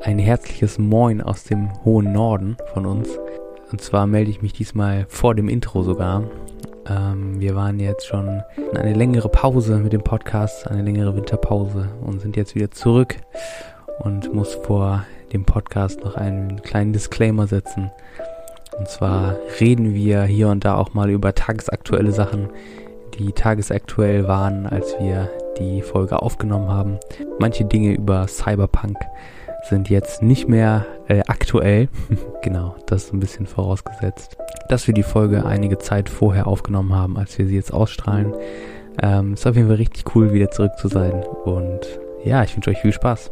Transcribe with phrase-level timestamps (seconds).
[0.00, 3.08] Ein herzliches Moin aus dem hohen Norden von uns.
[3.70, 6.22] Und zwar melde ich mich diesmal vor dem Intro sogar.
[6.88, 11.88] Ähm, wir waren jetzt schon in eine längere Pause mit dem Podcast, eine längere Winterpause
[12.00, 13.16] und sind jetzt wieder zurück
[13.98, 17.90] und muss vor dem Podcast noch einen kleinen Disclaimer setzen.
[18.78, 22.50] Und zwar reden wir hier und da auch mal über tagesaktuelle Sachen,
[23.18, 26.98] die tagesaktuell waren, als wir die Folge aufgenommen haben.
[27.38, 28.98] Manche Dinge über Cyberpunk
[29.68, 31.88] sind jetzt nicht mehr äh, aktuell.
[32.42, 34.36] genau, das ist ein bisschen vorausgesetzt.
[34.68, 38.34] Dass wir die Folge einige Zeit vorher aufgenommen haben, als wir sie jetzt ausstrahlen.
[39.02, 41.24] Ähm, ist auf jeden Fall richtig cool, wieder zurück zu sein.
[41.44, 41.80] Und
[42.24, 43.30] ja, ich wünsche euch viel Spaß.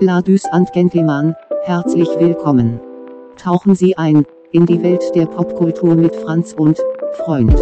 [0.00, 1.34] Ladies and Gentlemen,
[1.64, 2.80] herzlich willkommen.
[3.36, 6.78] Tauchen Sie ein in die Welt der Popkultur mit Franz und
[7.24, 7.56] Freund.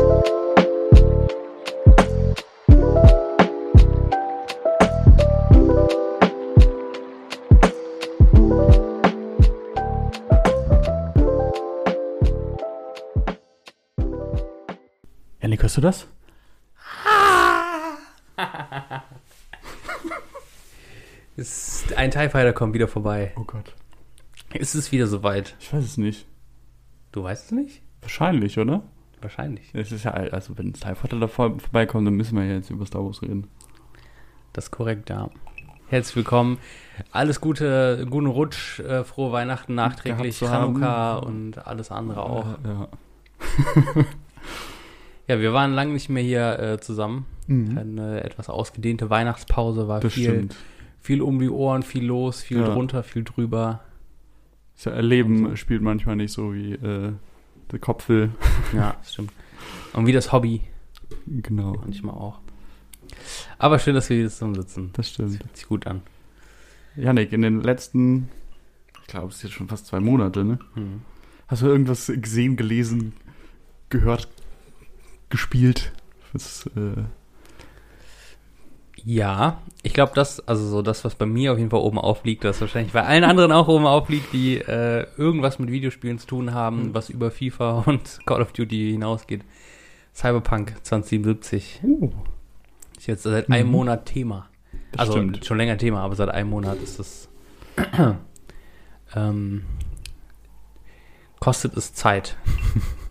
[15.72, 16.06] Hörst du das?
[21.36, 23.32] Ist ein TIE Fighter kommt wieder vorbei.
[23.36, 23.74] Oh Gott.
[24.52, 25.56] Ist es wieder soweit?
[25.60, 26.26] Ich weiß es nicht.
[27.10, 27.80] Du weißt es nicht?
[28.02, 28.82] Wahrscheinlich, oder?
[29.22, 29.70] Wahrscheinlich.
[29.72, 32.56] Es ist ja, also wenn ein TIE Fighter da vor, vorbeikommt, dann müssen wir ja
[32.56, 33.48] jetzt über Star Wars reden.
[34.52, 35.30] Das ist korrekt, ja.
[35.86, 36.58] Herzlich willkommen.
[37.12, 40.36] Alles Gute, guten Rutsch, äh, frohe Weihnachten nachträglich.
[40.36, 42.58] Chanukka und alles andere auch.
[42.62, 42.88] Ja.
[43.96, 44.04] Ja,
[45.40, 47.26] wir waren lange nicht mehr hier äh, zusammen.
[47.46, 47.78] Mhm.
[47.78, 50.56] Eine etwas ausgedehnte Weihnachtspause war Das viel, stimmt.
[51.00, 52.68] viel um die Ohren, viel los, viel Ja.
[52.72, 53.80] drunter, viel drüber.
[54.76, 55.56] Das Erleben Und so.
[55.56, 57.12] spielt manchmal nicht so wie äh,
[57.70, 58.30] der Kopf will.
[58.72, 59.32] Ja, das stimmt.
[59.92, 60.60] Und wie das Hobby
[61.26, 62.40] Genau, manchmal auch.
[63.58, 64.90] Aber schön, dass wir hier zusammen sitzen.
[64.94, 65.36] das stimmt.
[65.36, 66.02] Fühlt sich gut an.
[66.96, 68.28] Janik, in den letzten,
[69.02, 70.58] ich glaube, es ist jetzt schon fast zwei Monate, ne?
[70.74, 71.02] Hm.
[71.48, 73.12] Hast du irgendwas gesehen, gelesen,
[73.90, 74.28] gehört,
[75.32, 75.90] gespielt?
[76.32, 77.02] Was, äh,
[79.04, 82.44] Ja, ich glaube, das, also so das, was bei mir auf jeden Fall oben aufliegt,
[82.44, 86.54] das wahrscheinlich bei allen anderen auch oben aufliegt, die äh, irgendwas mit Videospielen zu tun
[86.54, 86.94] haben, Mhm.
[86.94, 89.42] was über FIFA und Call of Duty hinausgeht.
[90.14, 91.80] Cyberpunk 2077
[92.96, 93.72] ist jetzt seit einem Mhm.
[93.72, 94.48] Monat Thema.
[94.92, 95.44] das also stimmt.
[95.44, 97.28] schon länger Thema, aber seit einem Monat ist es.
[99.16, 99.64] ähm,
[101.40, 102.36] kostet es Zeit.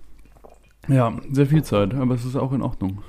[0.88, 3.02] Ja, sehr viel Zeit, aber es ist auch in Ordnung.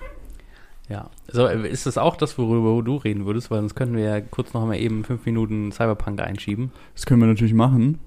[0.89, 1.09] Ja.
[1.29, 3.51] So, äh, ist das auch das, worüber du reden würdest?
[3.51, 6.71] Weil sonst könnten wir ja kurz noch mal eben fünf Minuten Cyberpunk einschieben.
[6.95, 7.99] Das können wir natürlich machen.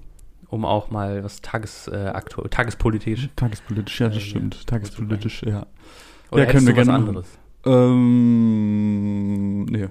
[0.48, 2.12] um auch mal was Tages, äh,
[2.50, 3.28] tagespolitisch.
[3.34, 4.54] Tagespolitisch, ja, das Äh, stimmt.
[4.54, 4.60] ja.
[4.66, 5.66] Tagespolitisch, ja.
[6.30, 7.08] Oder Ja, können wir was gerne machen.
[7.08, 7.26] anderes?
[8.26, 9.88] Ähm, nee.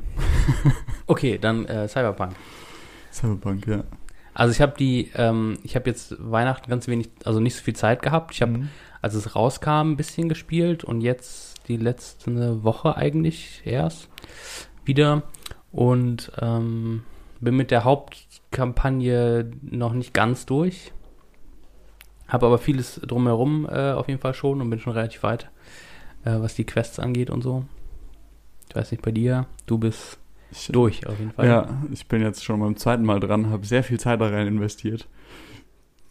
[1.07, 2.33] Okay, dann äh, Cyberpunk.
[3.11, 3.83] Cyberpunk, ja.
[4.33, 7.75] Also ich habe die, ähm, ich habe jetzt Weihnachten ganz wenig, also nicht so viel
[7.75, 8.33] Zeit gehabt.
[8.33, 8.69] Ich habe, Mhm.
[9.05, 14.09] Als es rauskam, ein bisschen gespielt und jetzt die letzte Woche eigentlich erst
[14.83, 15.21] wieder
[15.71, 17.03] und ähm,
[17.39, 20.91] bin mit der Hauptkampagne noch nicht ganz durch.
[22.27, 25.51] Habe aber vieles drumherum äh, auf jeden Fall schon und bin schon relativ weit,
[26.23, 27.63] äh, was die Quests angeht und so.
[28.69, 30.17] Ich weiß nicht, bei dir, du bist
[30.51, 31.45] Ich, durch auf jeden Fall.
[31.45, 34.47] Ja, ich bin jetzt schon beim zweiten Mal dran, habe sehr viel Zeit da rein
[34.47, 35.07] investiert,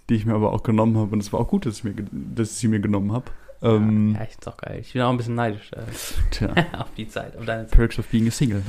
[0.09, 1.13] die ich mir aber auch genommen habe.
[1.13, 3.27] Und es war auch gut, dass ich, mir, dass ich sie mir genommen habe.
[3.63, 4.79] Ähm, ja, ich find's auch geil.
[4.81, 5.83] Ich bin auch ein bisschen neidisch äh,
[6.31, 7.77] Tja, auf die Zeit, auf deine Zeit.
[7.77, 8.63] Perks of Being a Single.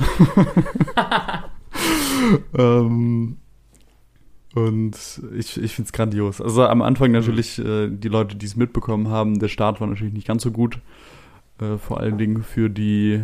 [2.58, 3.36] ähm,
[4.54, 4.96] und
[5.36, 6.40] ich, ich finde es grandios.
[6.40, 10.14] Also am Anfang natürlich äh, die Leute, die es mitbekommen haben, der Start war natürlich
[10.14, 10.80] nicht ganz so gut.
[11.60, 13.22] Äh, vor allen Dingen für die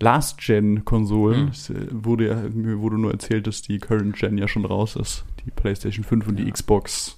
[0.00, 1.42] Last-Gen-Konsolen.
[1.42, 1.48] Mhm.
[1.48, 5.24] Es äh, wurde ja, mir wurde nur erzählt, dass die Current-Gen ja schon raus ist.
[5.44, 6.50] Die PlayStation 5 und die Ja.
[6.50, 7.16] Xbox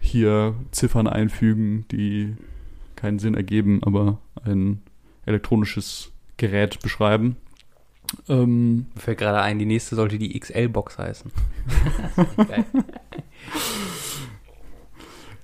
[0.00, 2.36] hier Ziffern einfügen, die
[2.96, 4.82] keinen Sinn ergeben, aber ein
[5.26, 7.36] elektronisches Gerät beschreiben.
[8.28, 11.30] Ähm, Mir fällt gerade ein, die nächste sollte die XL-Box heißen.
[12.36, 12.64] geil.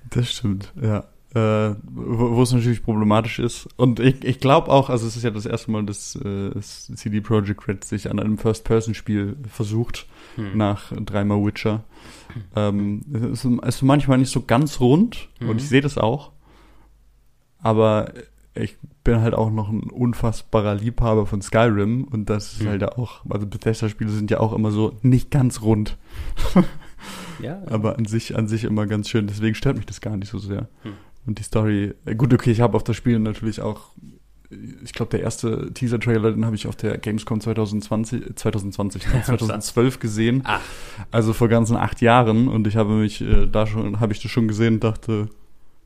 [0.09, 1.05] das stimmt, ja.
[1.37, 3.67] Äh, wo wo es natürlich problematisch ist.
[3.75, 6.91] Und ich, ich glaube auch, also es ist ja das erste Mal, dass äh, das
[6.95, 10.57] CD Projekt Red sich an einem First-Person-Spiel versucht, Hm.
[10.57, 11.83] nach dreimal Witcher.
[12.55, 13.01] Ähm,
[13.33, 15.49] es, ist, ist manchmal nicht so ganz rund Mhm.
[15.49, 16.31] und ich sehe das auch.
[17.59, 18.11] Aber
[18.53, 22.67] ich bin halt auch noch ein unfassbarer Liebhaber von Skyrim und das ist Mhm.
[22.69, 25.97] halt auch, also Bethesda-Spiele sind ja auch immer so nicht ganz rund,
[27.41, 29.27] Ja, aber an sich, an sich immer ganz schön.
[29.27, 30.67] Deswegen stört mich das gar nicht so sehr.
[30.83, 30.93] Hm.
[31.27, 33.91] Und die Story, äh, gut, okay, ich habe auf das Spiel natürlich auch
[34.83, 40.41] ich glaube, der erste Teaser-Trailer, den habe ich auf der Gamescom 2020, 2020, 2012 gesehen.
[40.45, 40.61] Ach.
[41.11, 42.47] Also vor ganzen acht Jahren.
[42.47, 45.29] Und ich habe mich äh, da schon, habe ich das schon gesehen und dachte.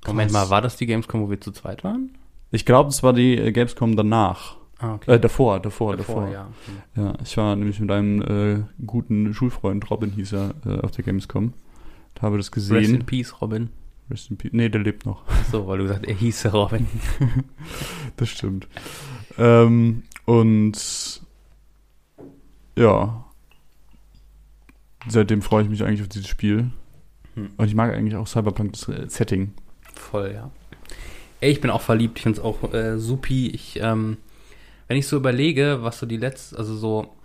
[0.06, 0.46] Moment krass.
[0.46, 2.12] mal, war das die Gamescom, wo wir zu zweit waren?
[2.52, 4.58] Ich glaube, es war die äh, Gamescom danach.
[4.78, 6.30] Ah, Äh, davor, davor, davor.
[6.30, 6.48] ja.
[6.96, 11.04] Ja, ich war nämlich mit einem äh, guten Schulfreund, Robin hieß er, äh, auf der
[11.04, 11.46] Gamescom.
[12.14, 12.78] Und habe das gesehen.
[12.78, 13.70] Rest in Peace, Robin.
[14.12, 14.52] Rest in Peace.
[14.54, 15.24] Nee, der lebt noch.
[15.52, 16.88] So, weil du gesagt er hieß Robin.
[18.18, 18.68] Das stimmt.
[19.38, 21.22] Ähm, und
[22.78, 23.26] ja,
[25.08, 26.72] seitdem freue ich mich eigentlich auf dieses Spiel.
[27.36, 27.50] Hm.
[27.58, 29.54] Und ich mag eigentlich auch Cyberpunk das äh, Setting.
[29.96, 30.52] Voll, ja.
[31.40, 32.20] Ey, ich bin auch verliebt.
[32.20, 33.50] Ich finde es auch äh, supi.
[33.50, 34.18] Ich, ähm,
[34.88, 37.16] wenn ich so überlege, was so die letzte, also so,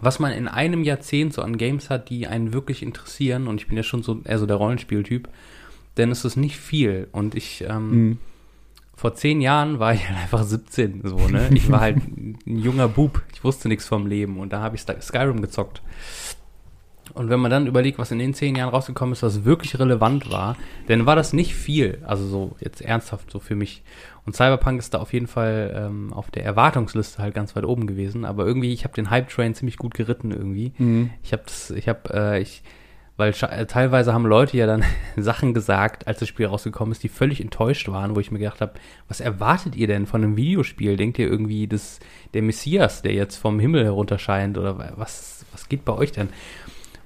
[0.00, 3.66] was man in einem Jahrzehnt so an Games hat, die einen wirklich interessieren, und ich
[3.66, 5.28] bin ja schon so eher so der Rollenspieltyp,
[5.96, 7.08] ist es nicht viel.
[7.12, 8.18] Und ich, ähm, Mhm.
[8.96, 11.48] vor zehn Jahren war ich halt einfach 17, so, ne?
[11.54, 13.22] Ich war halt ein junger Bub.
[13.34, 14.38] Ich wusste nichts vom Leben.
[14.38, 15.82] Und da habe ich Sky- Skyrim gezockt.
[17.12, 20.30] Und wenn man dann überlegt, was in den zehn Jahren rausgekommen ist, was wirklich relevant
[20.30, 20.56] war,
[20.86, 21.98] dann war das nicht viel.
[22.06, 23.82] Also so jetzt ernsthaft so für mich.
[24.26, 27.88] Und Cyberpunk ist da auf jeden Fall ähm, auf der Erwartungsliste halt ganz weit oben
[27.88, 28.24] gewesen.
[28.24, 30.72] Aber irgendwie, ich habe den Hype-Train ziemlich gut geritten irgendwie.
[30.78, 31.10] Mhm.
[31.24, 32.62] Ich habe das, ich habe, äh, ich,
[33.20, 34.82] weil äh, teilweise haben Leute ja dann
[35.16, 38.60] Sachen gesagt, als das Spiel rausgekommen ist, die völlig enttäuscht waren, wo ich mir gedacht
[38.60, 38.72] habe,
[39.06, 40.96] was erwartet ihr denn von einem Videospiel?
[40.96, 42.00] Denkt ihr irgendwie, dass
[42.34, 46.30] der Messias, der jetzt vom Himmel herunterscheint oder wa- was, was geht bei euch denn?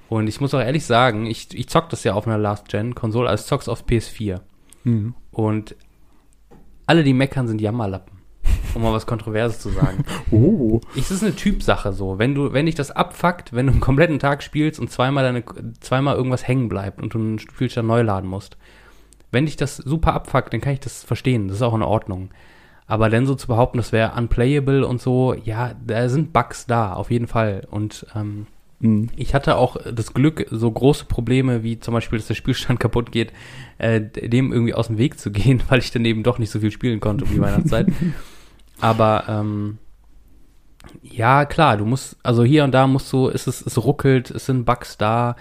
[0.08, 3.42] Und ich muss auch ehrlich sagen, ich, ich zock das ja auf einer Last-Gen-Konsole, also
[3.42, 4.40] ich zock's auf PS4.
[4.84, 5.14] Mhm.
[5.32, 5.74] Und
[6.86, 8.13] alle, die meckern, sind Jammerlappen.
[8.74, 10.04] Um mal was Kontroverses zu sagen.
[10.30, 10.80] Oh.
[10.96, 12.18] Es ist eine Typsache so.
[12.18, 15.44] Wenn du, wenn dich das abfuckt, wenn du einen kompletten Tag spielst und zweimal deine,
[15.80, 18.56] zweimal irgendwas hängen bleibt und du einen Spielstand neu laden musst.
[19.30, 21.48] Wenn dich das super abfuckt, dann kann ich das verstehen.
[21.48, 22.30] Das ist auch in Ordnung.
[22.86, 26.92] Aber dann so zu behaupten, das wäre unplayable und so, ja, da sind Bugs da,
[26.92, 27.66] auf jeden Fall.
[27.70, 28.46] Und ähm,
[28.84, 29.08] Mhm.
[29.16, 33.12] ich hatte auch das Glück, so große Probleme wie zum Beispiel, dass der Spielstand kaputt
[33.12, 33.32] geht,
[33.78, 36.60] äh, dem irgendwie aus dem Weg zu gehen, weil ich dann eben doch nicht so
[36.60, 37.86] viel spielen konnte um die Weihnachtszeit.
[38.84, 39.78] Aber ähm,
[41.02, 44.44] ja, klar, du musst, also hier und da musst du, ist es, es ruckelt, es
[44.44, 45.36] sind Bugs da,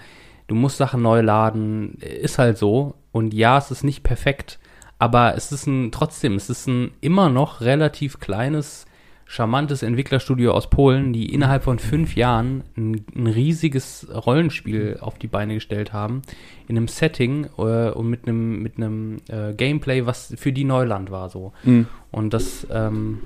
[0.46, 2.94] du musst Sachen neu laden, ist halt so.
[3.12, 4.58] Und ja, es ist nicht perfekt,
[4.98, 8.86] aber es ist ein, trotzdem, es ist ein immer noch relativ kleines,
[9.34, 15.26] charmantes Entwicklerstudio aus Polen, die innerhalb von fünf Jahren ein, ein riesiges Rollenspiel auf die
[15.26, 16.22] Beine gestellt haben,
[16.68, 21.10] in einem Setting äh, und mit einem, mit einem äh, Gameplay, was für die Neuland
[21.10, 21.52] war so.
[21.64, 21.88] Mhm.
[22.12, 23.22] Und das, ähm,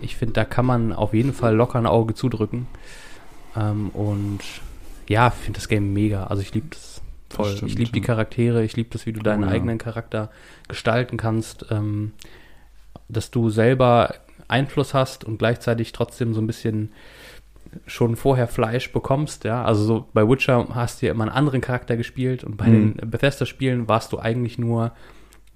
[0.00, 2.66] ich finde, da kann man auf jeden Fall locker ein Auge zudrücken.
[3.54, 4.40] Ähm, und
[5.08, 6.24] ja, ich finde das Game mega.
[6.24, 7.54] Also ich liebe das voll.
[7.54, 8.00] stimmt, ich liebe die.
[8.00, 9.52] Charaktere, ich liebe das, wie du deinen Oh, ja.
[9.52, 10.30] eigenen Charakter
[10.68, 12.12] gestalten kannst, ähm,
[13.10, 14.14] dass du selber
[14.48, 16.92] Einfluss hast und gleichzeitig trotzdem so ein bisschen
[17.86, 19.64] schon vorher Fleisch bekommst, ja.
[19.64, 22.96] Also so bei Witcher hast du ja immer einen anderen Charakter gespielt und bei Mhm.
[22.96, 24.92] den Bethesda-Spielen warst du eigentlich nur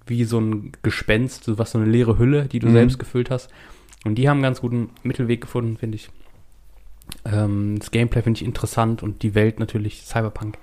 [0.06, 2.72] wie so ein Gespenst, so was so eine leere Hülle, die du Mhm.
[2.72, 3.50] selbst gefüllt hast.
[4.04, 6.08] Und die haben einen ganz guten Mittelweg gefunden, finde ich.
[7.24, 10.58] Ähm, das Gameplay finde ich interessant und die Welt natürlich, Cyberpunk.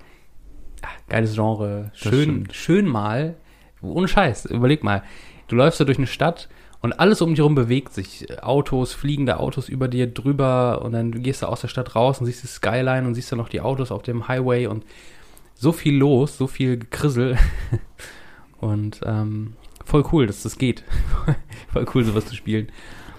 [0.81, 1.91] Ah, geiles Genre.
[1.93, 3.35] Schön, schön mal.
[3.81, 5.03] Ohne Scheiß, überleg mal.
[5.47, 6.49] Du läufst da durch eine Stadt
[6.85, 8.27] und alles um dich herum bewegt sich.
[8.41, 12.27] Autos, fliegende Autos über dir drüber und dann gehst du aus der Stadt raus und
[12.27, 14.85] siehst die Skyline und siehst dann noch die Autos auf dem Highway und
[15.55, 17.37] so viel los, so viel Gekrissel.
[18.59, 20.83] Und ähm, voll cool, dass das geht.
[21.73, 22.69] voll cool, sowas zu spielen.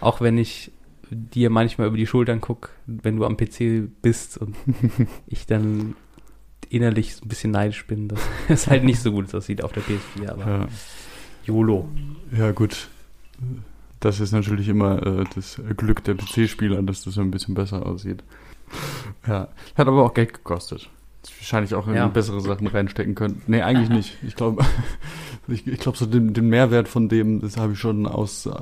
[0.00, 0.72] Auch wenn ich
[1.10, 4.56] dir manchmal über die Schultern gucke, wenn du am PC bist und
[5.28, 5.94] ich dann
[6.68, 10.30] innerlich ein bisschen neidisch bin, dass es halt nicht so gut aussieht auf der PS4,
[10.30, 10.68] aber Ja.
[11.44, 11.88] YOLO.
[12.36, 12.88] ja, gut.
[14.00, 17.84] Das ist natürlich immer äh, das Glück der PC-Spieler, dass das so ein bisschen besser
[17.86, 18.22] aussieht.
[19.26, 19.48] Ja.
[19.76, 20.88] Hat aber auch Geld gekostet.
[21.38, 22.06] Wahrscheinlich auch in Ja.
[22.08, 23.42] bessere Sachen reinstecken können.
[23.46, 24.16] Nee, eigentlich nicht.
[24.26, 24.64] Ich glaube,
[25.48, 28.52] ich, ich glaube, so den, den Mehrwert von dem, das habe ich schon aus, äh,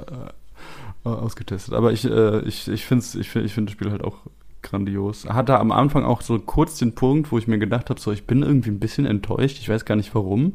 [1.09, 1.75] ausgetestet.
[1.75, 4.19] Aber ich, äh, ich, ich finde ich find, ich find das Spiel halt auch
[4.65, 5.27] grandios.
[5.29, 8.27] Hatte am Anfang auch so kurz den Punkt, wo ich mir gedacht habe, so ich
[8.27, 10.55] bin irgendwie ein bisschen enttäuscht, ich weiß gar nicht warum.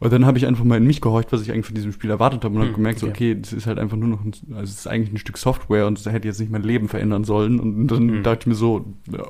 [0.00, 2.10] Und dann habe ich einfach mal in mich gehorcht, was ich eigentlich von diesem Spiel
[2.10, 3.36] erwartet habe und habe Hm, gemerkt, so, okay.
[3.40, 5.98] das ist halt einfach nur noch ein, also es ist eigentlich ein Stück Software und
[6.04, 7.60] das hätte jetzt nicht mein Leben verändern sollen.
[7.60, 8.22] Und dann Hm.
[8.22, 9.24] dachte ich mir so, ja,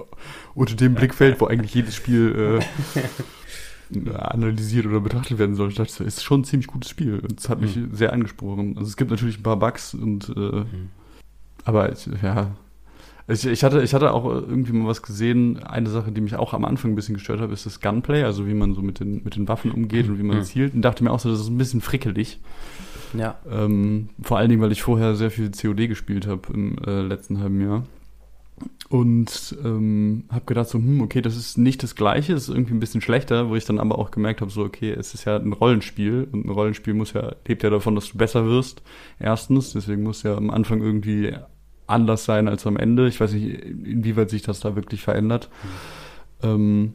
[0.55, 2.61] unter dem Blickfeld, wo eigentlich jedes Spiel
[3.93, 7.19] äh, analysiert oder betrachtet werden soll, dachte ich so, ist schon ein ziemlich gutes Spiel.
[7.19, 7.89] Und es hat mich Hm.
[7.93, 8.77] sehr angesprochen.
[8.79, 10.63] Also es gibt natürlich ein paar Bugs und äh,
[11.65, 12.53] aber ich, ja,
[13.31, 15.63] Ich, ich, hatte, ich hatte auch irgendwie mal was gesehen.
[15.63, 18.47] Eine Sache, die mich auch am Anfang ein bisschen gestört hat, ist das Gunplay, also
[18.47, 20.43] wie man so mit den, mit den Waffen umgeht und wie man Mhm.
[20.45, 20.75] zielt.
[20.75, 22.39] Und dachte mir auch so, das ist ein bisschen frickelig.
[23.17, 23.37] Ja.
[23.51, 27.39] Ähm, vor allen Dingen, weil ich vorher sehr viel COD gespielt habe im äh, letzten
[27.41, 27.85] halben Jahr.
[28.89, 32.75] Und ähm, habe gedacht so, hm, okay, das ist nicht das Gleiche, das ist irgendwie
[32.75, 35.37] ein bisschen schlechter, wo ich dann aber auch gemerkt habe, so, okay, es ist ja
[35.37, 38.83] ein Rollenspiel und ein Rollenspiel muss ja, lebt ja davon, dass du besser wirst.
[39.21, 41.33] Erstens, deswegen muss ja am Anfang irgendwie
[41.91, 43.09] anders sein als am Ende.
[43.09, 45.49] Ich weiß nicht, inwieweit sich das da wirklich verändert.
[46.43, 46.95] Ähm,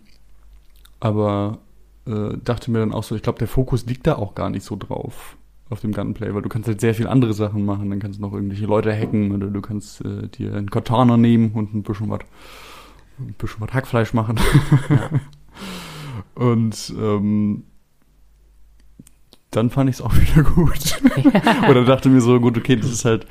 [0.99, 1.59] aber
[2.07, 4.63] äh, dachte mir dann auch so, ich glaube, der Fokus liegt da auch gar nicht
[4.63, 5.37] so drauf
[5.69, 7.89] auf dem Gunplay, weil du kannst halt sehr viel andere Sachen machen.
[7.89, 11.51] Dann kannst du noch irgendwelche Leute hacken oder du kannst äh, dir einen Katana nehmen
[11.53, 12.21] und ein bisschen was,
[13.19, 14.39] ein bisschen was Hackfleisch machen.
[16.35, 17.63] und ähm,
[19.51, 21.01] dann fand ich es auch wieder gut.
[21.69, 23.25] oder dachte mir so, gut, okay, das ist halt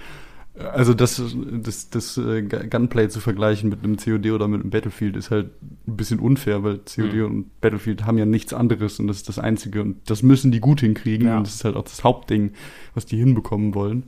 [0.57, 1.21] also das,
[1.63, 5.51] das, das äh, Gunplay zu vergleichen mit einem COD oder mit einem Battlefield ist halt
[5.89, 7.25] ein bisschen unfair, weil COD Mhm.
[7.25, 10.61] und Battlefield haben ja nichts anderes und das ist das Einzige und das müssen die
[10.61, 11.39] gut hinkriegen Ja.
[11.39, 12.53] und das ist halt auch das Hauptding,
[12.95, 14.05] was die hinbekommen wollen.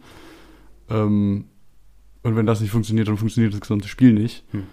[0.89, 1.47] Ähm,
[2.23, 4.45] und wenn das nicht funktioniert, dann funktioniert das gesamte Spiel nicht.
[4.53, 4.65] Hm.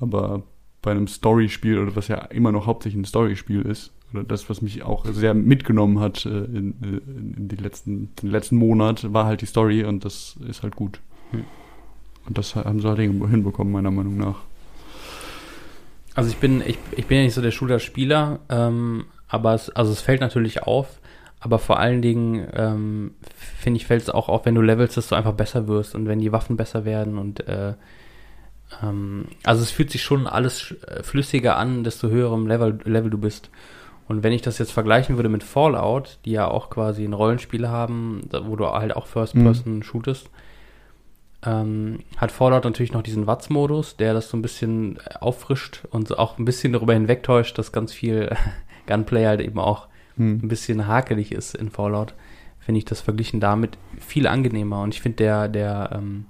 [0.00, 0.42] Aber
[0.82, 4.62] bei einem Story-Spiel oder was ja immer noch hauptsächlich ein Story-Spiel ist, oder das, was
[4.62, 9.24] mich auch sehr mitgenommen hat äh, in, in, in die letzten, den letzten Monat, war
[9.26, 11.00] halt die Story und das ist halt gut.
[12.26, 14.36] Und das haben sie halt hin- hinbekommen, meiner Meinung nach.
[16.14, 19.90] Also ich bin, ich, ich bin ja nicht so der Shooter-Spieler, ähm, aber es, also
[19.92, 21.00] es fällt natürlich auf,
[21.40, 25.08] aber vor allen Dingen ähm, finde ich, fällt es auch auf, wenn du levelst, dass
[25.08, 27.74] du einfach besser wirst und wenn die Waffen besser werden und äh,
[28.82, 33.18] ähm, also es fühlt sich schon alles äh, flüssiger an, desto höherem Level, Level du
[33.18, 33.50] bist.
[34.06, 37.68] Und wenn ich das jetzt vergleichen würde mit Fallout, die ja auch quasi ein Rollenspiel
[37.68, 39.42] haben, wo du halt auch First Mhm.
[39.44, 40.28] Person shootest,
[41.44, 46.08] ähm, hat Fallout natürlich noch diesen Watts-Modus, der das so ein bisschen äh, auffrischt und
[46.08, 48.34] so auch ein bisschen darüber hinwegtäuscht, dass ganz viel
[48.86, 50.48] Gunplay halt eben auch ein Hm.
[50.48, 52.14] bisschen hakelig ist in Fallout,
[52.58, 54.82] finde ich das verglichen damit viel angenehmer.
[54.82, 56.26] Und ich finde der, der, ähm,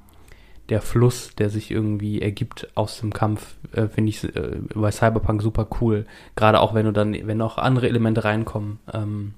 [0.70, 5.42] der Fluss, der sich irgendwie ergibt aus dem Kampf, äh, finde ich äh, bei Cyberpunk
[5.42, 6.06] super cool.
[6.34, 9.34] Gerade auch wenn du dann, wenn auch andere Elemente reinkommen, ähm,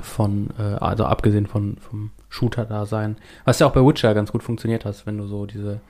[0.00, 3.16] von, äh, also abgesehen von, vom Shooter-Dasein.
[3.44, 5.80] Was ja auch bei Witcher ganz gut funktioniert hast, wenn du so diese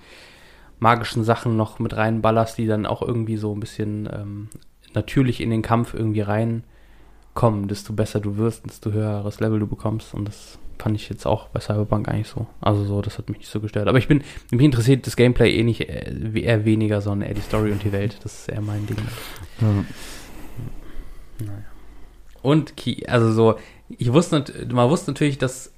[0.78, 4.48] magischen Sachen noch mit reinballerst, die dann auch irgendwie so ein bisschen ähm,
[4.94, 10.14] natürlich in den Kampf irgendwie reinkommen, desto besser du wirst, desto höheres Level du bekommst.
[10.14, 12.46] Und das fand ich jetzt auch bei Cyberpunk eigentlich so.
[12.60, 13.88] Also so, das hat mich nicht so gestört.
[13.88, 17.40] Aber ich bin, mich interessiert das Gameplay eh nicht, äh, eher weniger, sondern eher die
[17.40, 18.18] Story und die Welt.
[18.22, 18.98] Das ist eher mein Ding.
[19.60, 19.84] Ja.
[21.44, 21.64] Naja.
[22.42, 22.74] Und,
[23.08, 23.56] also so,
[23.88, 25.72] ich wusste, man wusste natürlich, dass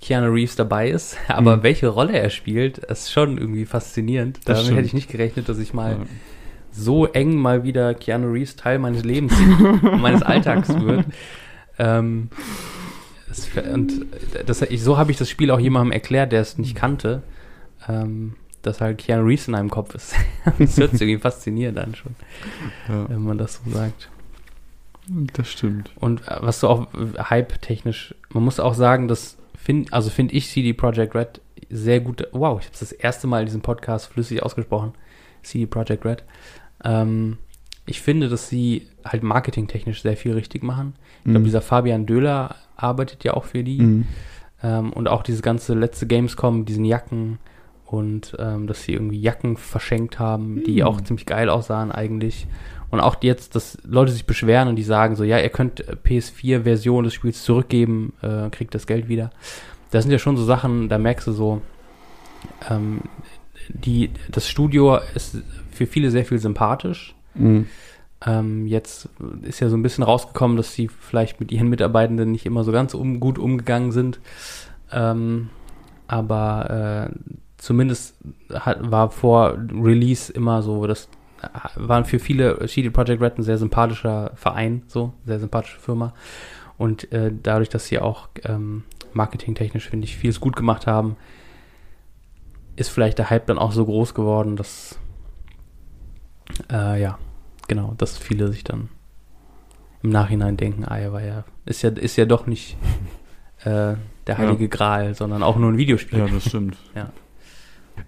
[0.00, 1.62] Keanu Reeves dabei ist, aber Mhm.
[1.62, 4.40] welche Rolle er spielt, ist schon irgendwie faszinierend.
[4.46, 5.98] Damit hätte ich nicht gerechnet, dass ich mal Ja.
[6.72, 9.32] so eng mal wieder Keanu Reeves Teil meines Lebens,
[9.82, 11.04] meines Alltags wird.
[11.78, 12.28] Ähm,
[13.30, 14.04] es, und
[14.44, 17.22] das, ich, so habe ich das Spiel auch jemandem erklärt, der es nicht kannte,
[17.88, 20.14] ähm, dass halt Keanu Reeves in einem Kopf ist.
[20.58, 22.14] das hört sich irgendwie faszinierend an schon,
[22.86, 24.10] Ja, wenn man das so sagt.
[25.08, 25.90] das stimmt.
[25.96, 30.34] Und äh, was du auch äh, Hype-technisch, man muss auch sagen, dass find, also finde
[30.34, 32.26] ich CD Projekt Red sehr gut.
[32.32, 34.92] Wow, ich habe das erste Mal in diesem Podcast flüssig ausgesprochen.
[35.42, 36.24] CD Projekt Red.
[36.84, 37.38] Ähm,
[37.86, 40.94] ich finde, dass sie halt marketingtechnisch sehr viel richtig machen.
[41.18, 41.44] Ich glaube, Mhm.
[41.44, 43.80] dieser Fabian Döhler arbeitet ja auch für die.
[43.80, 44.06] Mhm.
[44.62, 47.38] Ähm, und auch dieses ganze letzte Gamescom, diesen Jacken
[47.86, 50.82] und ähm, dass sie irgendwie Jacken verschenkt haben, die Mhm.
[50.82, 52.46] auch ziemlich geil aussahen eigentlich.
[52.90, 55.96] Und auch jetzt, dass Leute sich beschweren und die sagen so, ja, ihr könnt äh,
[56.04, 59.30] PS4-Version des Spiels zurückgeben, äh, kriegt das Geld wieder.
[59.90, 61.62] Das sind ja schon so Sachen, da merkst du so,
[62.68, 63.02] ähm,
[63.68, 65.38] die, das Studio ist
[65.70, 67.14] für viele sehr viel sympathisch.
[67.34, 67.66] Mhm.
[68.26, 69.08] Ähm, jetzt
[69.42, 72.72] ist ja so ein bisschen rausgekommen, dass sie vielleicht mit ihren Mitarbeitenden nicht immer so
[72.72, 74.20] ganz um, gut umgegangen sind.
[74.92, 75.48] Ähm,
[76.06, 77.14] aber äh,
[77.56, 78.16] zumindest
[78.52, 81.19] hat, war vor Release immer so, das äh,
[81.76, 86.14] waren für viele CD Projekt Red ein sehr sympathischer Verein, so, sehr sympathische Firma.
[86.78, 91.16] Und äh, dadurch, dass sie auch ähm, marketingtechnisch, finde ich, vieles gut gemacht haben,
[92.76, 94.98] ist vielleicht der Hype dann auch so groß geworden, dass
[96.70, 97.18] äh, ja,
[97.68, 98.88] genau, dass viele sich dann
[100.02, 102.76] im Nachhinein denken, ah, war ja, ist ja, ist ja doch nicht
[103.64, 103.94] äh,
[104.26, 106.20] der heilige Gral, sondern auch nur ein Videospiel.
[106.20, 106.76] Ja, das stimmt.
[106.94, 107.10] Ja.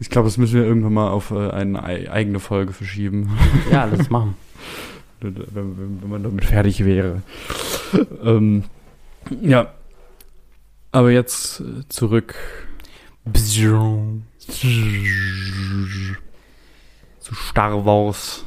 [0.01, 3.31] Ich glaube, das müssen wir irgendwann mal auf äh, eine ei- eigene Folge verschieben,
[3.71, 4.35] Ja, lass es machen.
[5.21, 7.23] wenn, wenn, wenn man damit fertig wäre.
[8.25, 8.65] ähm,
[9.41, 9.73] ja.
[10.91, 12.35] Aber jetzt äh, zurück.
[17.21, 18.45] zu Star Wars.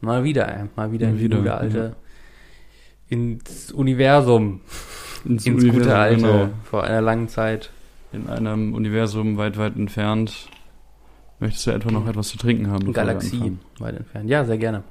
[0.00, 0.64] Mal wieder, ey.
[0.76, 1.96] Mal wieder Mal in die wieder, gute alte.
[3.08, 4.60] Ins Universum.
[5.24, 6.16] Ins, Ins gute Universum, alte.
[6.20, 6.48] genau.
[6.64, 7.70] Vor einer langen Zeit.
[8.12, 10.48] In einem Universum weit, weit entfernt.
[11.42, 12.92] Möchtest du etwa noch etwas zu trinken haben?
[12.92, 14.30] Galaxie weit entfernt.
[14.30, 14.84] Ja, sehr gerne.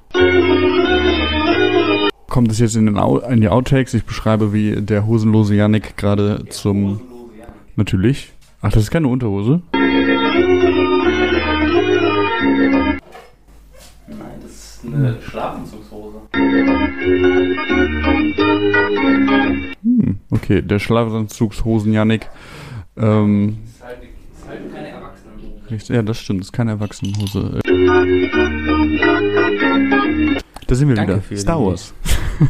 [2.28, 3.94] Kommt es jetzt in, den Au in die Outtakes?
[3.94, 7.00] Ich beschreibe, wie der hosenlose Yannick gerade zum...
[7.76, 8.34] Natürlich.
[8.60, 9.62] Ach, das ist keine Unterhose?
[9.72, 9.88] Nein,
[14.42, 16.18] das ist eine Schlafanzugshose.
[19.82, 22.28] Hm, okay, der Schlafanzugshosen Yannick.
[22.98, 24.92] Ähm, Ist halt, ist halt keine
[25.72, 27.60] Richtig- ja, das stimmt, das ist keine Erwachsenenhose.
[30.66, 31.40] Da sind wir Danke wieder.
[31.40, 31.94] Star Wars.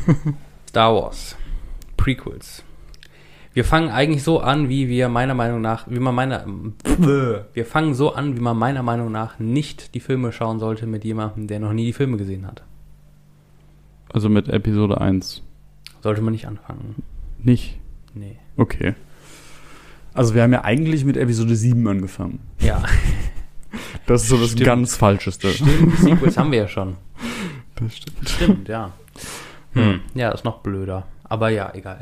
[0.68, 1.36] Star Wars.
[1.96, 2.64] Prequels.
[3.54, 6.44] Wir fangen eigentlich so an, wie wir meiner Meinung nach, wie man meiner,
[7.52, 11.04] wir fangen so an, wie man meiner Meinung nach nicht die Filme schauen sollte mit
[11.04, 12.62] jemandem, der noch nie die Filme gesehen hat.
[14.12, 15.42] Also mit Episode 1.
[16.02, 17.02] Sollte man nicht anfangen.
[17.38, 17.78] Nicht?
[18.14, 18.38] Nee.
[18.56, 18.94] Okay.
[20.14, 22.40] Also wir haben ja eigentlich mit Episode 7 angefangen.
[22.60, 22.82] Ja,
[24.06, 24.66] Das ist so das Stimmt.
[24.66, 25.50] ganz Falscheste.
[25.52, 26.96] stimmt, Sequels haben wir ja schon.
[27.76, 28.28] Das stimmt.
[28.28, 28.92] Stimmt, ja.
[29.72, 30.00] Hm.
[30.14, 31.06] Ja, ist noch blöder.
[31.24, 32.00] Aber ja, egal.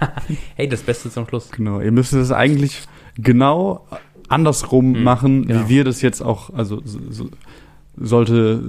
[0.56, 1.50] hey, das Beste zum Schluss.
[1.52, 2.82] Genau, ihr müsst es eigentlich
[3.16, 3.86] genau
[4.28, 5.60] andersrum Hm, machen, genau.
[5.64, 7.30] wie wir das jetzt auch, also so, so,
[7.96, 8.60] sollte,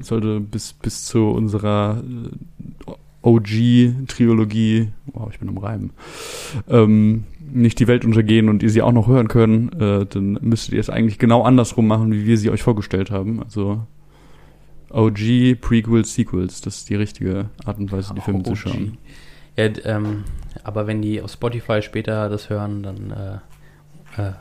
[0.00, 2.90] sollte bis, bis zu unserer äh,
[3.22, 5.90] OG-Trilogie, wow, ich bin am Reiben,
[6.68, 10.74] ähm, nicht die Welt untergehen und ihr sie auch noch hören können, äh, dann müsstet
[10.74, 13.42] ihr es eigentlich genau andersrum machen, wie wir sie euch vorgestellt haben.
[13.42, 13.86] Also
[14.90, 18.56] OG, Prequels, Sequels, das ist die richtige Art und Weise, die Filme zu OG.
[18.56, 18.98] schauen.
[19.56, 20.24] Ja, ähm,
[20.64, 23.34] aber wenn die auf Spotify später das hören, dann äh,
[24.28, 24.32] äh,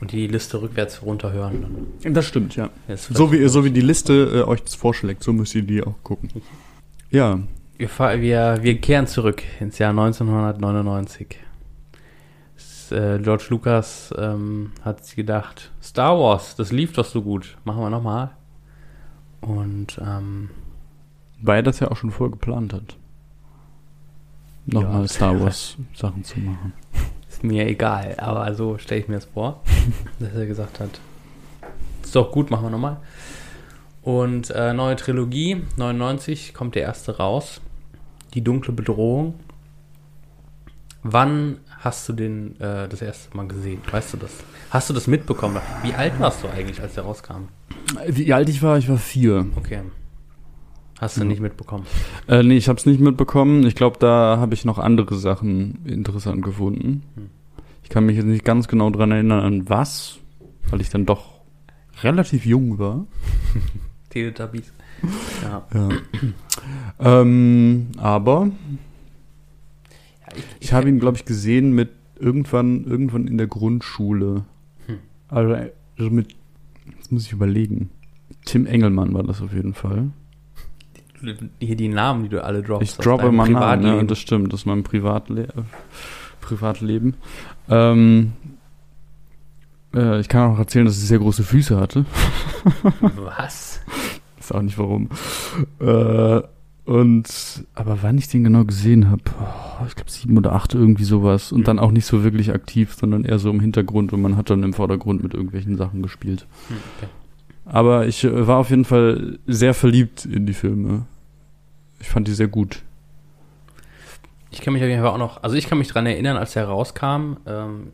[0.00, 2.70] und die Liste rückwärts runterhören, dann Das stimmt, ja.
[2.96, 5.94] So wie, so wie die Liste äh, euch das vorschlägt, so müsst ihr die auch
[6.02, 6.30] gucken.
[7.10, 7.40] Ja,
[7.80, 11.38] wir, wir, wir kehren zurück ins Jahr 1999.
[12.56, 17.56] S- äh, George Lucas ähm, hat sich gedacht, Star Wars, das lief doch so gut,
[17.64, 18.30] machen wir nochmal.
[19.40, 20.50] Und ähm,
[21.42, 22.96] weil er das ja auch schon vorher geplant hat.
[24.66, 25.08] Nochmal Ja.
[25.08, 26.74] Star Wars Sachen zu machen.
[27.28, 29.62] ist mir egal, aber so stelle ich mir das vor,
[30.18, 31.00] dass er gesagt hat,
[32.02, 32.98] ist doch gut, machen wir nochmal.
[34.02, 37.60] Und äh, neue Trilogie, 99 kommt der erste raus.
[38.34, 39.34] Die dunkle Bedrohung.
[41.02, 43.80] Wann hast du den äh, das erste Mal gesehen?
[43.90, 44.32] Weißt du das?
[44.70, 45.56] Hast du das mitbekommen?
[45.82, 47.48] Wie alt warst du eigentlich, als der rauskam?
[48.06, 48.76] Wie alt ich war?
[48.78, 49.46] Ich war vier.
[49.56, 49.80] Okay.
[51.00, 51.26] Hast du Ja.
[51.26, 51.86] nicht mitbekommen?
[52.28, 53.64] Äh, nee, ich habe es nicht mitbekommen.
[53.66, 57.02] Ich glaube, da habe ich noch andere Sachen interessant gefunden.
[57.14, 57.30] Hm.
[57.82, 60.18] Ich kann mich jetzt nicht ganz genau dran erinnern, an was,
[60.68, 61.40] weil ich dann doch
[62.02, 63.06] relativ jung war.
[64.10, 64.72] Teletubbies.
[65.42, 65.66] Ja.
[65.74, 65.88] Ja.
[66.98, 68.50] ähm, aber
[70.26, 74.44] Ja, ich habe ihn, glaube ich, gesehen mit irgendwann, irgendwann in der Grundschule.
[74.86, 74.98] Hm.
[75.28, 75.54] Also,
[75.98, 76.34] also mit,
[76.96, 77.90] jetzt muss ich überlegen.
[78.44, 80.10] Tim Engelmann war das auf jeden Fall.
[81.60, 82.92] hier die Namen, die du alle droppst.
[82.92, 85.48] Ich aus droppe mal Namen, ja, das stimmt, das ist mein Privatle
[86.40, 87.14] Privatleben.
[87.68, 88.32] Ähm,
[89.94, 92.04] äh, ich kann auch erzählen, dass ich sehr große Füße hatte.
[93.16, 93.80] Was?
[94.40, 95.10] Ist auch nicht warum.
[95.78, 96.40] Äh,
[96.86, 101.04] und, aber wann ich den genau gesehen habe, oh, ich glaube sieben oder acht, irgendwie
[101.04, 101.52] sowas.
[101.52, 104.50] Und dann auch nicht so wirklich aktiv, sondern eher so im Hintergrund und man hat
[104.50, 106.46] dann im Vordergrund mit irgendwelchen Sachen gespielt.
[106.68, 107.08] Hm, okay.
[107.66, 111.06] Aber ich äh, war auf jeden Fall sehr verliebt in die Filme.
[112.00, 112.82] Ich fand die sehr gut.
[114.50, 116.54] Ich kann mich auf jeden Fall auch noch, also ich kann mich dran erinnern, als
[116.54, 117.92] der rauskam, ähm,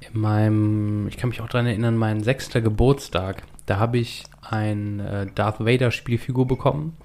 [0.00, 5.00] in meinem, ich kann mich auch dran erinnern, mein sechster Geburtstag, da habe ich ein
[5.00, 6.96] äh, Darth Vader Spielfigur bekommen.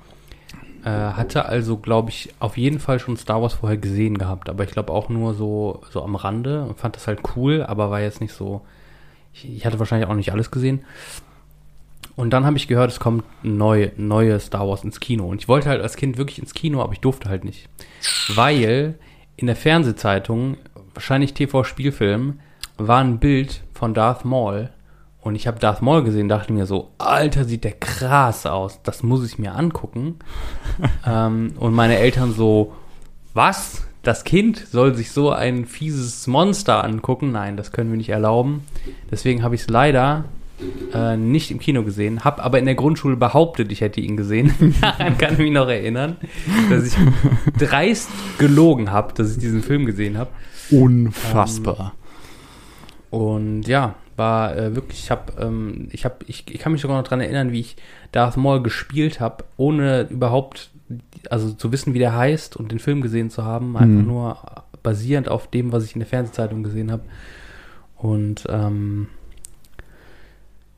[0.83, 4.63] Äh, hatte also, glaube ich, auf jeden Fall schon Star Wars vorher gesehen gehabt, aber
[4.63, 7.99] ich glaube auch nur so, so am Rande und fand das halt cool, aber war
[7.99, 8.61] jetzt nicht so,
[9.33, 10.85] ich, ich hatte wahrscheinlich auch nicht alles gesehen.
[12.15, 15.27] Und dann habe ich gehört, es kommt neu, neue Star Wars ins Kino.
[15.27, 17.69] Und ich wollte halt als Kind wirklich ins Kino, aber ich durfte halt nicht.
[18.35, 18.95] Weil
[19.37, 20.57] in der Fernsehzeitung,
[20.93, 22.39] wahrscheinlich TV-Spielfilm,
[22.77, 24.69] war ein Bild von Darth Maul.
[25.29, 28.79] Und ich habe Darth Maul gesehen, dachte mir so, Alter, sieht der krass aus.
[28.81, 30.15] Das muss ich mir angucken.
[31.07, 32.73] ähm, und meine Eltern so,
[33.35, 33.83] was?
[34.01, 37.31] Das Kind soll sich so ein fieses Monster angucken?
[37.31, 38.63] Nein, das können wir nicht erlauben.
[39.11, 40.25] Deswegen habe ich es leider
[40.95, 44.75] äh, nicht im Kino gesehen, habe aber in der Grundschule behauptet, ich hätte ihn gesehen.
[44.81, 46.17] Daran kann ich mich noch erinnern,
[46.71, 46.95] dass ich
[47.59, 50.31] dreist gelogen habe, dass ich diesen Film gesehen habe.
[50.71, 51.93] Unfassbar.
[53.11, 56.95] Und ja, war äh, wirklich, ich habe, ähm, ich habe, ich, ich kann mich sogar
[57.01, 57.75] noch dran erinnern, wie ich
[58.11, 60.69] Darth Maul gespielt habe, ohne überhaupt,
[61.31, 64.07] also zu wissen, wie der heißt und den Film gesehen zu haben, einfach Mhm.
[64.07, 64.37] nur
[64.83, 67.01] basierend auf dem, was ich in der Fernsehzeitung gesehen habe.
[67.97, 69.07] Und ähm,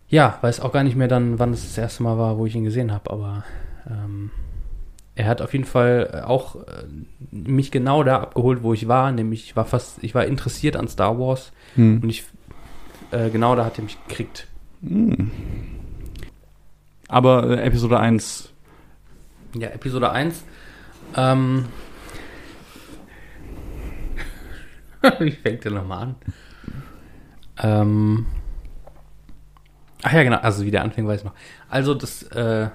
[0.10, 2.56] ja, weiß auch gar nicht mehr dann, wann es das erste Mal war, wo ich
[2.56, 3.44] ihn gesehen habe, aber
[3.90, 4.32] ähm,
[5.16, 6.84] er hat auf jeden Fall auch äh,
[7.32, 10.88] mich genau da abgeholt, wo ich war, nämlich ich war fast, ich war interessiert an
[10.88, 12.00] Star Wars Hm.
[12.04, 12.26] und ich
[13.12, 14.48] äh, genau da hat er mich gekriegt.
[14.82, 15.32] Hm.
[17.08, 18.50] Aber äh, Episode 1,
[19.56, 20.44] Ja, Episode 1.
[21.16, 21.66] Ähm,
[25.20, 26.16] wie fängt der nochmal an?
[27.62, 28.26] Ähm,
[30.02, 31.36] ach ja, genau, also wie der anfängt, weiß ich noch.
[31.70, 32.70] Also das, äh,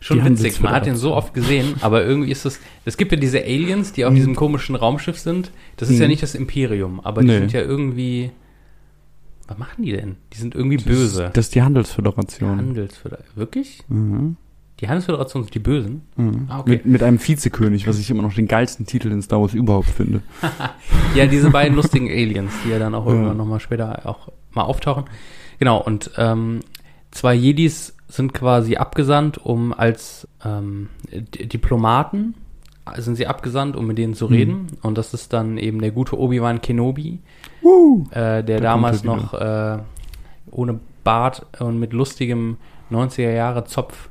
[0.00, 3.12] schon Die witzig, man hat den so oft gesehen, aber irgendwie ist es, es gibt
[3.12, 4.16] ja diese Aliens, die auf Mhm.
[4.16, 5.50] diesem komischen Raumschiff sind.
[5.76, 6.10] Das ist ja Mhm.
[6.10, 7.38] nicht das Imperium, aber die Nee.
[7.38, 8.30] sind ja irgendwie,
[9.48, 10.16] was machen die denn?
[10.32, 11.30] Die sind irgendwie das, böse.
[11.32, 12.58] das ist die Handelsföderation.
[12.58, 13.82] Handelsföderation, wirklich?
[13.88, 14.36] Mhm.
[14.80, 16.02] Die Handelsföderation sind die Bösen?
[16.16, 16.46] Mhm.
[16.50, 16.70] Ah, okay.
[16.72, 19.88] mit, mit einem Vizekönig, was ich immer noch den geilsten Titel in Star Wars überhaupt
[19.88, 20.20] finde.
[21.14, 23.12] Ja, diese beiden lustigen Aliens, die ja dann auch Ja.
[23.12, 25.04] irgendwann nochmal später auch mal auftauchen.
[25.58, 26.60] Genau, und ähm,
[27.10, 32.34] zwei Jedis sind quasi abgesandt, um als ähm, Diplomaten
[32.96, 34.32] sind sie abgesandt, um mit denen zu Mhm.
[34.32, 34.66] reden.
[34.82, 37.18] Und das ist dann eben der gute Obi-Wan Kenobi,
[37.62, 38.04] Woo!
[38.10, 39.78] äh, der Da damals noch äh,
[40.52, 42.58] ohne Bart und mit lustigem
[42.92, 44.08] 90er Jahre Zopf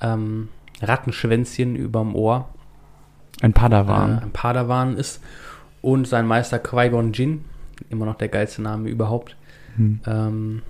[0.00, 0.48] ähm,
[0.80, 2.48] Rattenschwänzchen überm Ohr
[3.42, 4.18] Ein Padawan.
[4.18, 5.22] äh, ein Padawan ist
[5.82, 7.44] und sein Meister Qui-Gon Jinn,
[7.90, 9.36] immer noch der geilste Name überhaupt.
[9.76, 10.00] Hm.
[10.06, 10.62] Ähm,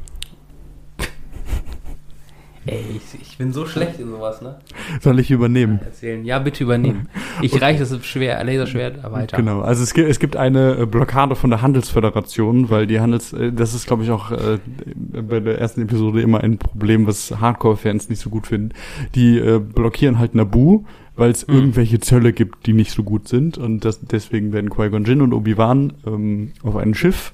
[2.66, 4.56] ey, ich, ich bin so schlecht in sowas, ne?
[5.00, 5.80] Soll ich übernehmen?
[5.84, 6.24] Erzählen.
[6.24, 7.08] Ja, bitte übernehmen.
[7.42, 9.36] Ich reiche das schwer, Laserschwert weiter.
[9.36, 13.32] Genau, also es gibt, es gibt eine äh, Blockade von der Handelsföderation, weil die Handels,
[13.32, 14.58] äh, das ist glaube ich auch äh,
[14.94, 18.70] bei der ersten Episode immer ein Problem, was Hardcore-Fans nicht so gut finden.
[19.14, 20.84] Die äh, blockieren halt Naboo,
[21.16, 21.54] weil es Mhm.
[21.54, 25.32] irgendwelche Zölle gibt, die nicht so gut sind und das, deswegen werden Qui-Gon Jinn und
[25.32, 27.32] Obi-Wan ähm, auf ein Schiff,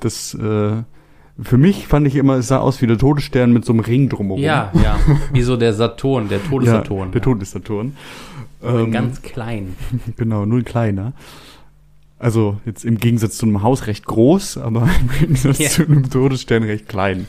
[0.00, 0.82] das äh,
[1.42, 4.08] für mich fand ich immer, es sah aus wie der Todesstern mit so einem Ring
[4.08, 4.40] drumherum.
[4.42, 4.96] Ja, ja.
[5.32, 7.12] Wie so der Saturn, der ja Todessaturn.
[7.12, 7.96] der Todessaturn.
[8.62, 9.74] Ähm, ganz klein.
[10.16, 11.12] Genau, null kleiner.
[12.18, 15.68] Also jetzt im Gegensatz zu einem Haus recht groß, aber im Gegensatz Ja.
[15.68, 17.26] zu einem Todesstern recht klein.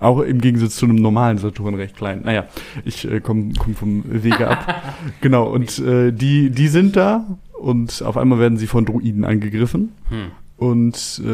[0.00, 2.20] Auch im Gegensatz zu einem normalen Saturn recht klein.
[2.24, 2.44] Naja,
[2.84, 4.84] ich äh, komme komm vom Wege ab.
[5.20, 7.24] genau, und äh, die, die sind da
[7.58, 9.92] und auf einmal werden sie von Druiden angegriffen.
[10.10, 10.30] Hm.
[10.56, 11.28] Und äh,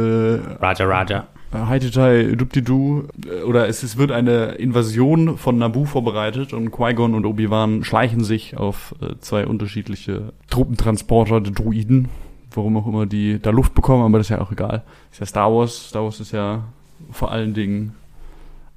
[0.65, 1.27] Raja, Raja.
[1.55, 7.27] Haititai, Dupdidu, äh, oder es, es wird eine Invasion von Naboo vorbereitet und Qui-Gon und
[7.27, 12.09] Obi-Wan schleichen sich auf äh, zwei unterschiedliche Truppentransporter der Druiden,
[12.53, 14.83] warum auch immer die da Luft bekommen, aber das ist ja auch egal.
[15.11, 16.65] Ist ja Star Wars, Star Wars ist ja
[17.11, 17.95] vor allen Dingen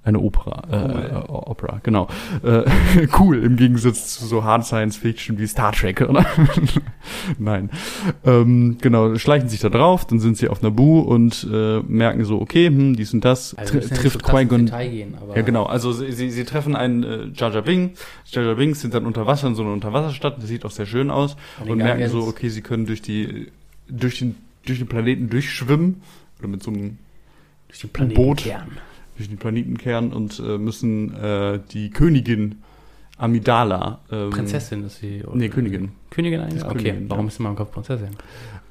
[0.08, 1.12] eine Opera, äh, Cool.
[1.12, 2.08] äh, Opera, genau.
[2.44, 2.64] Äh,
[3.20, 6.26] cool, im Gegensatz zu so Hard Science Fiction wie Star Trek, oder?
[7.38, 7.70] Nein.
[8.26, 12.40] Ähm, genau, schleichen sich da drauf, dann sind sie auf Naboo und äh, merken so,
[12.42, 14.68] okay, hm, dies und das, Also tr trifft so Qui-Gon.
[15.36, 15.66] Ja, genau.
[15.66, 18.00] Also sie, sie, sie treffen einen äh, Jar Jar Binks.
[18.26, 20.38] Jar Jar Binks sind dann unter Wasser in so einer Unterwasserstadt.
[20.38, 21.36] Das sieht auch sehr schön aus.
[21.62, 23.48] Und Und, merken so, okay, sie können durch die
[23.90, 26.02] durch den durch den Planeten durchschwimmen
[26.40, 26.98] oder mit so einem
[27.68, 28.44] durch den Boot.
[28.44, 28.78] Planetenkern.
[29.18, 32.62] Durch den Planetenkern und äh, müssen äh, die Königin
[33.18, 35.24] Amidala ähm, Prinzessin ist sie.
[35.26, 35.36] oder?
[35.36, 35.90] Nee, Königin.
[36.12, 36.64] Königin eigentlich?
[36.64, 37.30] Okay, Königin, warum ja.
[37.30, 38.10] ist in meinem Kopf Prinzessin?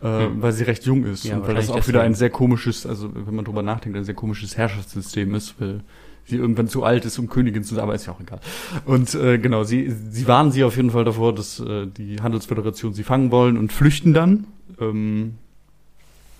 [0.02, 0.42] äh, Hm.
[0.42, 3.10] weil sie recht jung ist Ja, und weil das auch wieder ein sehr komisches, also
[3.14, 5.80] wenn man drüber nachdenkt, ein sehr komisches Herrschaftssystem ist, weil
[6.26, 8.40] sie irgendwann zu alt ist, um Königin zu sein, aber ist ja auch egal.
[8.84, 12.94] Und äh, genau, sie, sie warnen sie auf jeden Fall davor, dass äh, die Handelsföderation
[12.94, 14.46] sie fangen wollen und flüchten dann.
[14.80, 15.34] Ähm,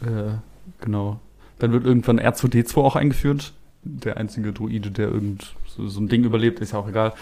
[0.03, 0.35] äh,
[0.81, 1.21] genau.
[1.59, 3.53] Dann wird irgendwann R2D2 auch eingeführt.
[3.87, 7.12] Der einzige Druide, der irgend so, so ein Ding überlebt, ist ja auch egal.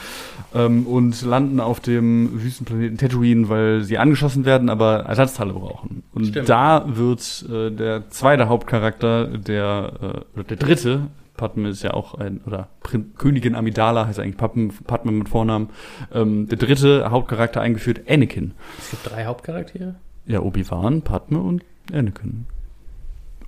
[0.55, 6.03] Ähm, und landen auf dem Wüstenplaneten Tatooine, weil sie angeschossen werden, aber Ersatzteile brauchen.
[6.13, 6.49] Und Stimmt.
[6.49, 12.15] da wird äh, der zweite Hauptcharakter, der, äh, oder der dritte, Padme ist ja auch
[12.15, 15.71] ein, oder Prin Königin Amidala heißt eigentlich Padme, Padme mit Vornamen,
[16.13, 18.53] ähm, der dritte Hauptcharakter eingeführt, Anakin.
[18.79, 19.97] Es gibt drei Hauptcharaktere.
[20.27, 22.47] Ja, Obi-Wan, Padme und Anakin.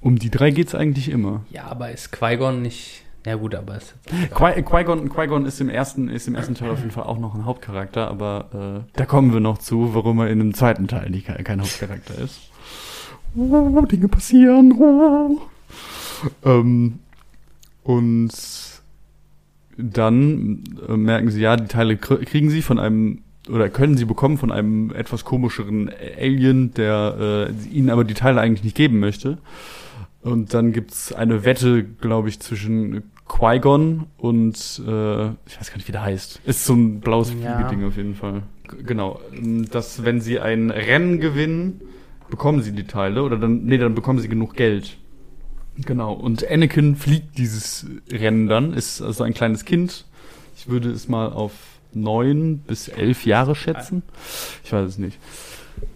[0.00, 1.44] Um die drei geht's eigentlich immer.
[1.50, 3.05] Ja, aber ist Qui-Gon nicht.
[3.26, 6.70] Ja gut, aber ist jetzt Qui- Qui-Gon Qui ist im ersten ist im ersten Teil
[6.70, 10.20] auf jeden Fall auch noch ein Hauptcharakter, aber äh, da kommen wir noch zu, warum
[10.20, 12.38] er in dem zweiten Teil nicht, kein kein Hauptcharakter ist.
[13.36, 14.72] Oh, Dinge passieren.
[14.80, 15.40] Oh.
[16.44, 17.00] Ähm,
[17.82, 18.30] und
[19.76, 24.04] dann äh, merken sie, ja, die Teile kr- kriegen sie von einem oder können sie
[24.06, 28.98] bekommen von einem etwas komischeren Alien, der äh, ihnen aber die Teile eigentlich nicht geben
[29.00, 29.38] möchte.
[30.22, 34.54] Und dann gibt's eine Wette, glaube ich, zwischen Qui-Gon und
[34.86, 36.40] äh, ich weiß gar nicht, wie der heißt.
[36.44, 37.58] Ist so ein blaues Ja.
[37.58, 38.42] Fliegeding auf jeden Fall.
[38.68, 39.20] G genau.
[39.70, 41.80] Dass wenn sie ein Rennen gewinnen,
[42.30, 44.96] bekommen sie die Teile oder dann, nee, dann bekommen sie genug Geld.
[45.78, 46.12] Genau.
[46.12, 50.06] Und Anakin fliegt dieses Rennen dann, ist also ein kleines Kind.
[50.56, 51.52] Ich würde es mal auf
[51.92, 54.02] neun bis elf Jahre schätzen.
[54.64, 55.18] Ich weiß es nicht.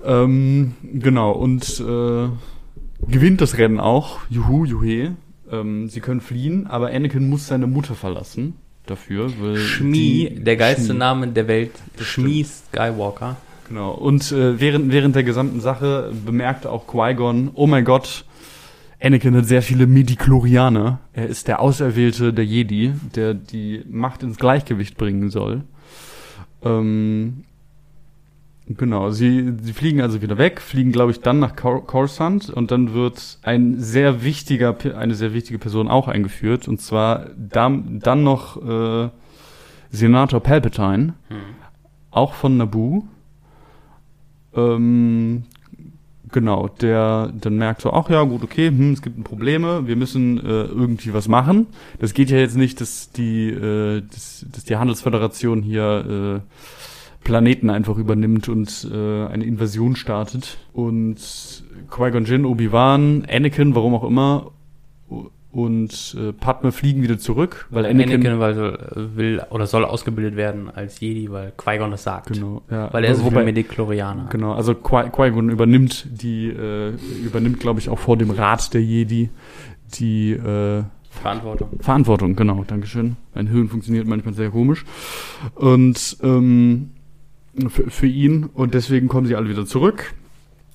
[0.04, 2.28] Ähm, genau, und äh,
[3.10, 4.18] gewinnt das Rennen auch.
[4.28, 5.16] Juhu, juhe.
[5.52, 8.54] Ähm, sie können fliehen, aber Anakin muss seine Mutter verlassen
[8.86, 9.30] dafür.
[9.40, 10.98] Weil Shmi, die- der geilste Shmi.
[10.98, 11.72] Name der Welt.
[12.00, 13.36] Shmi Skywalker.
[13.68, 13.92] Genau.
[13.92, 18.24] Und äh, während, während der gesamten Sache bemerkte auch Qui-Gon, oh mein Gott,
[19.02, 20.98] Anakin hat sehr viele Midichlorianer.
[21.12, 25.62] Er ist der Auserwählte der Jedi, der die Macht ins Gleichgewicht bringen soll.
[26.62, 27.44] Ähm,
[28.76, 32.70] genau, sie, sie fliegen also wieder weg, fliegen, glaube ich, dann nach Cor Coruscant und
[32.70, 38.22] dann wird ein sehr wichtiger, eine sehr wichtige Person auch eingeführt, und zwar dann, dann
[38.22, 39.10] noch äh,
[39.90, 41.14] Senator Palpatine,
[42.10, 43.04] auch von Naboo.
[44.54, 45.44] Ähm,
[46.32, 50.38] genau, der dann merkt so, ach ja, gut, okay, hm, es gibt Probleme, wir müssen
[50.38, 51.66] äh, irgendwie was machen.
[51.98, 56.79] Das geht ja jetzt nicht, dass die, äh, dass, dass die Handelsföderation hier äh,
[57.24, 60.58] Planeten einfach übernimmt und äh, eine Invasion startet.
[60.72, 61.16] Und
[61.90, 64.52] Qui-Gon Jinn, Obi-Wan, Anakin, warum auch immer,
[65.52, 68.78] und äh, Padme fliegen wieder zurück, weil Anakin, Anakin, weil
[69.16, 72.32] will oder soll ausgebildet werden als Jedi, weil Qui-Gon das sagt.
[72.32, 74.28] genau, ja, Weil er so wobei- Mediklorianer.
[74.30, 76.92] Genau, also Qui- Qui-Gon übernimmt die, äh,
[77.24, 79.28] übernimmt, glaube ich, auch vor dem Rat der Jedi
[79.98, 81.68] die äh, Verantwortung.
[81.80, 83.16] Verantwortung, genau, Dankeschön.
[83.34, 84.84] Mein Hirn funktioniert manchmal sehr komisch.
[85.56, 86.90] Und ähm,
[87.68, 90.14] für, für ihn, und deswegen kommen sie alle wieder zurück.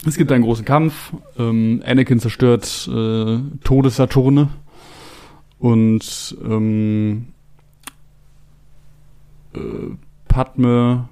[0.06, 1.14] Es gibt einen großen Kampf.
[1.38, 4.50] Ähm, Anakin zerstört äh, Todessaturne.
[5.58, 7.28] Und ähm,
[9.56, 9.60] äh,
[10.28, 11.10] Padme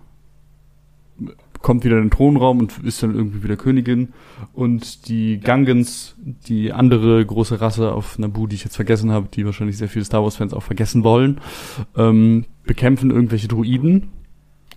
[1.63, 4.09] kommt wieder in den Thronraum und ist dann irgendwie wieder Königin.
[4.51, 9.45] Und die Gungans, die andere große Rasse auf Naboo, die ich jetzt vergessen habe, die
[9.45, 11.39] wahrscheinlich sehr viele Star Wars-Fans auch vergessen wollen,
[11.95, 14.11] ähm, bekämpfen irgendwelche Druiden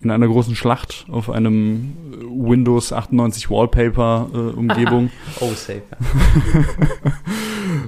[0.00, 5.10] in einer großen Schlacht auf einem äh, Windows 98 Wallpaper äh, Umgebung.
[5.40, 5.82] Oh, safe.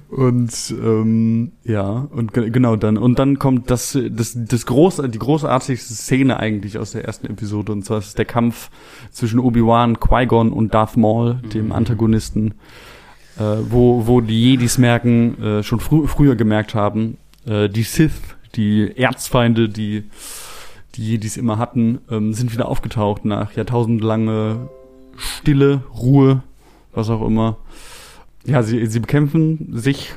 [0.08, 2.96] Und ähm, ja, und ge genau dann.
[2.96, 7.72] Und dann kommt das, das, das groß, die großartigste Szene eigentlich aus der ersten Episode.
[7.72, 8.70] Und zwar ist es der Kampf
[9.10, 12.54] zwischen Obi-Wan, Qui-Gon und Darth Maul, dem Antagonisten,
[13.38, 18.20] äh, wo, wo die Jedis merken, äh, schon frü früher gemerkt haben, äh, die Sith,
[18.54, 20.04] die Erzfeinde, die
[20.94, 24.68] die Jedis immer hatten, ähm, sind wieder aufgetaucht nach jahrtausendlange
[25.16, 26.42] Stille, Ruhe,
[26.92, 27.58] was auch immer.
[28.44, 30.14] Ja, sie, sie bekämpfen sich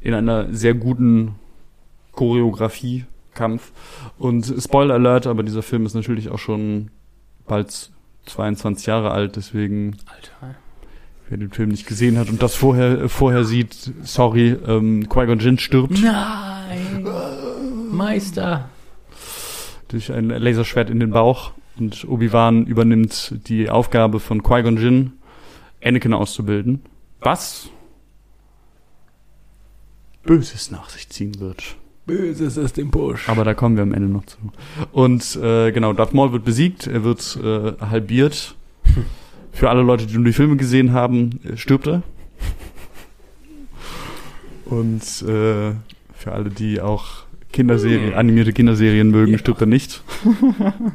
[0.00, 1.34] in einer sehr guten
[2.12, 3.72] Choreografie, Kampf.
[4.18, 6.90] Und Spoiler Alert, aber dieser Film ist natürlich auch schon
[7.46, 7.90] bald
[8.26, 10.56] 22 Jahre alt, deswegen, Alter.
[11.28, 15.38] wer den Film nicht gesehen hat und das vorher, äh, vorher sieht, sorry, ähm, Qui-Gon
[15.38, 17.06] Jinn stirbt Nein!
[17.90, 18.68] Meister!
[19.88, 25.12] Durch ein Laserschwert in den Bauch und Obi-Wan übernimmt die Aufgabe von Qui-Gon Jinn,
[25.82, 26.82] Anakin auszubilden.
[27.20, 27.70] Was
[30.24, 31.76] Böses nach sich ziehen wird.
[32.06, 33.28] Böses ist im Busch.
[33.28, 34.36] Aber da kommen wir am Ende noch zu.
[34.92, 38.54] Und äh, genau, Darth Maul wird besiegt, er wird äh, halbiert.
[39.52, 42.02] Für alle Leute, die nur die Filme gesehen haben, äh, stirbt er.
[44.66, 45.72] Und äh,
[46.12, 49.38] für alle, die auch Kinderserien, animierte Kinderserien mögen, Ja.
[49.38, 50.02] stirbt er nicht.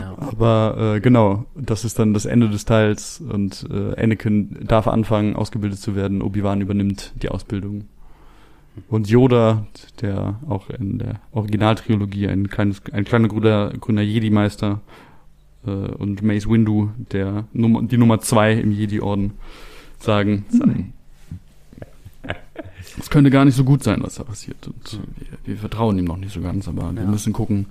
[0.00, 0.16] Ja.
[0.18, 5.36] Aber äh, genau, das ist dann das Ende des Teils und äh, Anakin darf anfangen,
[5.36, 6.22] ausgebildet zu werden.
[6.22, 7.84] Obi-Wan übernimmt die Ausbildung.
[8.88, 9.66] Und Yoda,
[10.00, 14.80] der auch in der Originaltrilogie ein kleines, ein kleiner grüner, grüner Jedi-Meister
[15.66, 19.34] äh, und Mace Windu, der Nummer, die Nummer zwei im Jedi-Orden,
[19.98, 20.93] sagen, hm,
[22.98, 24.66] es könnte gar nicht so gut sein, was da passiert.
[24.66, 27.08] Und wir, wir vertrauen ihm noch nicht so ganz, aber wir Ja.
[27.08, 27.66] müssen gucken,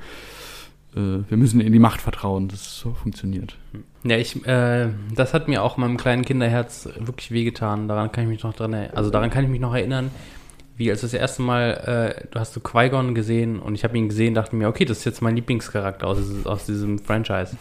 [0.95, 3.57] äh, wir müssen in die Macht vertrauen, dass es so funktioniert.
[4.03, 7.87] Ja, ich, äh, das hat mir auch meinem kleinen Kinderherz wirklich wehgetan.
[7.87, 10.11] Daran kann ich mich noch dran, also daran kann ich mich noch erinnern,
[10.75, 14.09] wie als das erste Mal, äh, du hast so Qui-Gon gesehen und ich habe ihn
[14.09, 17.55] gesehen, dachte mir, okay, das ist jetzt mein Lieblingscharakter aus, aus diesem Franchise.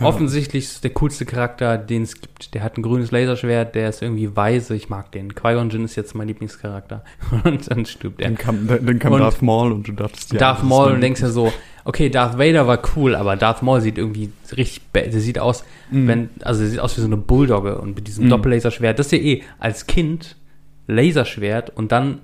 [0.00, 0.06] Ja.
[0.06, 2.54] Offensichtlich ist der coolste Charakter, den es gibt.
[2.54, 5.34] Der hat ein grünes Laserschwert, der ist irgendwie weise, ich mag den.
[5.34, 7.04] Qui-Gon Jinn ist jetzt mein Lieblingscharakter.
[7.44, 8.28] Und dann stirbt er.
[8.28, 10.38] Dann kam, dann, dann kam Und Darth Maul und du dachtest, ja.
[10.38, 11.52] Darth Maul und denkst ja so,
[11.84, 16.08] okay, Darth Vader war cool, aber Darth Maul sieht irgendwie richtig, der sieht aus, Mhm.
[16.08, 18.30] wenn, also der sieht aus wie so eine Bulldogge und mit diesem Mhm.
[18.30, 20.36] Doppellaserschwert, das ist ja eh als Kind
[20.86, 22.20] Laserschwert und dann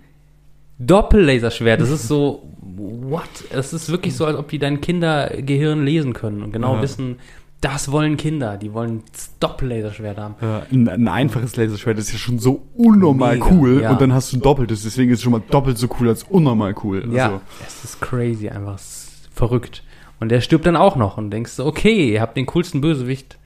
[0.78, 1.80] Doppellaserschwert.
[1.80, 3.22] Das ist so, what?
[3.50, 6.82] Es ist wirklich so, als ob die dein Kindergehirn lesen können und genau Ja.
[6.82, 7.16] wissen,
[7.60, 8.56] das wollen Kinder.
[8.56, 9.02] Die wollen
[9.40, 10.34] Doppellaserschwert haben.
[10.40, 13.90] Ja, ein, ein einfaches Laserschwert ist ja schon so unnormal Mega, cool ja.
[13.90, 16.22] und dann hast du ein doppeltes, deswegen ist es schon mal doppelt so cool als
[16.24, 17.08] unnormal cool.
[17.12, 19.82] Ja, Also, es ist crazy, einfach ist verrückt.
[20.18, 23.38] Und der stirbt dann auch noch und denkst okay, ihr habt den coolsten Bösewicht,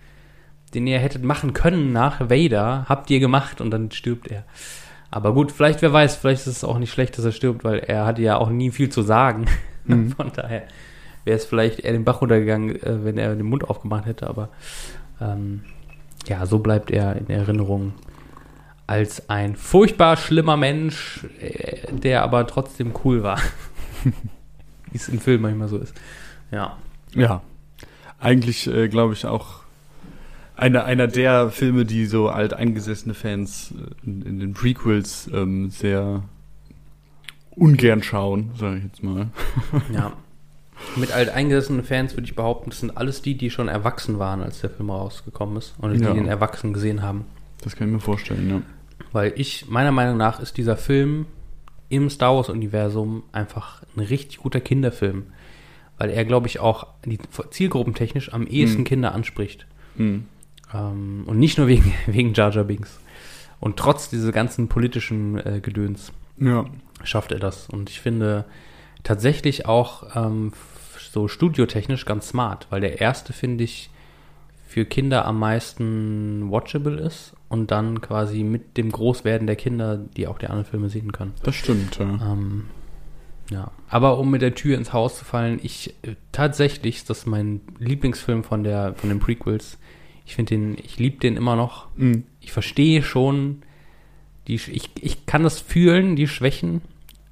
[0.74, 4.44] den ihr hättet machen können nach Vader, habt ihr gemacht und dann stirbt er.
[5.10, 7.80] Aber gut, vielleicht, wer weiß, vielleicht ist es auch nicht schlecht, dass er stirbt, weil
[7.80, 9.46] er hatte ja auch nie viel zu sagen.
[9.84, 10.12] Mhm.
[10.16, 10.62] Von daher
[11.24, 14.48] wäre es vielleicht eher den Bach runtergegangen, äh, wenn er den Mund aufgemacht hätte, aber
[15.20, 15.62] ähm,
[16.26, 17.92] ja, so bleibt er in Erinnerung
[18.86, 23.40] als ein furchtbar schlimmer Mensch, äh, der aber trotzdem cool war.
[24.04, 25.94] Wie es im Film manchmal so ist.
[26.50, 26.76] Ja.
[27.14, 27.42] ja.
[28.18, 29.60] Eigentlich äh, glaube ich auch
[30.56, 36.24] einer, einer der Filme, die so alteingesessene Fans äh, in, in den Prequels ähm, sehr
[37.50, 39.28] ungern schauen, sage ich jetzt mal.
[39.92, 40.12] Ja.
[40.96, 44.60] Mit alteingesessenen Fans würde ich behaupten, das sind alles die, die schon erwachsen waren, als
[44.60, 45.74] der Film rausgekommen ist.
[45.80, 46.12] Oder die Ja.
[46.12, 47.26] den Erwachsenen gesehen haben.
[47.62, 48.62] Das kann ich mir vorstellen, ja.
[49.12, 51.26] Weil ich, meiner Meinung nach, ist dieser Film
[51.88, 55.26] im Star Wars-Universum einfach ein richtig guter Kinderfilm.
[55.98, 57.18] Weil er, glaube ich, auch die
[57.50, 58.84] zielgruppentechnisch am ehesten Hm.
[58.84, 59.66] Kinder anspricht.
[59.96, 60.24] Hm.
[60.72, 62.98] Ähm, und nicht nur wegen, wegen Jar Jar Binks.
[63.60, 66.64] Und trotz dieser ganzen politischen äh, Gedöns Ja.
[67.04, 67.68] schafft er das.
[67.68, 68.44] Und ich finde
[69.02, 70.52] tatsächlich auch ähm,
[71.10, 73.90] so studiotechnisch ganz smart, weil der erste, finde ich,
[74.66, 80.28] für Kinder am meisten watchable ist und dann quasi mit dem Großwerden der Kinder, die
[80.28, 81.34] auch die anderen Filme sehen können.
[81.42, 82.04] Das stimmt, ja.
[82.32, 82.66] Ähm,
[83.50, 87.26] ja, aber um mit der Tür ins Haus zu fallen, ich äh, tatsächlich ist das
[87.26, 89.76] mein Lieblingsfilm von der von den Prequels.
[90.24, 91.88] Ich finde den, ich liebe den immer noch.
[91.96, 92.22] Hm.
[92.40, 93.62] Ich verstehe schon
[94.46, 96.82] die, ich, ich kann das fühlen, die Schwächen.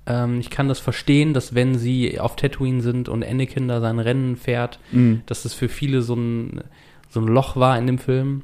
[0.09, 3.99] Ähm, ich kann das verstehen, dass wenn sie auf Tatooine sind und Anakin da sein
[4.01, 5.23] Rennen fährt, Hm.
[5.27, 6.63] dass das für viele so ein,
[7.11, 8.43] so ein Loch war in dem Film.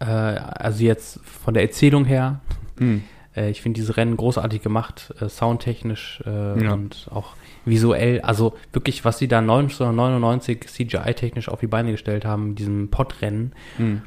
[0.00, 2.40] Äh, also jetzt von der Erzählung her.
[2.78, 3.02] Hm.
[3.36, 6.72] Äh, ich finde diese Rennen großartig gemacht, äh, soundtechnisch äh, Ja.
[6.72, 8.20] und auch visuell.
[8.22, 14.02] Also wirklich, was sie da 1999 CGI-technisch auf die Beine gestellt haben, diesem Podrennen, Hm.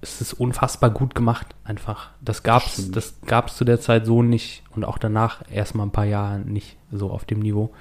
[0.00, 2.10] Es ist unfassbar gut gemacht einfach.
[2.20, 5.90] Das gab's, das gab's zu der Zeit so nicht und auch danach erst mal ein
[5.90, 7.72] paar Jahre nicht so auf dem Niveau.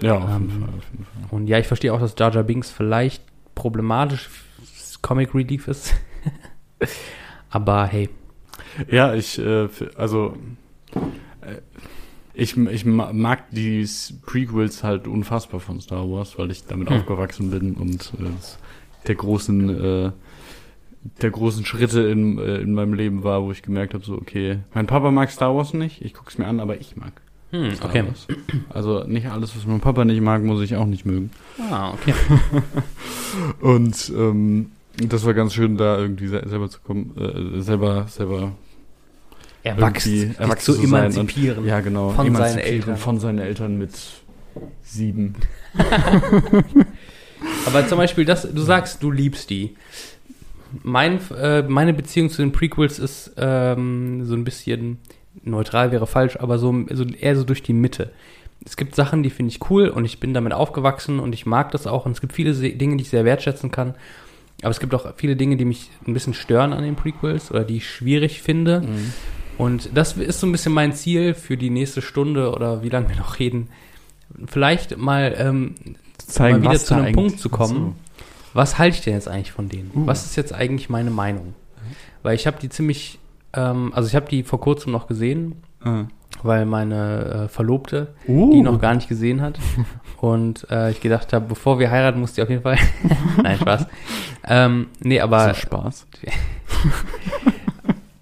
[0.00, 0.68] Ja, auf Ähm, jeden Fall.
[0.78, 1.22] Auf jeden Fall.
[1.30, 3.22] Und ja, ich verstehe auch, dass Jar Jar Binks vielleicht
[3.54, 4.28] problematisch
[5.00, 5.94] Comic Relief ist.
[7.50, 8.08] Aber hey,
[8.90, 10.36] Ja, ich, äh, also,
[11.40, 11.56] äh,
[12.34, 13.86] ich, ich ma- mag die
[14.24, 16.98] Prequels halt unfassbar von Star Wars, weil ich damit Hm.
[17.00, 18.30] aufgewachsen bin und äh,
[19.06, 20.12] der großen, äh,
[21.20, 24.58] der großen Schritte in, äh, in meinem Leben war, wo ich gemerkt habe, so, okay,
[24.74, 27.12] mein Papa mag Star Wars nicht, ich guck's mir an, aber ich mag
[27.50, 28.04] hm, Star okay.
[28.06, 28.26] Wars.
[28.70, 31.30] Also nicht alles, was mein Papa nicht mag, muss ich auch nicht mögen.
[31.70, 32.14] Ah, okay.
[33.60, 38.52] Und ähm, das war ganz schön, da irgendwie se selber zu kommen, äh, selber, selber
[39.64, 41.64] Erwachsen, erwachsen zu zu sein und- emanzipieren.
[41.66, 42.10] Ja, genau.
[42.10, 42.96] Von seinen Emanzipieren Eltern.
[42.96, 43.92] Von seinen Eltern mit
[44.82, 45.36] sieben.
[47.66, 49.76] Aber zum Beispiel, das, du sagst, du liebst die.
[50.82, 54.98] Mein, äh, meine Beziehung zu den Prequels ist ähm, so ein bisschen
[55.44, 58.10] neutral wäre falsch, aber so, so eher so durch die Mitte.
[58.64, 61.70] Es gibt Sachen, die finde ich cool und ich bin damit aufgewachsen und ich mag
[61.72, 63.94] das auch und es gibt viele Dinge, die ich sehr wertschätzen kann.
[64.60, 67.64] Aber es gibt auch viele Dinge, die mich ein bisschen stören an den Prequels oder
[67.64, 68.82] die ich schwierig finde.
[69.58, 73.08] Und das ist so ein bisschen mein Ziel für die nächste Stunde oder wie lange
[73.08, 73.68] wir noch reden.
[74.46, 75.74] Vielleicht mal ähm,
[76.18, 77.96] Zeigen, mal wieder zu einem Punkt zu kommen.
[78.54, 79.90] Was halte ich denn jetzt eigentlich von denen?
[79.94, 80.06] Uh.
[80.06, 81.54] Was ist jetzt eigentlich meine Meinung?
[82.22, 83.18] Weil ich habe die ziemlich,
[83.52, 85.62] ähm, also ich habe die vor kurzem noch gesehen.
[85.84, 86.04] Ah.
[86.44, 88.52] weil meine äh, Verlobte Uh.
[88.52, 89.58] die noch gar nicht gesehen hat.
[90.20, 92.78] Und äh, ich gedacht habe, bevor wir heiraten, muss die auf jeden Fall.
[93.42, 93.86] Nein, Spaß.
[94.46, 96.06] ähm, nee, aber so Spaß.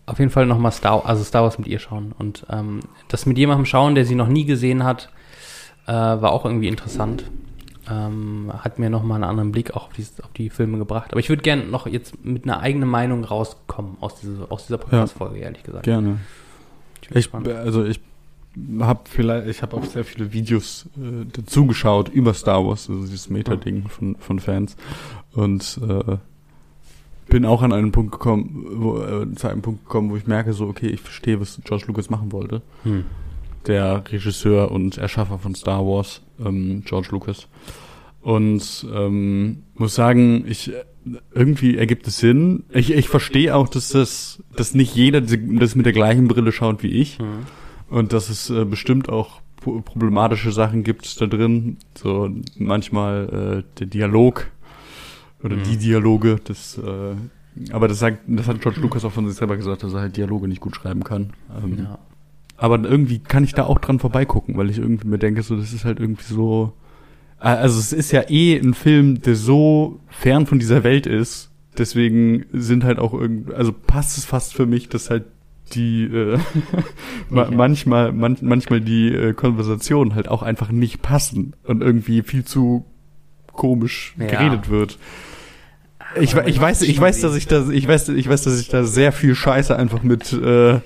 [0.07, 2.13] auf jeden Fall nochmal Star, also Star Wars mit ihr schauen.
[2.19, 5.11] Und ähm, das mit jemandem schauen, der sie noch nie gesehen hat,
[5.87, 7.25] äh, war auch irgendwie interessant.
[7.91, 11.11] Ähm, hat mir nochmal einen anderen Blick auch auf die, auf die Filme gebracht.
[11.13, 14.79] Aber ich würde gerne noch jetzt mit einer eigenen Meinung rauskommen aus, diese, aus dieser
[14.79, 15.85] Podcast-Folge, ehrlich gesagt.
[15.85, 16.19] Gerne.
[17.03, 17.49] Ich, gespannt.
[17.49, 18.01] also ich
[18.81, 23.03] habe vielleicht, ich habe auch sehr viele Videos äh, dazu geschaut über Star Wars, also
[23.03, 24.77] dieses Meta-Ding von, von Fans.
[25.33, 26.17] Und äh,
[27.29, 30.53] bin auch an einen Punkt gekommen, wo, äh, zu einem Punkt gekommen, wo ich merke,
[30.53, 32.61] so, okay, ich verstehe, was George Lucas machen wollte.
[32.83, 33.05] Hm.
[33.67, 37.47] Der Regisseur und Erschaffer von Star Wars, ähm, George Lucas.
[38.23, 40.73] Und ähm, muss sagen, ich
[41.35, 42.65] irgendwie ergibt es Sinn.
[42.71, 46.83] Ich, ich verstehe auch, dass das, dass nicht jeder das mit der gleichen Brille schaut
[46.83, 47.19] wie ich.
[47.19, 47.47] Mhm.
[47.89, 51.77] Und dass es äh, bestimmt auch problematische Sachen gibt da drin.
[51.95, 54.47] So manchmal äh, der Dialog
[55.43, 55.63] oder Mhm.
[55.65, 56.37] die Dialoge.
[56.45, 59.93] Das, äh, aber das sagt, das hat George Lucas auch von sich selber gesagt, dass
[59.95, 61.31] er halt Dialoge nicht gut schreiben kann.
[61.63, 61.99] Ähm, Ja.
[62.61, 65.73] Aber irgendwie kann ich da auch dran vorbeigucken, weil ich irgendwie mir denke, so, das
[65.73, 66.73] ist halt irgendwie so.
[67.41, 71.51] äh, Also es ist ja eh ein Film, der so fern von dieser Welt ist.
[71.79, 75.25] Deswegen sind halt auch irgendwie, also passt es fast für mich, dass halt
[75.73, 76.39] die äh,
[77.31, 82.45] ma manchmal man, manchmal die äh, Konversationen halt auch einfach nicht passen und irgendwie viel
[82.45, 82.85] zu
[83.53, 84.27] komisch Ja.
[84.27, 84.99] geredet wird.
[86.17, 88.83] Ich, ich weiß, ich weiß, dass ich da, ich weiß, ich weiß, dass ich da
[88.83, 90.81] sehr viel Scheiße einfach mit äh,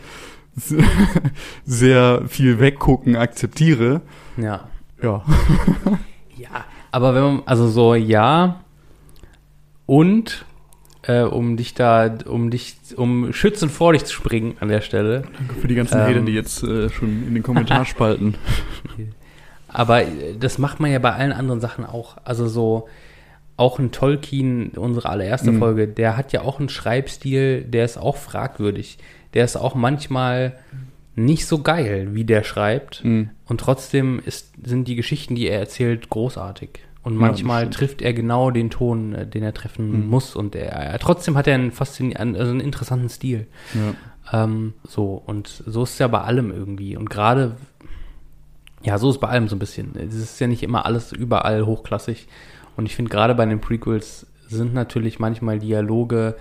[1.64, 4.00] sehr viel weggucken akzeptiere.
[4.36, 4.68] Ja.
[5.02, 5.22] Ja.
[6.36, 8.60] Ja, aber wenn man, also so, ja.
[9.86, 10.44] Und,
[11.02, 15.22] äh, um dich da, um dich, um schützend vor dich zu springen an der Stelle.
[15.38, 16.06] Danke für die ganzen Ähm.
[16.06, 18.34] Hater, die jetzt äh, schon in den Kommentarspalten.
[19.68, 22.16] Aber äh, das macht man ja bei allen anderen Sachen auch.
[22.24, 22.88] Also so,
[23.56, 25.58] auch ein Tolkien, unsere allererste Mhm.
[25.60, 28.98] Folge, der hat ja auch einen Schreibstil, der ist auch fragwürdig.
[29.34, 30.54] Der ist auch manchmal
[31.16, 33.04] nicht so geil, wie der schreibt.
[33.04, 33.30] Mhm.
[33.46, 36.70] Und trotzdem ist, sind die Geschichten, die er erzählt, großartig.
[37.02, 37.74] Und Ja, manchmal stimmt.
[37.74, 40.08] trifft er genau den Ton, äh, den er treffen Mhm.
[40.08, 40.34] muss.
[40.34, 43.46] Und er, er, trotzdem hat er einen faszinierenden, also einen interessanten Stil.
[43.74, 44.44] Ja.
[44.44, 46.96] Ähm, so, und so ist es ja bei allem irgendwie.
[46.96, 47.56] Und gerade,
[48.82, 49.94] ja, so ist bei allem so ein bisschen.
[49.96, 52.26] Es ist ja nicht immer alles überall hochklassig.
[52.76, 56.36] Und ich finde, gerade bei den Prequels sind natürlich manchmal Dialoge,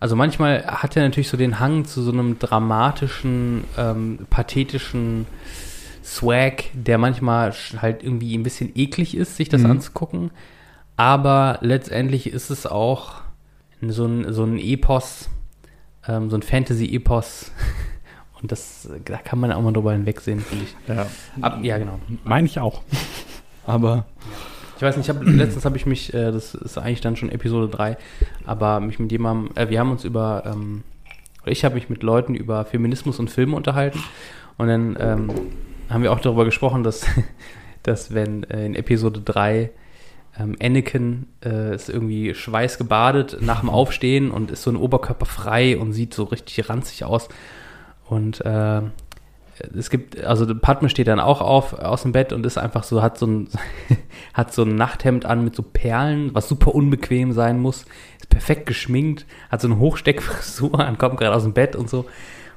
[0.00, 5.26] also manchmal hat er natürlich so den Hang zu so einem dramatischen, ähm, pathetischen
[6.02, 9.70] Swag, der manchmal halt irgendwie ein bisschen eklig ist, sich das Mhm.
[9.72, 10.30] anzugucken.
[10.96, 13.20] Aber letztendlich ist es auch
[13.82, 15.28] so ein, so ein Epos,
[16.08, 17.52] ähm, so ein Fantasy-Epos.
[18.42, 20.74] Und das, da kann man auch mal drüber hinwegsehen, finde ich.
[20.88, 21.06] ja.
[21.42, 21.98] Ab, ja, genau.
[22.24, 22.82] Meine ich auch.
[23.66, 24.06] Aber
[24.80, 27.30] Ich weiß nicht, ich hab, letztens habe ich mich, äh, das ist eigentlich dann schon
[27.30, 27.98] Episode 3,
[28.46, 30.84] aber mich mit jemandem, äh, wir haben uns über, ähm,
[31.44, 34.02] ich habe mich mit Leuten über Feminismus und Filme unterhalten
[34.56, 35.30] und dann ähm,
[35.90, 37.04] haben wir auch darüber gesprochen, dass,
[37.82, 39.70] dass wenn äh, in Episode 3
[40.38, 45.76] ähm, Anakin äh, ist irgendwie schweißgebadet nach dem Aufstehen und ist so ein Oberkörper frei
[45.76, 47.28] und sieht so richtig ranzig aus
[48.08, 48.80] und äh,
[49.76, 53.02] es gibt, also Padme steht dann auch auf aus dem Bett und ist einfach so,
[53.02, 53.48] hat so ein,
[54.34, 57.84] hat so ein Nachthemd an mit so Perlen, was super unbequem sein muss,
[58.18, 62.06] ist perfekt geschminkt, hat so eine Hochsteckfrisur und kommt gerade aus dem Bett und so,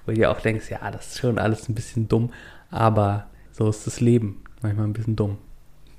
[0.06, 2.32] wo du dir auch denkst, ja, das ist schon alles ein bisschen dumm,
[2.70, 5.38] aber so ist das Leben, manchmal ein bisschen dumm.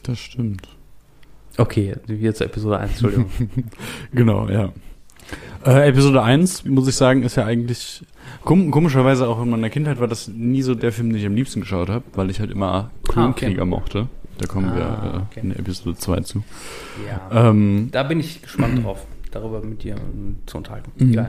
[0.02, 0.68] das stimmt.
[1.56, 3.30] Okay, wieder zur Episode 1, Entschuldigung.
[4.12, 4.72] Genau, ja.
[5.64, 8.04] Äh, Episode 1, muss ich sagen, ist ja eigentlich
[8.44, 11.60] komischerweise auch in meiner Kindheit war das nie so der Film, den ich am liebsten
[11.60, 13.70] geschaut habe, weil ich halt immer Klonkrieger okay.
[13.70, 14.08] mochte.
[14.38, 15.40] Da kommen Ah, wir äh, okay.
[15.42, 16.42] in der Episode 2 zu.
[17.06, 17.48] ja.
[17.50, 20.90] Ähm, Da bin ich gespannt drauf, darüber mit dir ähm, zu unterhalten.
[20.96, 21.26] Mhm.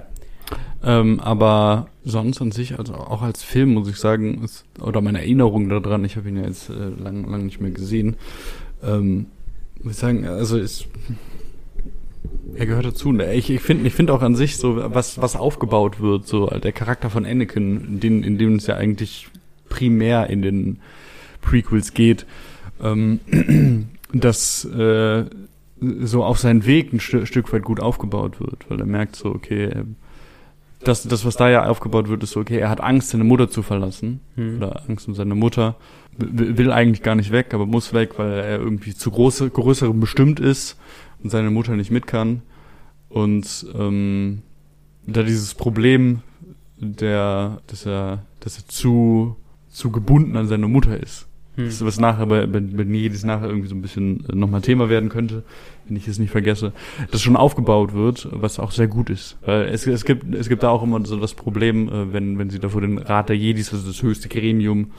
[0.84, 5.20] Ähm, aber sonst an sich, also auch als Film, muss ich sagen, ist, oder meine
[5.20, 8.16] Erinnerung daran, ich habe ihn ja jetzt äh, lang, lang nicht mehr gesehen,
[8.84, 9.28] ähm,
[9.82, 10.86] muss ich sagen, also ist,
[12.56, 13.12] er gehört dazu.
[13.12, 13.34] Ne?
[13.34, 16.72] Ich, ich finde ich finde auch an sich so, was, was aufgebaut wird, so der
[16.72, 19.28] Charakter von Anakin, in, den, in dem es ja eigentlich
[19.70, 20.80] primär in den
[21.41, 22.26] Prequels geht,
[22.82, 23.20] ähm,
[24.14, 25.26] dass äh,
[25.80, 29.30] so auf seinen Weg ein Stü Stück weit gut aufgebaut wird, weil er merkt so,
[29.30, 29.72] okay,
[30.80, 33.49] das, das, was da ja aufgebaut wird, ist so, okay, er hat Angst, seine Mutter
[33.49, 34.20] zu verlassen.
[34.36, 34.58] Hm.
[34.58, 35.76] Oder Angst um seine Mutter.
[36.18, 39.99] Will will eigentlich gar nicht weg, aber muss weg, weil er irgendwie zu große, größerem
[39.99, 40.78] bestimmt ist
[41.26, 42.44] und seine Mutter nicht mit kann.
[43.10, 44.44] Und ähm,
[45.08, 46.22] da dieses Problem,
[46.78, 49.36] der, dass er, dass er zu,
[49.70, 51.28] zu gebunden an seine Mutter ist.
[51.56, 51.66] Hm.
[51.66, 54.62] Das ist was nachher bei, bei, bei Nedis nachher irgendwie so ein bisschen äh, nochmal
[54.62, 55.42] Thema werden könnte,
[55.88, 56.74] wenn ich es nicht vergesse,
[57.10, 59.36] das schon aufgebaut wird, was auch sehr gut ist.
[59.46, 62.52] Weil es, es gibt es gibt da auch immer so das Problem, äh, wenn wenn
[62.52, 64.92] sie da vor den Rat der Jedis, also das höchste Gremium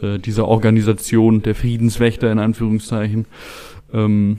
[0.00, 3.26] äh, dieser Organisation der Friedenswächter in Anführungszeichen,
[3.92, 4.38] ähm,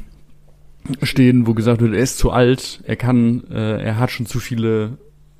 [1.04, 4.40] stehen, wo gesagt wird, er ist zu alt, er kann, äh, er hat schon zu
[4.40, 4.98] viele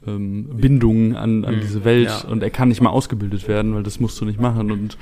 [0.08, 2.30] ähm, Bindungen an, an Mhm, diese Welt ja.
[2.30, 4.72] und er kann nicht mal ausgebildet werden, weil das musst du nicht machen.
[4.72, 4.98] Und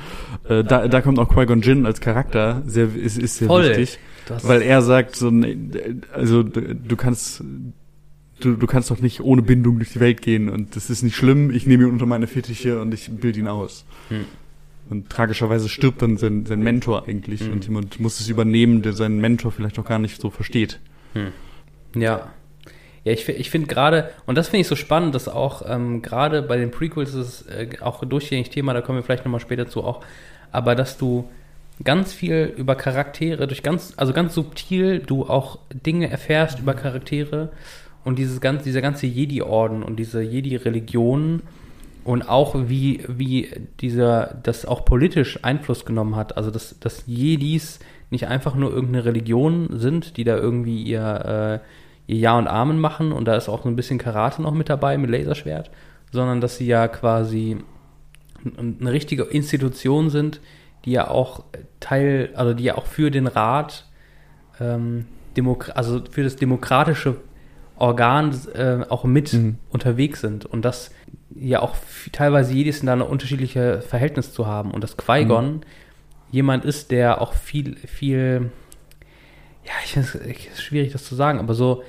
[0.50, 3.70] äh, da, da kommt auch Qui-Gon Jinn als Charakter, sehr, ist, ist sehr Voll.
[3.70, 5.32] wichtig, Du hast- weil er sagt so,
[6.14, 7.44] also du kannst
[8.40, 11.16] Du, du kannst doch nicht ohne Bindung durch die Welt gehen und das ist nicht
[11.16, 11.50] schlimm.
[11.50, 13.84] Ich nehme ihn unter meine Fittiche und ich bilde ihn aus.
[14.10, 14.26] Hm.
[14.90, 17.54] Und tragischerweise stirbt dann sein, sein Mentor eigentlich Mhm.
[17.54, 20.80] und jemand muss es übernehmen, der seinen Mentor vielleicht auch gar nicht so versteht.
[21.94, 22.32] Ja.
[23.04, 26.42] Ja, ich, ich finde gerade, und das finde ich so spannend, dass auch ähm, gerade
[26.42, 29.68] bei den Prequels ist es äh, auch durchgängig Thema, da kommen wir vielleicht nochmal später
[29.68, 30.04] zu auch,
[30.52, 31.30] aber dass du
[31.84, 37.50] ganz viel über Charaktere, durch ganz, also ganz subtil du auch Dinge erfährst über Charaktere
[38.04, 41.44] und dieses ganz, dieser ganze Jedi-Orden und diese Jedi-Religion
[42.08, 43.50] und auch wie, wie
[43.82, 46.38] dieser, das auch politisch Einfluss genommen hat.
[46.38, 47.80] Also dass, dass Jedis
[48.12, 51.62] nicht einfach nur irgendeine Religion sind, die da irgendwie ihr,
[52.08, 54.54] äh, ihr Ja und Amen machen und da ist auch so ein bisschen Karate noch
[54.54, 55.70] mit dabei mit Laserschwert,
[56.14, 57.58] sondern dass sie ja quasi
[58.58, 60.40] eine richtige Institution sind,
[60.86, 61.44] die ja auch
[61.82, 63.86] Teil, also die ja auch für den Rat,
[64.62, 67.18] ähm, Demok also für das demokratische
[67.76, 69.58] Organ äh, auch mit Mhm.
[69.72, 70.92] unterwegs sind und das
[71.40, 71.76] ja auch
[72.12, 74.72] teilweise jedes da ein unterschiedliches Verhältnis zu haben.
[74.72, 75.62] Und dass Qui-Gon
[76.32, 78.52] jemand ist, der auch viel, viel,
[79.66, 81.84] ja, ich finde es schwierig, das zu sagen, aber so,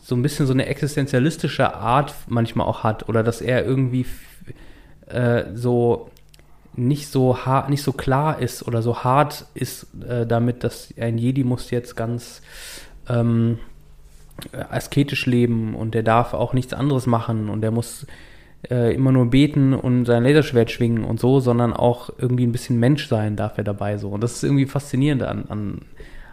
[0.00, 3.08] so ein bisschen so eine existenzialistische Art manchmal auch hat.
[3.08, 4.06] Oder dass er irgendwie
[5.06, 6.10] äh, so
[6.74, 11.18] nicht so hart, nicht so klar ist oder so hart ist äh, damit, dass ein
[11.18, 12.40] Jedi muss jetzt ganz
[13.08, 13.58] ähm,
[14.70, 18.06] asketisch leben und der darf auch nichts anderes machen und der muss
[18.70, 22.78] äh, immer nur beten und sein Laserschwert schwingen und so, sondern auch irgendwie ein bisschen
[22.78, 24.10] Mensch sein darf er dabei so.
[24.10, 25.80] Und das ist irgendwie faszinierend an, an,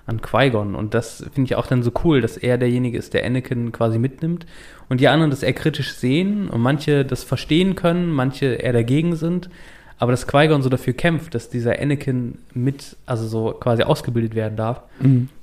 [0.05, 0.75] an Qui-Gon.
[0.75, 3.97] Und das finde ich auch dann so cool, dass er derjenige ist, der Anakin quasi
[3.97, 4.45] mitnimmt
[4.89, 9.15] und die anderen das eher kritisch sehen und manche das verstehen können, manche eher dagegen
[9.15, 9.49] sind.
[9.97, 14.55] Aber dass Qui-Gon so dafür kämpft, dass dieser Anakin mit, also so quasi ausgebildet werden
[14.55, 14.83] darf,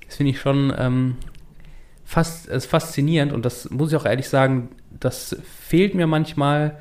[0.06, 1.16] das finde ich schon ähm,
[2.04, 4.68] fast, ist faszinierend und das muss ich auch ehrlich sagen,
[5.00, 6.78] das fehlt mir manchmal,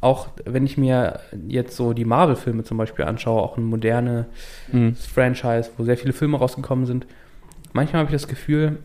[0.00, 4.26] auch wenn ich mir jetzt so die Marvel-Filme zum Beispiel anschaue, auch ein modernes
[4.72, 4.96] Mhm.
[4.96, 7.06] Franchise, wo sehr viele Filme rausgekommen sind.
[7.72, 8.78] Manchmal habe ich das Gefühl,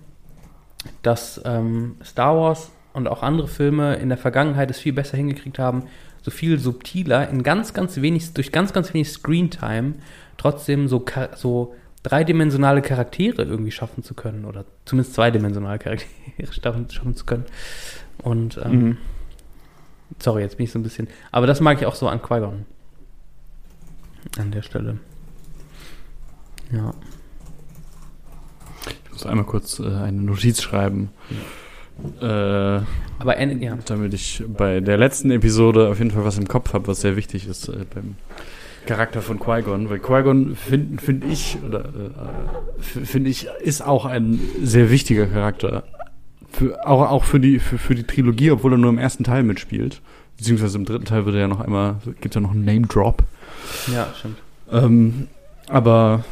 [1.03, 5.59] dass ähm, Star Wars und auch andere Filme in der Vergangenheit es viel besser hingekriegt
[5.59, 5.83] haben,
[6.21, 9.93] so viel subtiler, in ganz, ganz wenig, durch ganz, ganz wenig Screentime
[10.37, 16.09] trotzdem so, so dreidimensionale Charaktere irgendwie schaffen zu können oder zumindest zweidimensionale Charaktere
[16.51, 17.45] schaffen, schaffen zu können.
[18.23, 18.97] Und ähm, Mhm.
[20.19, 21.07] sorry, jetzt bin ich so ein bisschen.
[21.31, 22.65] Aber das mag ich auch so an Qui-Gon.
[24.37, 24.99] An der Stelle.
[26.71, 26.93] Ja.
[29.05, 31.09] Ich muss einmal kurz äh, eine Notiz schreiben.
[32.21, 33.77] Äh, Aber An- ja.
[33.85, 37.15] damit ich bei der letzten Episode auf jeden Fall was im Kopf habe, was sehr
[37.15, 38.15] wichtig ist äh, beim
[38.85, 39.89] Charakter von Qui-Gon.
[39.89, 45.83] Weil Qui-Gon finde find ich, oder äh, finde ich, ist auch ein sehr wichtiger Charakter.
[46.59, 49.43] Für, auch, auch für die, für, für die Trilogie, obwohl er nur im ersten Teil
[49.43, 50.01] mitspielt.
[50.35, 53.23] Beziehungsweise im dritten Teil wird er ja noch einmal, gibt ja noch einen Name-Drop.
[53.93, 54.39] Ja, stimmt.
[54.69, 55.27] Ähm,
[55.69, 56.25] aber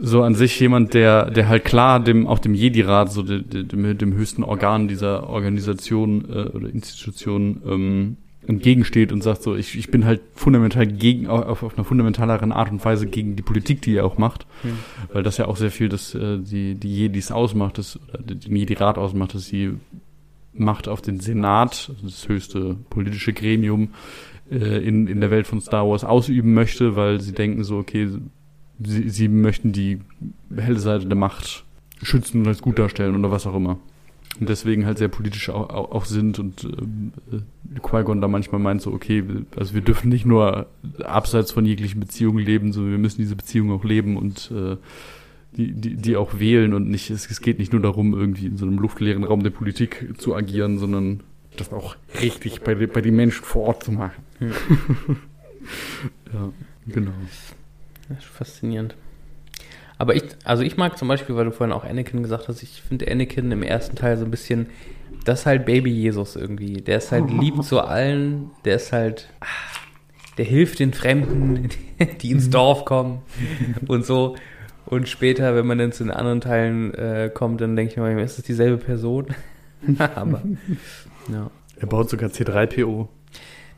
[0.00, 3.62] so an sich jemand, der, der halt klar dem, auch dem Jedi-Rat, so de, de,
[3.62, 8.16] dem, dem höchsten Organ dieser Organisation äh, oder Institution ähm,
[8.46, 12.70] entgegensteht und sagt so, ich, ich bin halt fundamental gegen, auf, auf einer fundamentaleren Art
[12.70, 14.78] und Weise gegen die Politik, die er auch macht, Hm.
[15.12, 18.56] weil das ja auch sehr viel das, äh, die, die Jedis ausmacht, das, oder den
[18.56, 19.74] Jedi-Rat ausmacht, dass sie
[20.54, 23.90] Macht auf den Senat, also das höchste politische Gremium,
[24.50, 28.08] äh, in, in der Welt von Star Wars ausüben möchte, weil sie denken so, okay,
[28.78, 30.00] sie, sie möchten die
[30.54, 31.64] helle Seite der Macht
[32.02, 33.78] schützen und als gut darstellen oder was auch immer.
[34.40, 38.80] Und deswegen halt sehr politisch auch, auch, sind und ähm, äh, Qui-Gon da manchmal meint
[38.80, 39.22] so, okay,
[39.56, 40.66] also wir dürfen nicht nur
[41.04, 44.76] abseits von jeglichen Beziehungen leben, sondern wir müssen diese Beziehungen auch leben und äh,
[45.56, 48.56] die, die, die auch wählen und nicht, es, es geht nicht nur darum, irgendwie in
[48.56, 51.20] so einem luftleeren Raum der Politik zu agieren, sondern
[51.58, 54.22] das auch richtig bei, den- bei den Menschen vor Ort zu machen.
[54.38, 54.52] Hm.
[56.32, 56.48] ja,
[56.86, 57.12] genau.
[58.08, 58.94] Das ist faszinierend.
[60.02, 62.82] Aber ich, also ich mag zum Beispiel, weil du vorhin auch Anakin gesagt hast, ich
[62.82, 64.66] finde Anakin im ersten Teil so ein bisschen,
[65.24, 66.80] das ist halt Baby Jesus irgendwie.
[66.80, 69.46] Der ist halt lieb zu allen, der ist halt, ah,
[70.38, 71.68] der hilft den Fremden,
[72.20, 73.20] die ins Dorf kommen
[73.86, 74.34] und so.
[74.86, 78.24] Und später, wenn man dann zu den anderen Teilen äh, kommt, dann denke ich mir,
[78.24, 79.26] ist das dieselbe Person?
[79.98, 80.42] Aber,
[81.32, 81.48] ja.
[81.76, 83.06] Er baut sogar C3PO.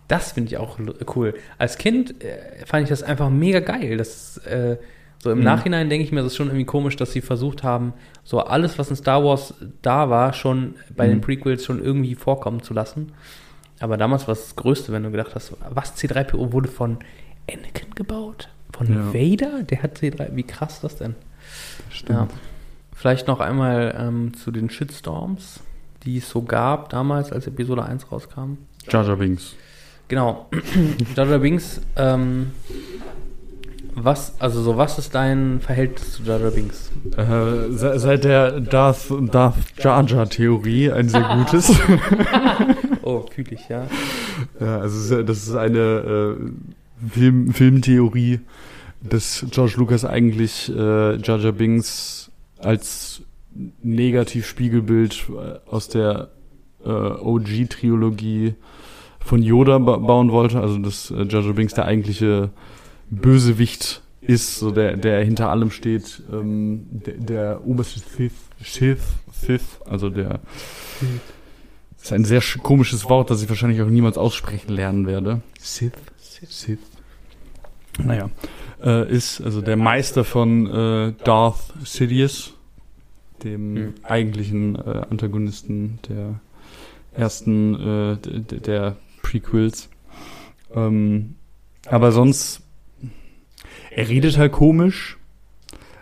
[0.09, 0.79] Das finde ich auch
[1.17, 1.35] cool.
[1.59, 3.99] Als Kind äh, fand ich das einfach mega geil.
[3.99, 4.79] Das äh,
[5.25, 5.45] so im Mhm.
[5.45, 7.95] Nachhinein denke ich mir, das ist schon irgendwie komisch, dass sie versucht haben,
[8.25, 11.23] so alles, was in Star Wars da war, schon bei den Mhm.
[11.23, 13.13] Prequels schon irgendwie vorkommen zu lassen.
[13.81, 16.99] Aber damals war es das Größte, wenn du gedacht hast, was C3PO wurde von
[17.51, 18.49] Anakin gebaut?
[18.77, 19.15] Von Ja.
[19.15, 19.63] Vader?
[19.63, 20.29] Der hat C3.
[20.37, 21.15] Wie krass das denn?
[21.89, 22.19] Stimmt.
[22.19, 22.29] Ja.
[22.95, 25.61] Vielleicht noch einmal ähm, zu den Shitstorms,
[26.05, 28.59] die es so gab damals, als Episode 1 rauskam.
[28.91, 29.55] Jar Jar Binks.
[30.09, 30.49] Genau.
[31.17, 32.53] Jar Jar Binks, ähm,
[33.97, 36.91] was, also so, was ist dein Verhältnis zu Jar Jar Binks?
[37.17, 41.73] Äh, se- seit der Darth, Darth Jar Jar Theorie ein sehr gutes.
[43.07, 43.87] Oh, fühl ich, ja.
[44.59, 48.41] ja, also das ist eine äh, Film, Filmtheorie,
[49.03, 53.21] dass George Lucas eigentlich äh, Jar Jar Binks als
[53.83, 56.29] Negativ-Spiegelbild äh, aus der
[56.85, 58.55] äh, OG-Trilogie
[59.21, 62.51] von Yoda ba bauen wollte, also dass äh, Jar Jar Binks der eigentliche
[63.15, 69.03] Bösewicht ist, so der, der hinter allem steht, ähm, der, der oberste Sith, Sith,
[69.33, 70.41] Sith, also der
[71.97, 75.41] das ist ein sehr sch- komisches Wort, das ich wahrscheinlich auch niemals aussprechen lernen werde.
[75.59, 75.93] Sith,
[76.49, 76.79] Sith.
[78.03, 78.29] Naja,
[78.83, 82.55] äh, ist also der Meister von äh, Darth Sidious,
[83.43, 83.95] dem Hm.
[84.03, 86.41] eigentlichen äh, Antagonisten der
[87.13, 88.17] ersten äh,
[88.61, 89.89] der Prequels.
[90.75, 91.37] Ähm,
[91.87, 92.63] aber sonst,
[93.95, 95.19] er redet halt komisch,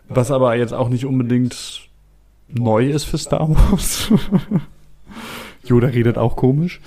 [0.08, 1.88] was aber jetzt auch nicht unbedingt
[2.48, 4.10] neu ist für Star Wars.
[5.64, 6.80] Yoda redet auch komisch.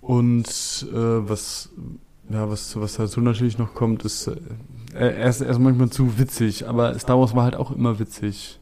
[0.00, 0.46] Und
[0.92, 1.70] äh, was,
[2.30, 4.36] ja, was, was dazu natürlich noch kommt, ist, äh,
[4.94, 8.58] er ist, er ist manchmal zu witzig, aber Star Wars war halt auch immer witzig.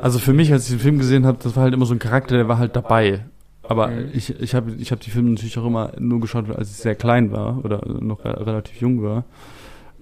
[0.00, 1.98] Also für mich, als ich den Film gesehen habe, das war halt immer so ein
[2.00, 3.24] Charakter, der war halt dabei.
[3.62, 4.10] Aber Mhm.
[4.12, 6.96] ich, ich habe ich hab die Filme natürlich auch immer nur geschaut, als ich sehr
[6.96, 9.24] klein war oder noch re relativ jung war.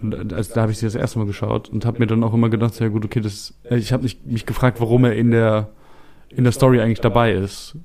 [0.03, 2.33] Und also da habe ich sie das erste Mal geschaut und habe mir dann auch
[2.33, 5.69] immer gedacht, ja gut, okay, das, äh, ich habe mich, gefragt, warum er in der
[6.29, 7.77] in der Story eigentlich dabei ist.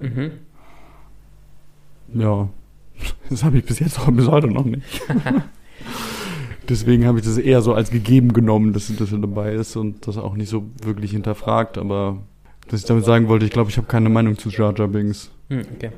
[0.00, 0.30] Äh, Mhm.
[2.14, 2.48] ja,
[3.30, 5.02] das habe ich bis jetzt auch bis heute noch nicht.
[6.68, 10.06] Deswegen habe ich das eher so als gegeben genommen, dass, dass er dabei ist und
[10.06, 11.76] das auch nicht so wirklich hinterfragt.
[11.76, 12.18] Aber
[12.70, 15.30] was ich damit sagen wollte, ich glaube, ich habe keine Meinung zu Jar Jar Binks.
[15.50, 15.90] Hm, okay.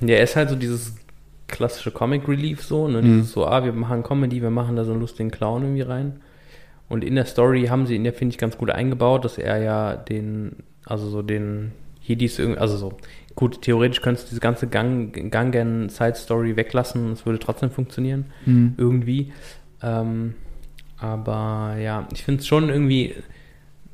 [0.00, 0.94] Ja, er ist halt so dieses
[1.48, 3.02] klassische Comic Relief so, ne?
[3.02, 3.04] Mhm.
[3.04, 6.20] Dieses so, ah, wir machen Comedy, wir machen da so einen lustigen Clown irgendwie rein.
[6.88, 9.58] Und in der Story haben sie ihn ja, finde ich, ganz gut eingebaut, dass er
[9.58, 12.96] ja den, also so den Jedis irgendwie, also so,
[13.34, 18.26] gut, theoretisch könntest du diese ganze Gang, Gangen Side Story weglassen, es würde trotzdem funktionieren
[18.76, 19.32] irgendwie.
[19.82, 20.34] Ähm,
[20.98, 23.14] aber ja, ich finde es schon irgendwie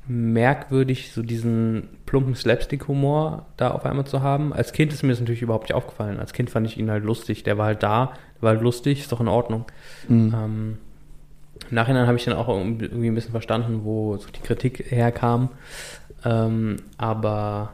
[0.06, 4.52] merkwürdig, so diesen plumpen Slapstick-Humor da auf einmal zu haben.
[4.52, 6.20] Als Kind ist mir das natürlich überhaupt nicht aufgefallen.
[6.20, 7.42] Als Kind fand ich ihn halt lustig.
[7.42, 9.64] Der war halt da, der war halt lustig, ist doch in Ordnung.
[10.08, 10.34] Mhm.
[10.36, 10.78] Ähm,
[11.70, 15.48] Im Nachhinein habe ich dann auch irgendwie ein bisschen verstanden, wo so die Kritik herkam.
[16.22, 17.72] Ähm, aber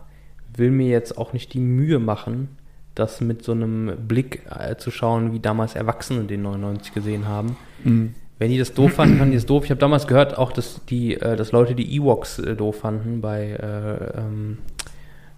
[0.55, 2.57] will mir jetzt auch nicht die Mühe machen,
[2.95, 7.57] das mit so einem Blick äh, zu schauen, wie damals Erwachsene den 99 gesehen haben.
[7.83, 8.15] Mhm.
[8.39, 9.65] Wenn die das doof fanden, fanden die es doof.
[9.65, 13.21] Ich habe damals gehört auch, dass die, äh, dass Leute die Ewoks äh, doof fanden
[13.21, 14.59] bei äh, ähm,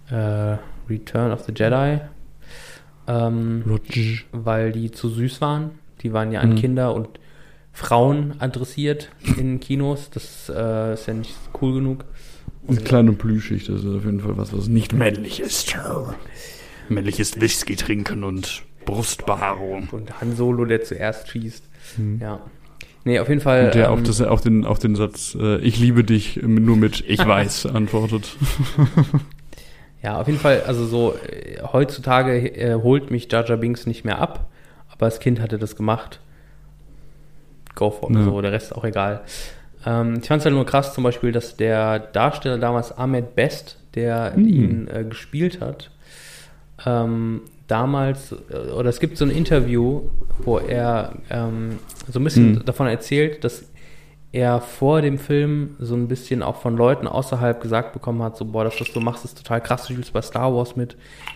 [0.09, 0.57] äh,
[0.89, 1.99] Return of the Jedi.
[3.07, 4.25] Ähm, Rutsch.
[4.31, 5.71] weil die zu süß waren.
[6.01, 6.55] Die waren ja an Mhm.
[6.55, 7.07] Kinder und
[7.73, 10.09] Frauen adressiert in Kinos.
[10.11, 12.05] Das äh, ist ja nicht cool genug.
[12.67, 15.75] Und klein und plüschig, das ist auf jeden Fall was, was nicht männlich ist.
[16.89, 19.89] Männlich ist Whisky trinken und Brustbehaarung.
[19.91, 21.63] Und Han Solo, der zuerst schießt.
[21.97, 22.19] Mhm.
[22.21, 22.39] Ja.
[23.03, 23.65] Nee, auf jeden Fall.
[23.65, 26.55] Und der ähm, auf, das, auf, den, auf den Satz, äh, ich liebe dich, ähm,
[26.65, 28.35] nur mit ich weiß, antwortet.
[30.03, 34.19] Ja, auf jeden Fall, also so, äh, heutzutage äh, holt mich Jar Binks nicht mehr
[34.19, 34.49] ab,
[34.91, 36.19] aber als Kind hatte das gemacht.
[37.75, 38.23] Go for it, Ja.
[38.23, 39.21] so, der Rest ist auch egal.
[39.85, 43.77] Ähm, ich fand es halt nur krass, zum Beispiel, dass der Darsteller damals Ahmed Best,
[43.95, 44.47] der Hm.
[44.47, 45.91] ihn äh, gespielt hat,
[46.85, 47.41] ähm,
[47.71, 50.01] damals, äh, oder es gibt so ein Interview,
[50.43, 51.79] wo er ähm,
[52.11, 52.65] so ein bisschen Hm.
[52.65, 53.65] davon erzählt, dass
[54.33, 58.45] er vor dem Film so ein bisschen auch von Leuten außerhalb gesagt bekommen hat, so,
[58.45, 60.95] boah, das, was du machst, ist total krass, du spielst bei Star Wars mit.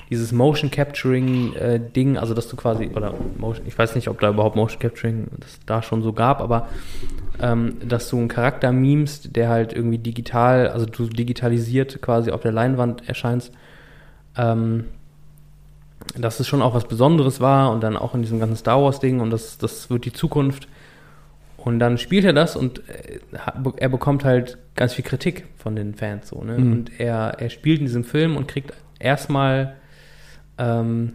[0.09, 4.21] Dieses Motion Capturing äh, Ding, also dass du quasi, oder Motion, ich weiß nicht, ob
[4.21, 6.69] da überhaupt Motion Capturing das da schon so gab, aber
[7.41, 12.41] ähm, dass du einen Charakter memst, der halt irgendwie digital, also du digitalisiert quasi auf
[12.41, 13.51] der Leinwand erscheinst,
[14.37, 14.85] ähm,
[16.17, 18.99] dass es schon auch was Besonderes war und dann auch in diesem ganzen Star Wars
[18.99, 20.67] Ding und das, das wird die Zukunft.
[21.57, 23.19] Und dann spielt er das und äh,
[23.77, 26.59] er bekommt halt ganz viel Kritik von den Fans so, ne?
[26.59, 26.71] Mhm.
[26.71, 29.75] Und er, er spielt in diesem Film und kriegt erstmal
[30.59, 31.13] ähm,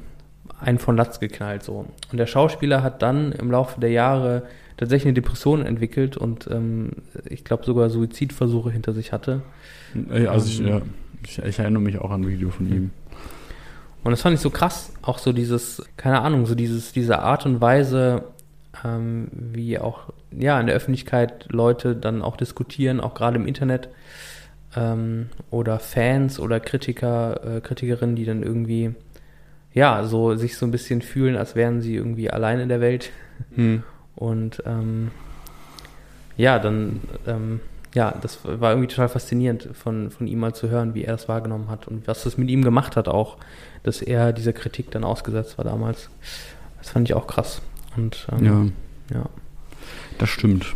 [0.60, 1.86] einen von Latz geknallt so.
[2.10, 4.42] Und der Schauspieler hat dann im Laufe der Jahre
[4.76, 6.90] tatsächlich eine Depression entwickelt und ähm,
[7.26, 9.42] ich glaube sogar Suizidversuche hinter sich hatte.
[10.10, 10.66] Äh, Also ich, Ähm.
[10.66, 10.82] ja,
[11.24, 12.90] ich, ich erinnere mich auch an ein Video von ihm.
[14.02, 17.44] Und das fand ich so krass, auch so dieses, keine Ahnung, so dieses, diese Art
[17.44, 18.24] und Weise,
[18.84, 23.88] ähm, wie auch, ja, in der Öffentlichkeit Leute dann auch diskutieren, auch gerade im Internet,
[24.74, 28.94] ähm, oder Fans oder Kritiker, äh, Kritikerinnen, die dann irgendwie
[29.72, 33.10] ja, so sich so ein bisschen fühlen, als wären sie irgendwie allein in der Welt.
[33.54, 33.82] Hm.
[34.16, 35.10] Und ähm,
[36.36, 37.60] ja, dann, ähm,
[37.94, 41.28] ja, das war irgendwie total faszinierend von, von ihm mal zu hören, wie er es
[41.28, 43.36] wahrgenommen hat und was das mit ihm gemacht hat auch,
[43.82, 46.10] dass er dieser Kritik dann ausgesetzt war damals.
[46.78, 47.60] Das fand ich auch krass.
[47.96, 48.72] Und ähm,
[49.10, 49.24] Ja, ja.
[50.18, 50.74] das stimmt.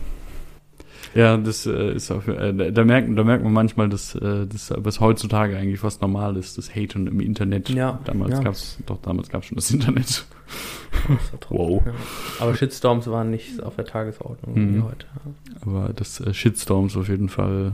[1.15, 4.73] Ja, das äh, ist auch, äh, da, merkt, da merkt man manchmal, dass, äh, das,
[4.77, 7.69] was heutzutage eigentlich fast normal ist, das Haten im Internet.
[7.71, 8.41] Ja, Damals ja.
[8.43, 10.25] gab's, doch damals gab's schon das Internet.
[11.49, 11.83] Wow.
[11.87, 11.93] Ja.
[12.41, 14.85] Aber Shitstorms waren nicht auf der Tagesordnung wie Mhm.
[14.85, 15.07] heute.
[15.63, 17.73] Aber dass äh, Shitstorms auf jeden Fall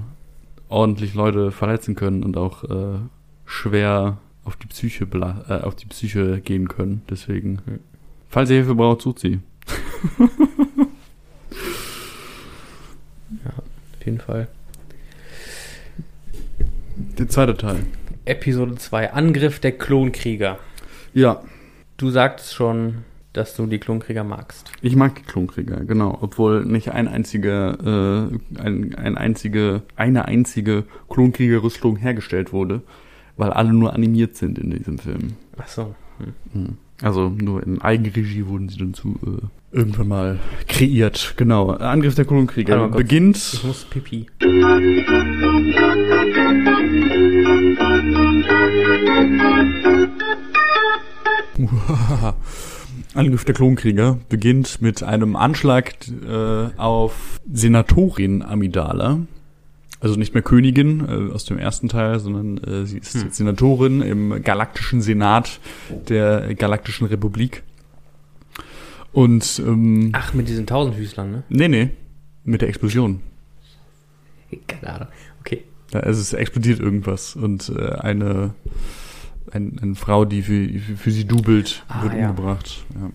[0.68, 2.98] ordentlich Leute verletzen können und auch äh,
[3.46, 4.18] schwer
[4.50, 5.06] auf die Psyche
[5.48, 7.02] äh, auf die Psyche gehen können.
[7.08, 7.60] Deswegen,
[8.28, 9.38] falls ihr Hilfe braucht, sucht sie.
[13.44, 14.48] Auf jeden Fall.
[17.18, 17.86] Der zweite Teil.
[18.24, 20.58] Episode 2, Angriff der Klonkrieger.
[21.14, 21.42] Ja,
[22.00, 24.72] Du sagtest schon, dass du die Klonkrieger magst.
[24.80, 26.16] ich mag die Klonkrieger, genau.
[26.22, 32.80] Obwohl nicht ein einziger, äh, ein, ein einzige, eine einzige Klonkriegerrüstung hergestellt wurde,
[33.40, 35.32] weil alle nur animiert sind in diesem Film.
[35.58, 35.94] Ach so.
[36.18, 36.34] Hm.
[36.62, 36.76] Mhm.
[37.02, 40.38] Also nur in Eigenregie wurden sie dann zu äh, irgendwann mal
[40.68, 41.32] kreiert.
[41.38, 41.70] Genau.
[41.70, 43.00] Angriff der Klonkrieger Warte mal kurz.
[43.00, 43.60] Ich beginnt.
[43.64, 44.26] muss pipi.
[53.14, 55.94] Angriff der Klonkrieger beginnt mit einem Anschlag
[56.28, 59.20] äh, auf Senatorin Amidala.
[60.00, 63.30] Also nicht mehr Königin äh, aus dem ersten Teil, sondern äh, sie ist Hm.
[63.30, 65.60] Senatorin im galaktischen Senat
[66.08, 67.62] der Galaktischen Republik.
[69.12, 71.42] Und ähm, Ach, mit diesen Tausendfüßlern, ne?
[71.48, 71.90] nee, nee,
[72.44, 73.20] mit der Explosion.
[74.66, 75.08] Keine Ahnung.
[75.40, 75.64] Okay.
[75.92, 78.54] Ja, also es explodiert irgendwas und äh, eine,
[79.52, 82.30] ein, eine Frau, die für, für, für sie dubelt, Ah, wird ja.
[82.30, 82.84] umgebracht.
[82.94, 83.10] Ja.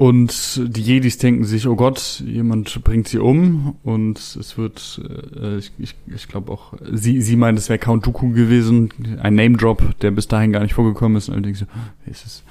[0.00, 4.98] Und die Jedis denken sich, oh Gott, jemand bringt sie um und es wird,
[5.38, 8.88] äh, ich, ich, ich glaube auch, sie, sie meint, es wäre Count Dooku gewesen,
[9.20, 11.66] ein Name-Drop, der bis dahin gar nicht vorgekommen ist und allerdings so,
[12.06, 12.44] wer ist es?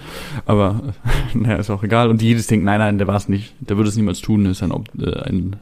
[0.45, 0.93] Aber
[1.33, 2.11] naja, ist auch egal.
[2.11, 4.45] Und die Jedis denken, nein, nein, der war es nicht, der würde es niemals tun,
[4.45, 5.55] ist ein, äh, ein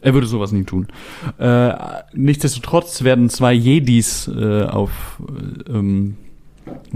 [0.00, 0.86] er würde sowas nie tun.
[1.36, 1.74] Äh,
[2.14, 5.20] nichtsdestotrotz werden zwei Jedis äh, auf
[5.68, 6.16] äh, ähm,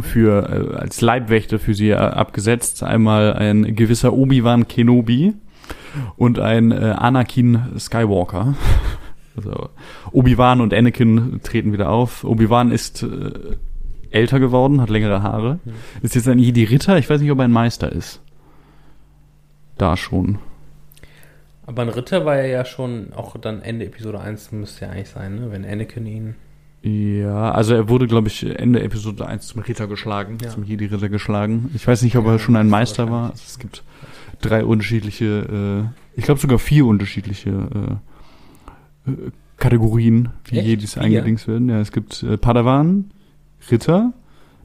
[0.00, 2.82] für äh, als Leibwächter für sie äh, abgesetzt.
[2.82, 5.34] Einmal ein gewisser Obi-Wan Kenobi
[6.16, 8.54] und ein äh, Anakin Skywalker.
[9.36, 9.68] Also
[10.10, 12.24] Obi-Wan und Anakin treten wieder auf.
[12.24, 13.30] Obi-Wan ist äh,
[14.10, 15.60] älter geworden, hat längere Haare.
[15.64, 15.74] Mhm.
[16.02, 16.98] Ist jetzt ein Jedi-Ritter.
[16.98, 18.20] Ich weiß nicht, ob er ein Meister ist.
[19.76, 20.38] Da schon.
[21.66, 25.10] Aber ein Ritter war er ja schon, auch dann Ende Episode 1 müsste ja eigentlich
[25.10, 25.52] sein, ne?
[25.52, 26.34] Wenn Anakin ihn.
[26.82, 30.50] Ja, also er wurde, glaube ich, Ende Episode 1 zum Ritter geschlagen, Ja.
[30.50, 31.70] zum Jedi-Ritter geschlagen.
[31.74, 33.30] Ich weiß nicht, ob er Ja, schon ein Meister war.
[33.30, 33.82] Also es gibt
[34.40, 37.98] drei unterschiedliche, äh, ich glaube sogar vier unterschiedliche
[39.06, 40.66] äh, äh, Kategorien, wie Echt?
[40.68, 41.68] Jedis eingedingst werden.
[41.68, 43.10] Ja, es gibt äh, Padawan,
[43.70, 44.12] Ritter,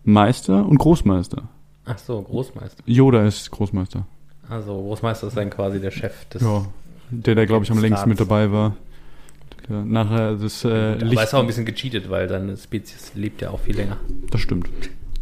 [0.03, 1.49] Meister und Großmeister.
[1.85, 2.83] Ach so, Großmeister.
[2.85, 4.05] Yoda ist Großmeister.
[4.47, 6.43] Also Großmeister ist dann quasi der Chef des.
[6.43, 6.63] Ja,
[7.09, 8.75] der, der glaube ich am längsten mit dabei war.
[9.69, 13.51] Der nachher das äh, Aber ist auch ein bisschen gecheatet, weil seine Spezies lebt ja
[13.51, 13.97] auch viel länger.
[14.29, 14.69] Das stimmt.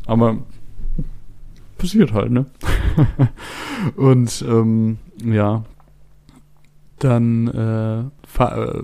[0.05, 0.37] Aber
[1.77, 2.45] passiert halt, ne?
[3.95, 5.63] Und ähm, ja,
[6.99, 8.83] dann äh, äh,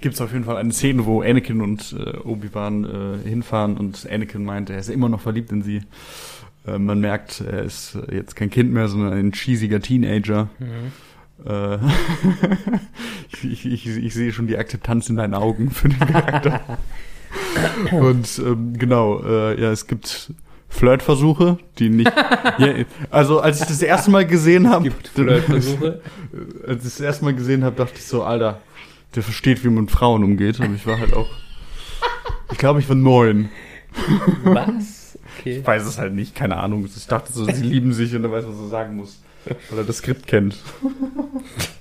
[0.00, 4.44] gibt's auf jeden Fall eine Szene, wo Anakin und äh, Obi-Wan äh, hinfahren und Anakin
[4.44, 5.82] meint, er ist immer noch verliebt in sie.
[6.66, 10.48] Äh, man merkt, er ist jetzt kein Kind mehr, sondern ein cheesiger Teenager.
[10.60, 10.64] Äh,
[13.32, 16.78] ich, ich, ich, ich sehe schon die Akzeptanz in deinen Augen für den Charakter.
[17.92, 20.32] Und ähm, genau, äh, ja, es gibt
[20.68, 22.12] Flirtversuche, die nicht.
[22.58, 22.74] ja,
[23.10, 26.00] also als ich das erste Mal gesehen habe, Flirtversuche.
[26.66, 28.60] als ich das erste Mal gesehen habe, dachte ich so, Alter,
[29.14, 30.60] der versteht, wie man mit Frauen umgeht.
[30.60, 31.28] Aber ich war halt auch.
[32.50, 33.50] Ich glaube, ich war neun.
[34.44, 35.18] Was?
[35.38, 35.58] Okay.
[35.58, 36.84] Ich weiß es halt nicht, keine Ahnung.
[36.84, 39.20] Ich dachte so, sie lieben sich und er weiß, was er sagen muss.
[39.70, 40.56] Weil er das Skript kennt.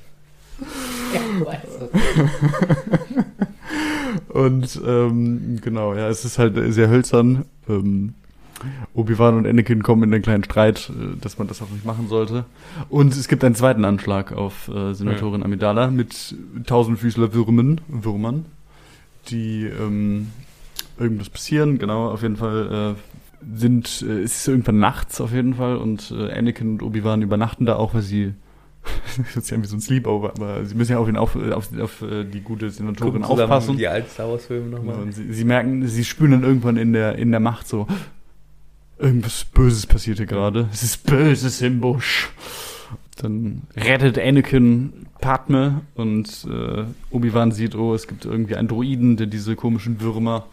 [4.29, 7.45] Und ähm, genau, ja, es ist halt sehr hölzern.
[7.67, 8.13] Ähm,
[8.93, 12.07] Obi-Wan und Anakin kommen in einen kleinen Streit, äh, dass man das auch nicht machen
[12.07, 12.45] sollte.
[12.89, 18.45] Und es gibt einen zweiten Anschlag auf äh, Senatorin Amidala mit tausendfüßler Würmen, Würmern,
[19.29, 20.31] die ähm,
[20.97, 21.77] irgendwas passieren.
[21.77, 22.99] Genau, auf jeden Fall äh,
[23.41, 27.65] sind, äh, es ist irgendwann nachts auf jeden Fall und äh, Anakin und Obi-Wan übernachten
[27.65, 28.33] da auch, weil sie
[29.17, 31.69] das ist ja wie so ein Sleepover, aber sie müssen ja auf, ihn auf, auf,
[31.77, 33.77] auf äh, die gute Senatorin aufpassen.
[33.77, 35.01] Die alten Star Wars Filme Genau, nochmal.
[35.01, 37.87] und sie, sie merken, sie spüren dann irgendwann in der, in der Macht so,
[38.97, 40.69] irgendwas Böses passiert hier gerade.
[40.71, 42.31] Es ist Böses im Busch.
[43.17, 49.27] Dann rettet Anakin Padme und äh, Obi-Wan sieht, oh, es gibt irgendwie einen Druiden, der
[49.27, 50.45] diese komischen Würmer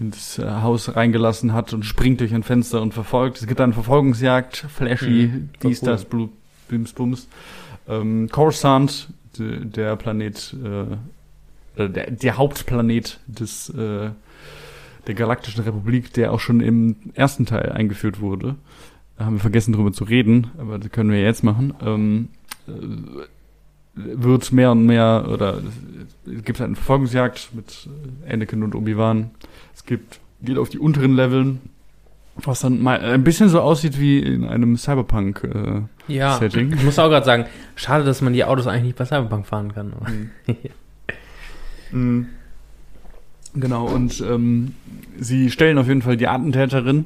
[0.00, 3.38] ins äh, Haus reingelassen hat und springt durch ein Fenster und verfolgt.
[3.40, 5.88] Es gibt eine Verfolgungsjagd, Flashy, Mhm, dies, cool.
[5.88, 6.30] das, Blu-
[6.68, 7.28] Bims, Bums.
[7.88, 10.56] Ähm, Coruscant, de, der Planet,
[11.78, 14.10] äh, der, der Hauptplanet des, äh,
[15.06, 18.54] der Galaktischen Republik, der auch schon im ersten Teil eingeführt wurde.
[19.18, 21.72] Da haben wir vergessen drüber zu reden, aber das können wir jetzt machen.
[21.84, 22.28] Ähm,
[22.66, 22.72] äh,
[23.96, 25.58] wird mehr und mehr, oder
[26.26, 27.88] es gibt eine Verfolgungsjagd mit
[28.26, 29.30] äh, Anakin und Obi-Wan.
[29.74, 31.60] Es gibt, geht auf die unteren Leveln,
[32.36, 35.44] was dann mal ein bisschen so aussieht wie in einem Cyberpunk.
[35.44, 36.72] Äh, Ja, Setting.
[36.72, 37.46] ich muss auch gerade sagen,
[37.76, 39.92] schade, dass man die Autos eigentlich nicht bei Cyberpunk fahren kann.
[39.94, 40.10] aber-
[41.92, 42.26] Mm.
[43.54, 44.74] Genau, und ähm,
[45.20, 47.04] sie stellen auf jeden Fall die Attentäterin.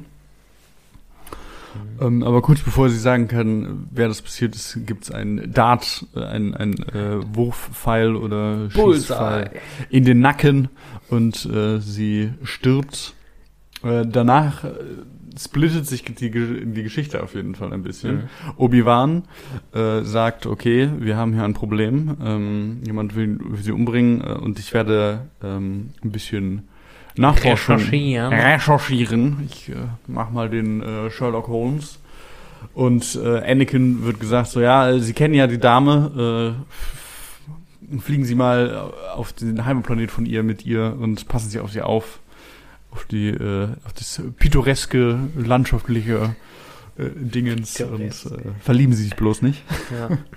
[2.01, 6.05] Ähm, aber kurz bevor sie sagen kann, wer das passiert ist, gibt es ein Dart,
[6.15, 9.51] äh, ein, ein äh, Wurfpfeil oder Schießpfeil
[9.89, 10.69] in den Nacken
[11.09, 13.13] und äh, sie stirbt.
[13.83, 14.69] Äh, danach äh,
[15.37, 18.15] splittet sich die, die Geschichte auf jeden Fall ein bisschen.
[18.15, 18.23] Mhm.
[18.57, 19.23] Obi-Wan
[19.73, 24.33] äh, sagt, okay, wir haben hier ein Problem, ähm, jemand will, will sie umbringen äh,
[24.33, 26.68] und ich werde ähm, ein bisschen
[27.19, 28.33] nachforschen, Recherchieren.
[28.33, 29.49] recherchieren.
[29.49, 29.75] Ich äh,
[30.07, 31.99] mach mal den äh, Sherlock Holmes.
[32.73, 36.55] Und äh, Anakin wird gesagt, so ja, Sie kennen ja die Dame,
[37.93, 41.71] äh, fliegen Sie mal auf den Heimatplanet von ihr mit ihr und passen Sie auf
[41.71, 42.19] sie auf,
[42.91, 46.35] auf die, äh, auf das pittoreske, landschaftliche
[46.97, 48.25] äh, Dingens Pittoresk.
[48.27, 49.63] und äh, verlieben Sie sich bloß nicht.
[49.91, 50.17] Ja.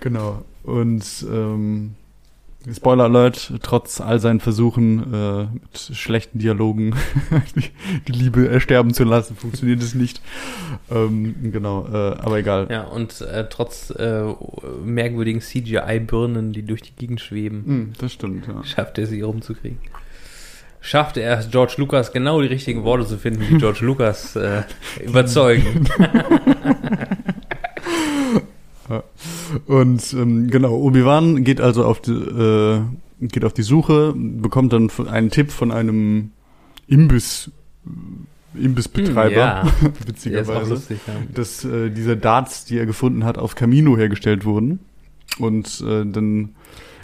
[0.00, 0.44] Genau.
[0.62, 1.94] Und ähm,
[2.74, 6.94] Spoiler Alert, trotz all seinen Versuchen äh, mit schlechten Dialogen
[7.56, 7.70] die,
[8.06, 10.20] die Liebe ersterben zu lassen, funktioniert es nicht.
[10.90, 12.68] Ähm, genau, äh, aber egal.
[12.70, 14.24] ja, und äh, trotz äh,
[14.84, 18.62] merkwürdigen CGI-Birnen, die durch die Gegend schweben, Hm, das stimmt, ja.
[18.62, 19.78] schafft er sie rumzukriegen.
[20.82, 24.62] Schafft er es, George Lucas genau die richtigen Worte zu finden, die George Lucas äh,
[29.66, 32.80] Und ähm, genau, Obi-Wan geht also auf die, äh,
[33.20, 36.30] geht auf die Suche, bekommt dann einen Tipp von einem
[36.86, 37.50] Imbiss,
[38.54, 39.92] Imbissbetreiber, Hm, ja.
[40.06, 40.70] Witzigerweise.
[40.74, 41.14] lustig, ja.
[41.34, 44.80] dass äh, diese Darts, die er gefunden hat, auf Camino hergestellt wurden.
[45.38, 46.56] Und äh, dann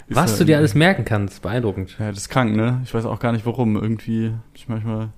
[0.09, 1.95] Was du dir alles merken kannst, beeindruckend.
[1.99, 2.81] Ja, das ist krank, ne?
[2.83, 3.75] Ich weiß auch gar nicht warum.
[3.75, 5.09] Irgendwie, ich manchmal.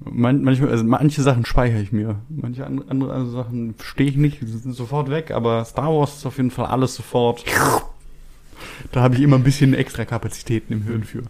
[0.00, 2.16] Man, manchmal, also manche Sachen speichere ich mir.
[2.28, 6.36] Manche andere, andere Sachen stehe ich nicht, sind sofort weg, aber Star Wars ist auf
[6.36, 7.44] jeden Fall alles sofort.
[8.92, 11.22] Da habe ich immer ein bisschen extra Kapazitäten im Hirn für.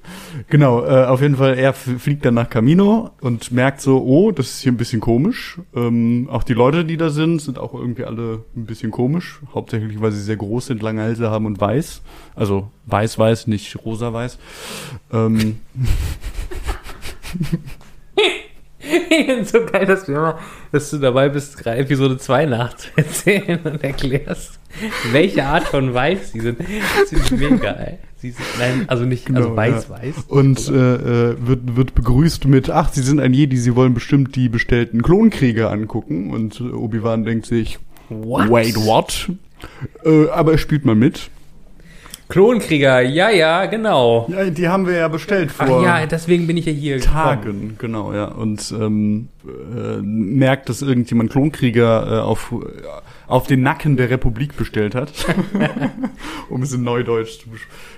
[0.48, 4.48] Genau, äh, auf jeden Fall, er fliegt dann nach Camino und merkt so, oh, das
[4.48, 5.58] ist hier ein bisschen komisch.
[5.74, 9.40] Ähm, auch die Leute, die da sind, sind auch irgendwie alle ein bisschen komisch.
[9.54, 12.02] Hauptsächlich, weil sie sehr groß sind, lange Hälse haben und weiß.
[12.34, 14.38] Also weiß-weiß, nicht rosa-weiß.
[15.12, 15.58] Ähm,
[19.44, 20.38] so geil, dass, wir immer,
[20.72, 24.58] dass du dabei bist, gerade Episode 2 nachzuerzählen und erklärst,
[25.12, 26.58] welche Art von Weiß sie sind.
[26.60, 27.98] Das ist mega, ey.
[28.16, 30.14] Sie sind, nein, also nicht, Genau, also weiß-weiß.
[30.28, 30.72] und äh,
[31.30, 35.02] äh, wird, wird begrüßt mit, ach, sie sind ein Jedi, sie wollen bestimmt die bestellten
[35.02, 36.30] Klonkrieger angucken.
[36.32, 37.78] Und äh, Obi-Wan denkt sich,
[38.08, 38.50] What?
[38.50, 39.30] wait, what?
[40.04, 41.30] Äh, aber er spielt mal mit.
[42.28, 44.26] Klonkrieger, ja, ja, genau.
[44.28, 47.14] Ja, die haben wir ja bestellt Ach vor ja, deswegen bin ich ja hier gekommen.
[47.14, 48.26] Tagen, genau, ja.
[48.26, 52.54] Und ähm, äh, merkt, dass irgendjemand Klonkrieger äh, auf,
[53.28, 55.10] auf den Nacken der Republik bestellt hat.
[56.50, 57.48] um es in Neudeutsch zu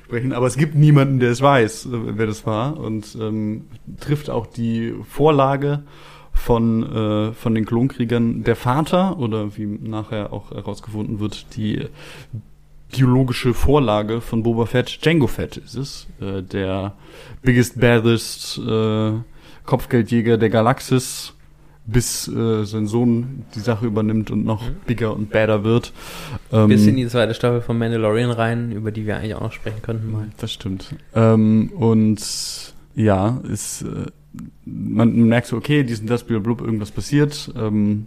[0.04, 0.32] sprechen.
[0.32, 2.78] Aber es gibt niemanden, der es weiß, äh, wer das war.
[2.78, 3.66] Und ähm,
[3.98, 5.82] trifft auch die Vorlage
[6.32, 11.88] von, äh, von den Klonkriegern der Vater oder wie nachher auch herausgefunden wird, die
[12.90, 16.94] biologische Vorlage von Boba Fett, Django Fett ist es, äh, der
[17.42, 19.12] biggest, baddest äh,
[19.64, 21.34] Kopfgeldjäger der Galaxis,
[21.86, 25.92] bis äh, sein Sohn die Sache übernimmt und noch bigger und badder wird.
[26.52, 29.52] Ähm, Bis in die zweite Staffel von Mandalorian rein, über die wir eigentlich auch noch
[29.52, 30.28] sprechen könnten mal.
[30.38, 30.94] das stimmt.
[31.14, 32.20] Ähm, und
[32.94, 34.06] ja, ist, äh,
[34.64, 37.52] man merkt so, okay, dies und das, blub, irgendwas passiert.
[37.56, 38.06] Ähm,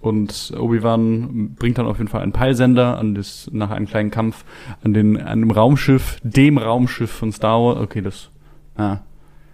[0.00, 4.44] und Obi-Wan bringt dann auf jeden Fall einen Peilsender an das, nach einem kleinen Kampf
[4.82, 7.78] an den, an einem Raumschiff, dem Raumschiff von Star Wars.
[7.78, 8.30] Okay, das,
[8.76, 8.98] ah,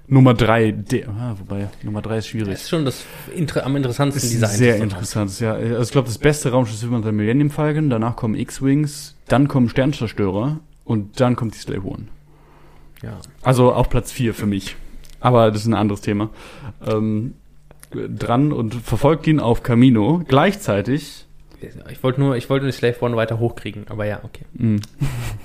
[0.09, 2.53] Nummer drei, der, ah, wobei, Nummer drei ist schwierig.
[2.53, 4.57] Das ist schon das inter am interessantesten ist Design.
[4.57, 5.55] sehr interessant, ja.
[5.55, 9.49] Also ich glaube, das beste Raumschiff ist immer der Millennium Falcon, danach kommen X-Wings, dann
[9.49, 12.05] kommen Sternzerstörer und dann kommt die Slave One.
[13.03, 13.19] Ja.
[13.43, 14.77] Also auf Platz 4 für mich.
[15.21, 16.31] Aber das ist ein anderes Thema.
[16.87, 17.46] Ähm, äh,
[17.91, 20.23] dran und verfolgt ihn auf Camino.
[20.27, 21.27] Gleichzeitig,
[21.91, 24.45] Ich wollte nur, ich wollte den Slave One weiter hochkriegen, aber ja, okay.
[24.55, 24.81] mh,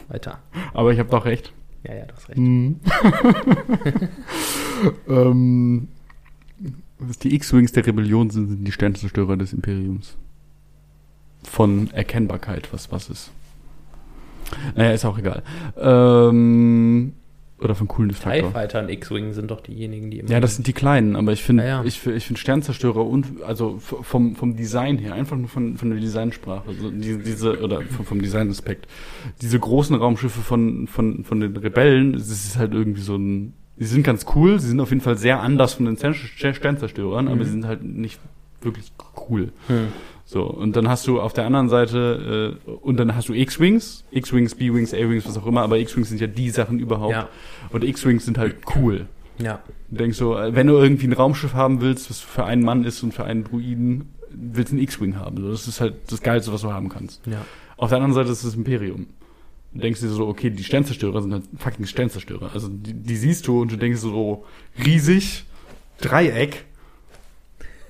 [0.10, 0.39] Weiter.
[0.74, 1.54] aber ich habe doch recht.
[1.84, 2.38] Ja, ja, du hast recht.
[2.38, 2.80] Mhm.
[5.08, 5.88] ähm,
[7.24, 10.16] die X-Wings der Rebellion sind, sind die Sternzerstörer des Imperiums.
[11.44, 13.32] Von Erkennbarkeit, was was ist.
[14.76, 15.42] Naja, ist auch egal.
[15.78, 17.14] Ähm,
[17.62, 18.51] oder von TIE Coolness-Faktor.
[18.51, 20.30] Fighter und X-Wing sind doch diejenigen, die immer.
[20.30, 21.84] Ja, das sind die kleinen, aber ich finde, Ja, ja.
[21.84, 25.99] ich, ich finde Sternzerstörer und also vom, vom Design her, einfach nur von, von der
[25.99, 28.88] Designsprache, also die, diese, oder vom, vom Designaspekt,
[29.41, 33.86] diese großen Raumschiffe von, von, von den Rebellen, es ist halt irgendwie so ein, sie
[33.86, 36.16] sind ganz cool, sie sind auf jeden Fall sehr anders von den Stern-
[36.53, 37.43] Sternzerstörern, aber Mhm.
[37.43, 38.20] sie sind halt nicht
[38.62, 38.91] wirklich
[39.30, 39.51] cool.
[39.68, 39.88] Hm.
[40.32, 44.06] So, und dann hast du auf der anderen Seite, äh, und dann hast du X-Wings,
[44.12, 47.12] X-Wings, B-Wings, A-Wings, was auch immer, aber X-Wings sind ja die Sachen überhaupt.
[47.12, 47.28] Ja,
[47.70, 49.08] Und X-Wings sind halt cool.
[49.40, 49.62] ja.
[49.90, 52.86] Du denkst so, äh, wenn du irgendwie ein Raumschiff haben willst, was für einen Mann
[52.86, 55.36] ist und für einen Druiden, willst du einen X-Wing haben.
[55.36, 57.28] So, Das ist halt das Geilste, was du haben kannst.
[57.28, 57.44] Ja.
[57.76, 59.08] Auf der anderen Seite ist das Imperium.
[59.74, 62.52] Du denkst dir so, okay, die Sternzerstörer sind halt fucking Sternzerstörer.
[62.54, 64.46] Also die, die siehst du und du denkst so,
[64.86, 65.44] riesig,
[66.00, 66.64] Dreieck,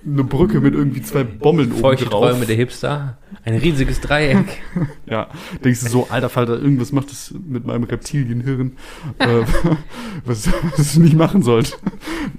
[0.06, 2.30] eine Brücke mit irgendwie zwei Bommeln oben Feuchte drauf.
[2.32, 3.18] Träume der Hipster.
[3.46, 4.62] Ein riesiges Dreieck.
[5.06, 5.28] Ja,
[5.64, 8.74] denkst du so, alter Falter, irgendwas macht das mit meinem Reptilienhirn,
[9.20, 9.42] äh,
[10.26, 11.78] was, was du nicht machen sollst.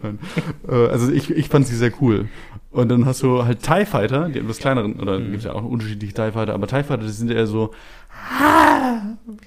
[0.03, 0.19] Nein.
[0.67, 2.29] Äh, also ich, ich fand sie sehr cool.
[2.71, 5.33] Und dann hast du halt TIE Fighter, die etwas kleineren, oder Mhm.
[5.33, 7.73] gibt's ja auch unterschiedliche TIE Fighter, aber TIE Fighter, das sind eher so,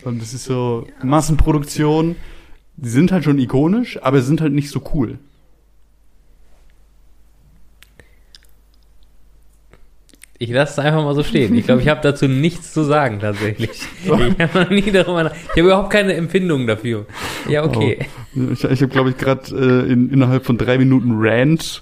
[0.03, 2.16] und das ist so Massenproduktion.
[2.78, 5.18] Die sind halt schon ikonisch, aber sind halt nicht so cool.
[10.45, 11.55] Ich lasse es einfach mal so stehen.
[11.55, 13.71] Ich glaube, ich habe dazu nichts zu sagen tatsächlich.
[14.05, 15.33] Ich habe noch nie darüber nach.
[15.33, 17.07] Ich habe überhaupt keine Empfindung dafür.
[17.49, 17.97] Ja, okay.
[18.53, 21.81] Ich, ich habe, glaube ich, gerade äh, in, innerhalb von drei Minuten Rant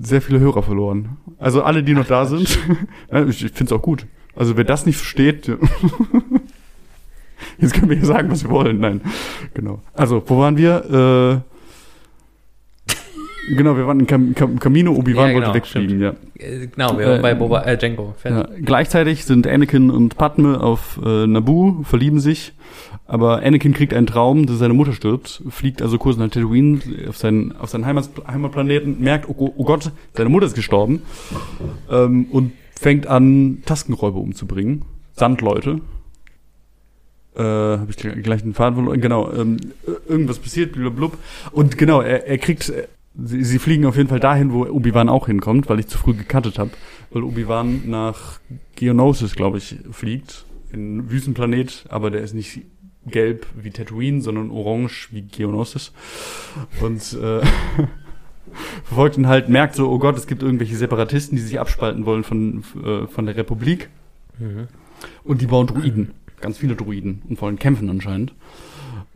[0.00, 1.16] sehr viele Hörer verloren.
[1.40, 2.60] Also alle, die noch da sind.
[3.28, 4.06] Ich ich finde es auch gut.
[4.36, 5.48] Also wer das nicht versteht,
[7.58, 8.78] jetzt können wir hier sagen, was wir wollen.
[8.78, 9.00] Nein,
[9.54, 9.82] genau.
[9.94, 11.42] Also wo waren wir?
[11.44, 11.57] Äh,
[13.56, 14.92] genau, wir waren in Cam Cam Camino.
[14.92, 16.00] Obi-Wan Ja, genau, wollte wegfliegen.
[16.00, 16.10] Ja.
[16.38, 18.14] Äh, Genau, wir waren Äh, bei Boba, äh, Django.
[18.24, 22.52] Ja, gleichzeitig sind Anakin und Padme auf äh, Naboo, verlieben sich,
[23.06, 27.16] aber Anakin kriegt einen Traum, dass seine Mutter stirbt, fliegt also kurz nach Tatooine auf
[27.16, 31.02] seinen, auf seinen Heimat, Heimatplaneten, merkt, oh, oh Gott, seine Mutter ist gestorben
[31.90, 34.84] ähm, und fängt an, Taskenräuber umzubringen,
[35.14, 35.80] Sandleute.
[37.36, 39.00] Äh, habe ich gleich den Faden verloren.
[39.00, 39.58] Genau, ähm,
[40.08, 41.16] irgendwas passiert, blablabla.
[41.52, 42.72] Und genau, er, er kriegt,
[43.22, 46.14] sie, sie fliegen auf jeden Fall dahin, wo Obi-Wan auch hinkommt, weil ich zu früh
[46.14, 46.70] gecuttet habe.
[47.10, 48.40] Weil Obi-Wan nach
[48.76, 50.44] Geonosis, glaube ich, fliegt.
[50.70, 52.60] In Wüstenplanet, aber der ist nicht
[53.06, 55.92] gelb wie Tatooine, sondern orange wie Geonosis.
[56.80, 57.40] Und äh,
[58.84, 62.22] verfolgt ihn halt, merkt so, oh Gott, es gibt irgendwelche Separatisten, die sich abspalten wollen
[62.22, 63.88] von, äh, von der Republik.
[64.38, 64.68] Mhm.
[65.24, 66.12] Und die bauen Druiden.
[66.40, 68.32] Ganz viele Druiden und wollen kämpfen anscheinend.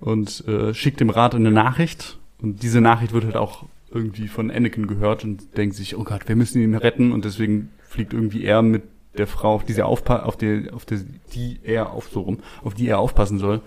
[0.01, 2.19] Und äh, schickt dem Rat eine Nachricht.
[2.41, 6.29] Und diese Nachricht wird halt auch irgendwie von Anakin gehört und denkt sich, oh Gott,
[6.29, 7.13] wir müssen ihn retten.
[7.13, 8.83] Und deswegen fliegt irgendwie er mit
[9.17, 12.39] der Frau, auf die, sie aufpa auf die, auf die, die er auf so rum,
[12.63, 13.61] auf die er aufpassen soll,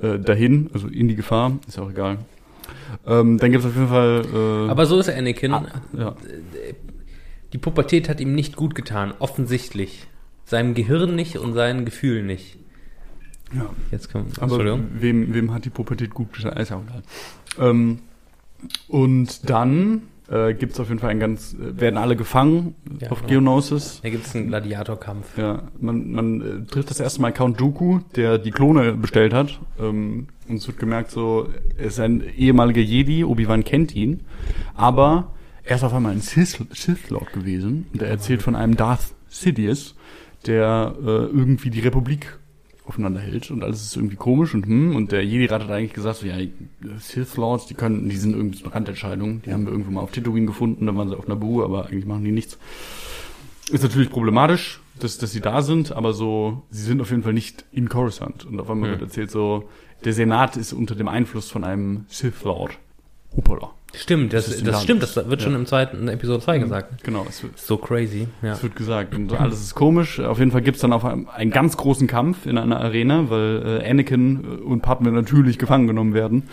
[0.00, 2.18] äh, dahin, also in die Gefahr, ist ja auch egal.
[3.06, 4.24] Ähm, dann gibt's auf jeden Fall.
[4.32, 5.52] Äh, Aber so ist Anakin.
[5.52, 6.16] ah, ja.
[7.52, 10.06] Die Pubertät hat ihm nicht gut getan, offensichtlich.
[10.44, 12.56] Seinem Gehirn nicht und seinen Gefühlen nicht.
[13.52, 13.68] ja.
[13.90, 14.40] Jetzt kommt.
[14.40, 14.58] Aber
[15.00, 16.56] wem, wem hat die Pubertät gut getan?
[16.56, 17.02] Ist ja auch egal.
[17.58, 18.00] Ähm,
[18.88, 23.10] und dann äh, gibt es auf jeden Fall ein ganz, äh, werden alle gefangen Ja,
[23.10, 23.26] auf.
[23.26, 24.00] Geonosis.
[24.02, 25.38] Da gibt es einen Gladiatorkampf.
[25.38, 29.60] Ja, man, man äh, trifft das erste Mal Count Dooku, der die Klone bestellt hat.
[29.78, 34.20] Ähm, und es wird gemerkt, so, er ist ein ehemaliger Jedi, Obi-Wan kennt ihn,
[34.74, 35.32] aber
[35.64, 37.86] er ist auf einmal ein Sith, Sith Lord gewesen.
[37.92, 39.96] Und er erzählt von einem Darth Sidious,
[40.46, 42.38] der äh, irgendwie die Republik
[42.88, 46.18] aufeinander hält und alles ist irgendwie komisch und hm, und der Jedi-Rat hat eigentlich gesagt,
[46.18, 46.36] so, ja,
[46.98, 50.00] Sith Lords, die können, die sind irgendwie so eine Randentscheidung, die haben wir irgendwo mal
[50.00, 52.58] auf Tatooine gefunden, dann waren sie auf Naboo, aber eigentlich machen die nichts.
[53.70, 57.32] Ist natürlich problematisch, dass, dass sie da sind, aber so, sie sind auf jeden Fall
[57.32, 58.44] nicht in Coruscant.
[58.44, 59.00] Und auf einmal Hm.
[59.00, 59.68] wird erzählt so,
[60.04, 62.78] der Senat ist unter dem Einfluss von einem Sith Lord.
[63.36, 63.72] Hoppala.
[63.98, 65.58] Stimmt, das, Das das, stimmt, das wird schon Ja.
[65.58, 67.02] im zweiten Episode 2 gesagt.
[67.02, 68.28] Genau, es wird, So crazy.
[68.42, 68.52] Ja.
[68.52, 69.14] es wird gesagt.
[69.14, 70.20] Und alles ist komisch.
[70.20, 73.80] Auf jeden Fall gibt's dann auf einem, einen ganz großen Kampf in einer Arena, weil
[73.82, 76.44] äh, Anakin äh, und Padme natürlich gefangen genommen werden.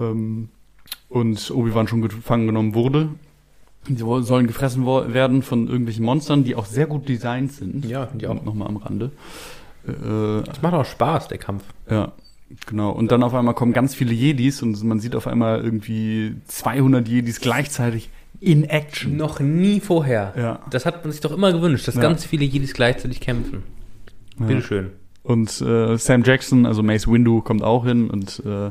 [0.00, 0.48] Ähm,
[1.08, 3.08] und Obi-Wan schon gefangen genommen wurde.
[3.84, 7.84] Sie wo- sollen gefressen werden von irgendwelchen Monstern, die auch sehr gut designt sind.
[7.84, 8.42] Ja, die auch.
[8.44, 9.10] Nochmal am Rande.
[9.86, 11.64] Äh, Das macht auch Spaß, der Kampf.
[11.90, 12.12] Ja,
[12.66, 12.90] genau.
[12.90, 17.06] Und dann auf einmal kommen ganz viele Jedis und man sieht auf einmal irgendwie 200
[17.08, 19.16] Jedis gleichzeitig in Action.
[19.16, 20.34] Noch nie vorher.
[20.36, 20.58] Ja.
[20.70, 22.00] Das hat man sich doch immer gewünscht, dass Ja.
[22.02, 23.62] ganz viele Jedis gleichzeitig kämpfen.
[24.38, 24.90] Bitteschön.
[25.22, 28.70] Und äh, Sam Jackson, also Mace Windu, kommt auch hin und äh,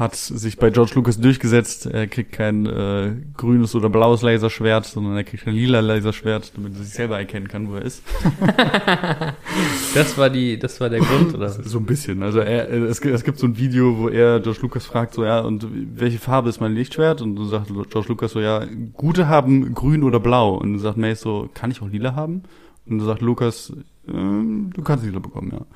[0.00, 1.86] hat sich bei George Lucas durchgesetzt.
[1.86, 6.72] Er kriegt kein äh, grünes oder blaues Laserschwert, sondern er kriegt ein lila Laserschwert, damit
[6.74, 8.02] er sich selber erkennen kann, wo er ist.
[9.94, 11.48] Das war die, das war der Grund, oder?
[11.48, 12.22] So ein bisschen.
[12.22, 15.24] Also er, es, gibt- es gibt so ein Video, wo er George Lucas fragt, so
[15.24, 17.20] ja, und welche Farbe ist mein Lichtschwert?
[17.22, 20.54] Und dann sagt George Lucas so, ja, gute haben grün oder blau.
[20.54, 22.42] Und dann sagt Mace so, kann ich auch lila haben?
[22.86, 23.72] Und dann sagt Lucas,
[24.08, 25.66] ähm, du kannst lila bekommen, ja.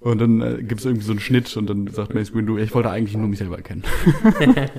[0.00, 2.74] Und dann äh, gibt es irgendwie so einen Schnitt und dann sagt Mace Windu, ich
[2.74, 3.84] wollte eigentlich nur mich selber erkennen.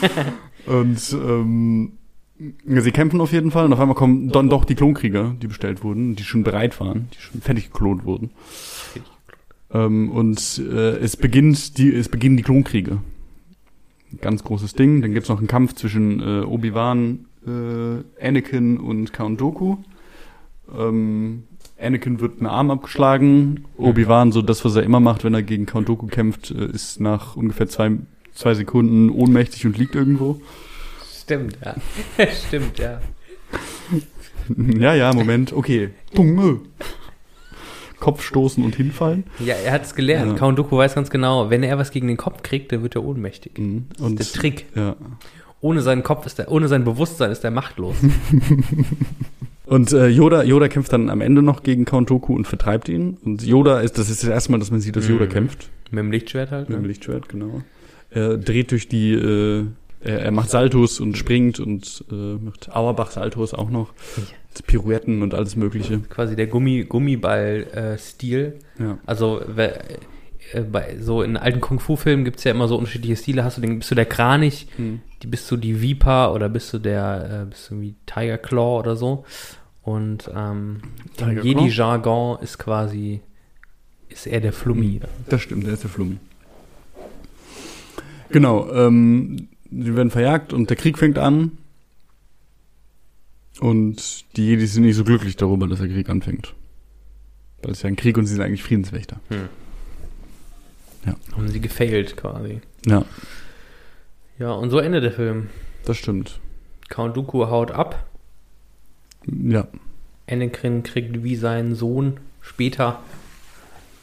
[0.66, 1.92] und ähm,
[2.38, 5.82] sie kämpfen auf jeden Fall und auf einmal kommen dann doch die Klonkrieger, die bestellt
[5.84, 8.30] wurden, die schon bereit waren, die schon fertig geklont wurden.
[9.72, 12.98] Ähm, und äh, es beginnt die, es beginnen die Klonkriege.
[14.20, 15.02] Ganz großes Ding.
[15.02, 19.76] Dann gibt's noch einen Kampf zwischen äh, Obi-Wan, äh, Anakin und Count Dooku.
[20.76, 21.44] Ähm,
[21.80, 23.66] Anakin wird einen Arm abgeschlagen.
[23.76, 27.00] Obi-Wan, so das, was er immer macht, wenn er gegen Count Dooku kämpft, äh, ist
[27.00, 27.92] nach ungefähr zwei,
[28.34, 30.40] zwei Sekunden ohnmächtig und liegt irgendwo.
[31.22, 31.74] Stimmt, ja.
[32.46, 33.00] Stimmt, ja.
[34.78, 35.52] ja, ja, Moment.
[35.52, 35.90] Okay.
[36.14, 36.60] Bunge.
[38.00, 39.24] Kopf stoßen und hinfallen.
[39.38, 40.32] Ja, er hat es gelernt.
[40.32, 40.38] Ja.
[40.38, 43.04] Count Dooku weiß ganz genau, wenn er was gegen den Kopf kriegt, dann wird er
[43.04, 43.58] ohnmächtig.
[43.58, 43.86] Mhm.
[43.98, 44.66] Das ist der Trick.
[44.74, 44.96] Ja.
[45.60, 47.96] Ohne seinen Kopf ist er, ohne sein Bewusstsein ist er machtlos.
[49.66, 53.18] Und äh, Yoda, Yoda kämpft dann am Ende noch gegen Count Dooku und vertreibt ihn.
[53.24, 55.28] Und Yoda ist, das ist das erste Mal, dass man sieht, dass Yoda Mhm.
[55.30, 55.70] kämpft.
[55.90, 56.68] Mit dem Lichtschwert halt.
[56.68, 56.88] Mit dem Ne?
[56.88, 57.62] Lichtschwert, genau.
[58.10, 59.64] Er dreht durch die, äh,
[60.00, 63.92] er, er macht Saltos und springt und äh, macht Auerbach-Saltos auch noch.
[64.66, 65.98] Pirouetten und alles Mögliche.
[66.08, 68.54] Quasi der Gummi, Gummiball-Stil.
[68.78, 68.98] Ja.
[69.04, 69.94] Also wer- äh,
[70.70, 73.44] bei so in alten Kung-Fu-Filmen gibt es ja immer so unterschiedliche Stile.
[73.44, 74.68] Hast du den, bist du der Kranich,
[75.22, 78.78] die bist du die Viper oder bist du der, äh, bist du wie Tiger Claw
[78.78, 79.24] oder so.
[79.82, 80.82] Und ähm,
[81.18, 81.42] im?
[81.42, 83.20] Jedi-Jargon ist quasi,
[84.08, 85.00] ist er der Flummi.
[85.28, 86.18] Das stimmt, der ist der Flummi.
[88.30, 91.52] Genau, ähm, sie werden verjagt und der Krieg fängt an.
[93.60, 96.54] Und die Jedi sind nicht so glücklich darüber, dass der Krieg anfängt.
[97.62, 99.20] Weil es ja ein Krieg und sie sind eigentlich Friedenswächter.
[101.32, 102.60] Haben sie gefailt quasi.
[102.86, 103.04] Ja,
[104.38, 105.48] Ja, und so endet der Film.
[105.84, 106.40] das stimmt.
[106.88, 108.06] Count Dooku haut ab.
[109.26, 109.66] Ja,
[110.28, 113.00] Anakin kriegt wie sein Sohn später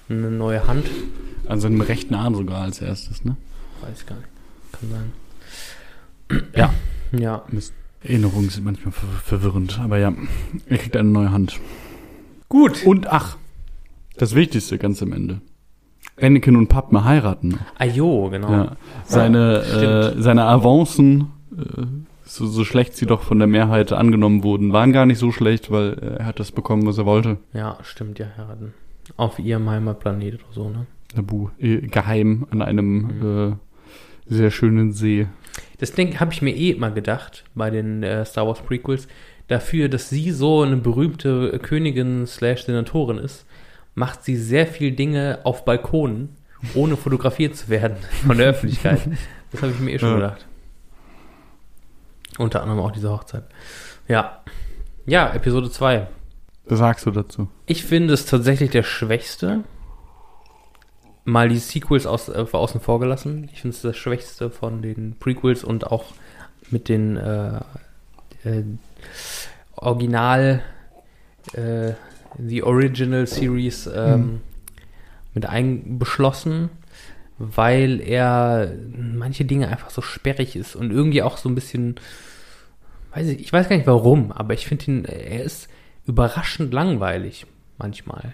[0.10, 0.86] eine neue Hand.
[1.47, 3.36] an seinem rechten Arm sogar als erstes, ne?
[3.82, 4.28] Weiß gar nicht.
[4.72, 6.43] Kann sein.
[6.56, 6.74] Ja.
[7.20, 7.45] Ja.
[8.01, 10.12] Erinnerungen sind manchmal ver verwirrend, aber ja,
[10.68, 11.60] er kriegt eine neue Hand.
[12.49, 12.84] Gut.
[12.86, 13.38] Und ach,
[14.18, 15.39] das Wichtigste ganz am Ende.
[16.22, 17.80] Anakin und Padme heiraten noch.
[17.80, 18.51] Ajo, genau.
[18.51, 18.72] Ja.
[19.05, 21.84] Seine, äh, seine Avancen, äh,
[22.24, 25.72] so, so schlecht sie doch von der Mehrheit angenommen wurden, waren gar nicht so schlecht,
[25.72, 27.38] weil äh, er hat das bekommen, was er wollte.
[27.53, 28.74] Ja, stimmt, ja, heiraten.
[29.18, 30.86] Auf ihrem Heimatplanet oder so, ne?
[31.16, 33.57] Nabu, äh, geheim an einem
[34.30, 35.28] äh, sehr schönen See.
[35.80, 39.07] Das Ding habe ich mir eh immer gedacht bei den äh, Star Wars Prequels.
[39.47, 43.45] Dafür, dass sie so eine berühmte Königin slash Senatorin ist,
[43.96, 46.36] macht sie sehr viel Dinge auf Balkonen,
[46.74, 49.02] ohne fotografiert zu werden von der Öffentlichkeit.
[49.52, 50.16] Das habe ich mir eh schon Ja.
[50.16, 50.46] gedacht.
[52.38, 53.44] Unter anderem auch diese Hochzeit.
[54.08, 54.41] Ja.
[55.06, 56.08] Ja, Episode 2.
[56.66, 57.50] Was sagst du dazu?
[57.66, 59.64] Ich finde es tatsächlich der schwächste.
[61.26, 63.50] Mal die Sequels aus, äh, außen vor gelassen.
[63.54, 66.06] Ich finde es das schwächste von den Prequels und auch
[66.70, 67.58] mit den äh,
[68.46, 68.64] äh,
[69.76, 70.62] Original,
[71.54, 71.91] äh,
[72.40, 74.42] The Original Series ähm,
[75.34, 76.70] mit einbeschlossen,
[77.40, 81.96] weil er manche Dinge einfach so sperrig ist und irgendwie auch so ein bisschen,
[83.14, 85.68] weiß ich, ich weiß gar nicht warum, aber ich finde ihn, er ist
[86.06, 87.45] überraschend langweilig
[87.78, 88.34] manchmal.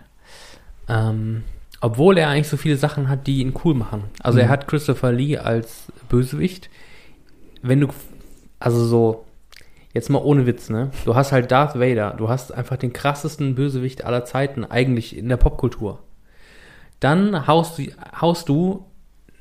[0.87, 1.43] Ähm,
[1.81, 4.03] obwohl er eigentlich so viele Sachen hat, die ihn cool machen.
[4.21, 4.49] Also er Mhm.
[4.51, 6.69] hat Christopher Lee als Bösewicht.
[7.61, 7.87] Wenn du,
[8.59, 9.25] also so,
[9.93, 10.91] jetzt mal ohne Witz, ne?
[11.05, 12.15] Du hast halt Darth Vader.
[12.17, 15.99] Du hast einfach den krassesten Bösewicht aller Zeiten eigentlich in der Popkultur.
[16.99, 17.83] Dann haust du,
[18.19, 18.85] haust du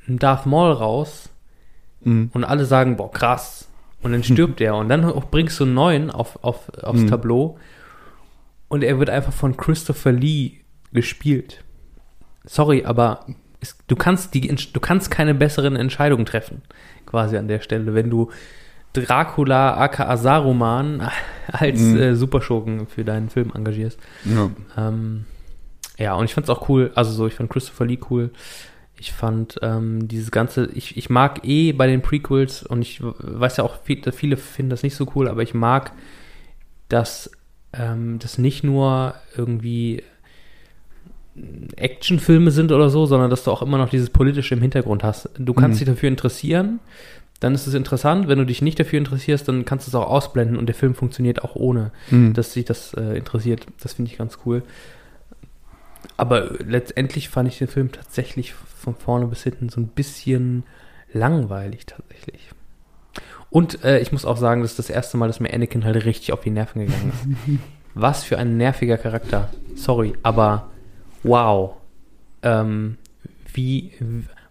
[0.07, 1.29] einen Darth Maul raus
[2.01, 2.31] Mhm.
[2.33, 3.67] und alle sagen, boah, krass.
[4.01, 4.75] Und dann stirbt er.
[4.77, 7.07] Und dann bringst du einen neuen auf, auf, aufs Mhm.
[7.07, 7.57] Tableau.
[8.69, 10.61] Und er wird einfach von Christopher Lee
[10.93, 11.63] gespielt.
[12.45, 13.25] Sorry, aber
[13.59, 16.61] es, du, kannst die, du kannst keine besseren Entscheidungen treffen.
[17.05, 17.93] Quasi an der Stelle.
[17.93, 18.29] Wenn du
[18.93, 21.09] Dracula aka Saruman
[21.47, 21.97] als Mhm.
[21.99, 23.99] äh, Superschurken für deinen Film engagierst.
[24.25, 24.49] Ja.
[24.77, 25.25] Ähm,
[25.97, 28.31] ja, und ich fand's auch cool, also so, ich fand Christopher Lee cool.
[28.97, 33.57] Ich fand ähm, dieses ganze, ich, ich mag eh bei den Prequels und ich weiß
[33.57, 35.93] ja auch, viele, viele finden das nicht so cool, aber ich mag,
[36.89, 37.31] dass
[37.73, 40.03] ähm, das nicht nur irgendwie
[41.77, 45.29] Actionfilme sind oder so, sondern dass du auch immer noch dieses Politische im Hintergrund hast.
[45.37, 45.85] Du kannst Mhm.
[45.85, 46.79] dich dafür interessieren,
[47.39, 48.27] dann ist es interessant.
[48.27, 50.93] Wenn du dich nicht dafür interessierst, dann kannst du es auch ausblenden und der Film
[50.95, 52.33] funktioniert auch ohne, Mhm.
[52.33, 53.65] dass sich das äh, interessiert.
[53.81, 54.63] Das finde ich ganz cool.
[56.17, 60.63] Aber letztendlich fand ich den Film tatsächlich von vorne bis hinten so ein bisschen
[61.13, 62.49] langweilig tatsächlich.
[63.49, 66.05] Und äh, ich muss auch sagen, das ist das erste Mal, dass mir Anakin halt
[66.05, 67.59] richtig auf die Nerven gegangen ist.
[67.95, 69.49] Was für ein nerviger Charakter.
[69.75, 70.69] Sorry, aber
[71.23, 71.71] wow.
[72.43, 72.97] Ähm,
[73.51, 73.91] wie,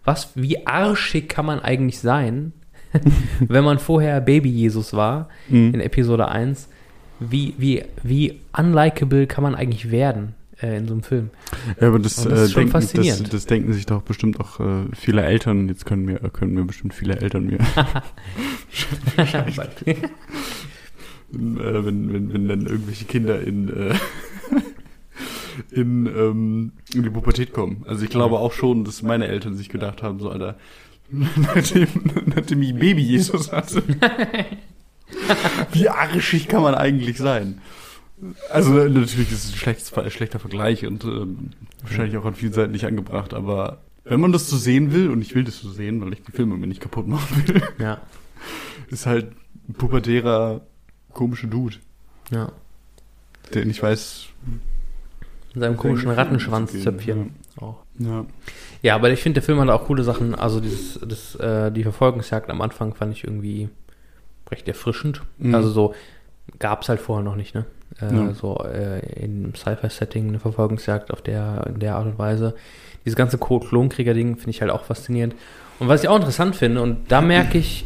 [0.03, 2.51] was, wie arschig kann man eigentlich sein,
[3.47, 5.73] wenn man vorher Baby Jesus war Mhm.
[5.75, 6.69] in Episode 1?
[7.19, 11.29] Wie, wie, wie unlikable kann man eigentlich werden äh, in so einem Film?
[11.79, 14.39] Ja, aber das, Und das ist äh, schon denken, das, das denken sich doch bestimmt
[14.39, 15.67] auch äh, viele Eltern.
[15.67, 17.59] Jetzt können mir, können mir bestimmt viele Eltern mir,
[19.17, 19.95] äh,
[21.33, 23.93] wenn, wenn, wenn dann irgendwelche Kinder in, äh,
[25.71, 27.83] in, ähm, in die Pubertät kommen.
[27.87, 30.57] Also ich glaube auch schon, dass meine Eltern sich gedacht haben, so Alter,
[31.11, 31.87] nachdem,
[32.25, 33.83] nachdem ich Baby Jesus hatte,
[35.71, 37.61] wie arschig kann man eigentlich sein?
[38.51, 42.73] Also natürlich ist es ein schlechtes, schlechter Vergleich und ähm, wahrscheinlich auch an vielen Seiten
[42.73, 46.01] nicht angebracht, aber wenn man das so sehen will, und ich will das so sehen,
[46.01, 48.01] weil ich die Filme mir nicht kaputt machen will, Ja,
[48.89, 49.31] ist halt
[49.67, 50.61] ein pubertärer,
[51.13, 51.77] komischer Dude,
[52.31, 52.51] ja.
[53.53, 54.27] der nicht weiß,
[55.53, 57.35] In seinem komischen Rattenschwanzzöpfchen.
[57.99, 58.25] Ja.
[58.81, 60.33] Ja, aber ich finde, der Film hat auch coole Sachen.
[60.35, 63.69] Also dieses, das, äh, die Verfolgungsjagd am Anfang fand ich irgendwie
[64.49, 65.21] recht erfrischend.
[65.37, 65.53] Mhm.
[65.53, 65.93] Also so
[66.57, 67.65] gab es halt vorher noch nicht, ne?
[68.01, 68.33] Äh, Ja.
[68.33, 72.55] So äh, in Sci-Fi-Setting eine Verfolgungsjagd auf der, in der Art und Weise.
[73.05, 75.35] Dieses ganze Klonkrieger-Ding finde ich halt auch faszinierend.
[75.79, 77.85] Und was ich auch interessant finde, und da merke ich,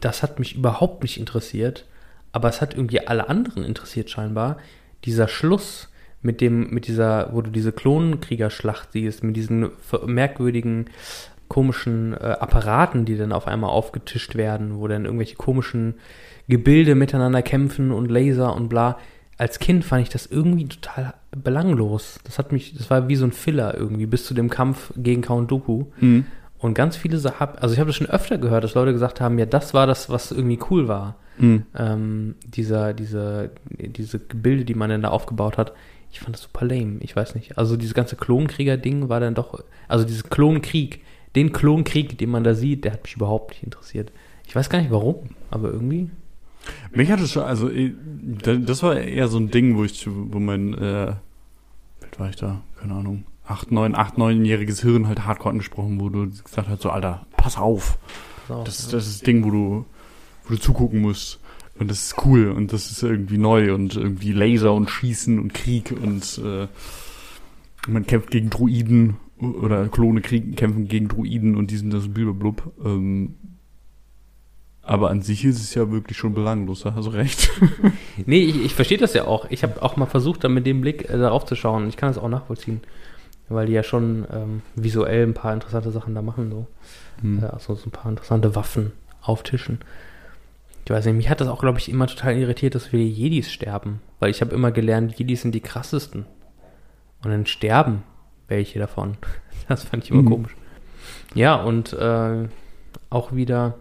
[0.00, 1.86] das hat mich überhaupt nicht interessiert,
[2.32, 4.58] aber es hat irgendwie alle anderen interessiert scheinbar.
[5.04, 5.88] Dieser Schluss
[6.22, 9.70] mit dem, mit dieser, wo du diese Klonkriegerschlacht siehst, mit diesen
[10.06, 10.86] merkwürdigen,
[11.48, 15.94] komischen äh, Apparaten, die dann auf einmal aufgetischt werden, wo dann irgendwelche komischen
[16.48, 18.98] Gebilde miteinander kämpfen und Laser und bla.
[19.38, 22.18] Als Kind fand ich das irgendwie total belanglos.
[22.24, 25.22] Das hat mich, das war wie so ein Filler irgendwie, bis zu dem Kampf gegen
[25.22, 25.86] Count Dooku.
[26.00, 26.26] Mhm.
[26.58, 29.38] Und ganz viele Sachen, also ich habe das schon öfter gehört, dass Leute gesagt haben,
[29.38, 31.16] ja, das war das, was irgendwie cool war.
[31.38, 31.66] Mhm.
[31.76, 35.72] Ähm, dieser, diese, diese Gebilde, die man dann da aufgebaut hat.
[36.16, 36.96] Ich fand das super lame.
[37.00, 37.58] Ich weiß nicht.
[37.58, 41.02] Also dieses ganze Klonkrieger-Ding war dann doch, also dieses Klonkrieg,
[41.34, 44.12] den Klonkrieg, den man da sieht, der hat mich überhaupt nicht interessiert.
[44.46, 46.08] Ich weiß gar nicht warum, aber irgendwie.
[46.90, 50.38] Mich hat es schon, also da- das war eher so ein Ding, wo ich, wo
[50.38, 51.12] mein, äh,
[52.12, 52.62] wie war ich da?
[52.80, 53.24] Keine Ahnung.
[53.46, 57.98] Acht, neun, acht, neunjähriges Hirn halt hardcore angesprochen wurde, gesagt hat, so, Alter, pass auf.
[58.48, 59.84] So, Das, ist- das ist das Ding, wo du,
[60.44, 61.40] wo du zugucken musst.
[61.78, 65.52] Und das ist cool und das ist irgendwie neu und irgendwie Laser und Schießen und
[65.52, 66.68] Krieg und äh,
[67.86, 72.72] man kämpft gegen Druiden oder Klone kriegen, kämpfen gegen Druiden und die sind das blub.
[72.84, 73.34] Ähm,
[74.86, 77.50] aber an sich ist es ja wirklich schon belanglos, da hast du recht.
[78.24, 79.50] Nee, ich, ich verstehe das ja auch.
[79.50, 81.88] Ich habe auch mal versucht, da mit dem Blick äh, darauf zu schauen.
[81.88, 82.80] Ich kann das auch nachvollziehen.
[83.48, 86.50] Weil die ja schon ähm, visuell ein paar interessante Sachen da machen.
[86.50, 86.66] So.
[87.20, 87.42] Hm.
[87.42, 89.80] Äh, also so ein paar interessante Waffen auftischen.
[90.86, 93.52] Ich weiß nicht, mich hat das auch, glaube ich, immer total irritiert, dass viele Jedis
[93.52, 94.00] sterben.
[94.20, 96.26] Weil ich habe immer gelernt, Jedis sind die krassesten.
[97.24, 98.02] Und dann sterben
[98.48, 99.16] welche davon.
[99.68, 100.30] Das fand ich immer Mhm.
[100.30, 100.56] komisch.
[101.34, 102.46] Ja, und äh,
[103.10, 103.74] auch wieder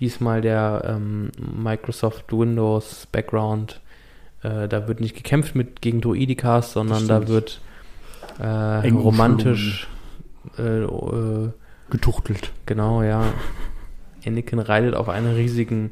[0.00, 1.30] diesmal der ähm,
[1.62, 3.82] Microsoft Windows Background.
[4.42, 7.60] Äh, da wird nicht gekämpft mit gegen Druidikas, sondern da wird
[8.38, 9.88] äh, romantisch
[10.58, 11.50] äh, äh,
[11.90, 12.50] Getuchtelt.
[12.64, 13.24] Genau, ja.
[14.26, 15.90] Anakin reitet auf einen riesigen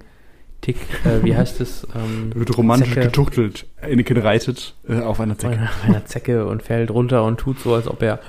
[0.69, 0.77] Tick,
[1.07, 1.87] äh, wie heißt es?
[1.95, 3.07] Ähm, Wird romantisch Zecke.
[3.07, 3.67] getuchtelt.
[3.81, 5.63] Anakin reitet äh, auf einer Zecke.
[5.63, 8.21] Auf einer Zecke und fällt runter und tut so, als ob er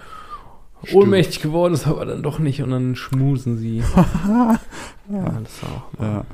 [0.94, 3.80] ohnmächtig geworden ist, aber dann doch nicht und dann schmusen sie.
[4.30, 4.60] ja,
[5.10, 6.26] das war auch mal Ja.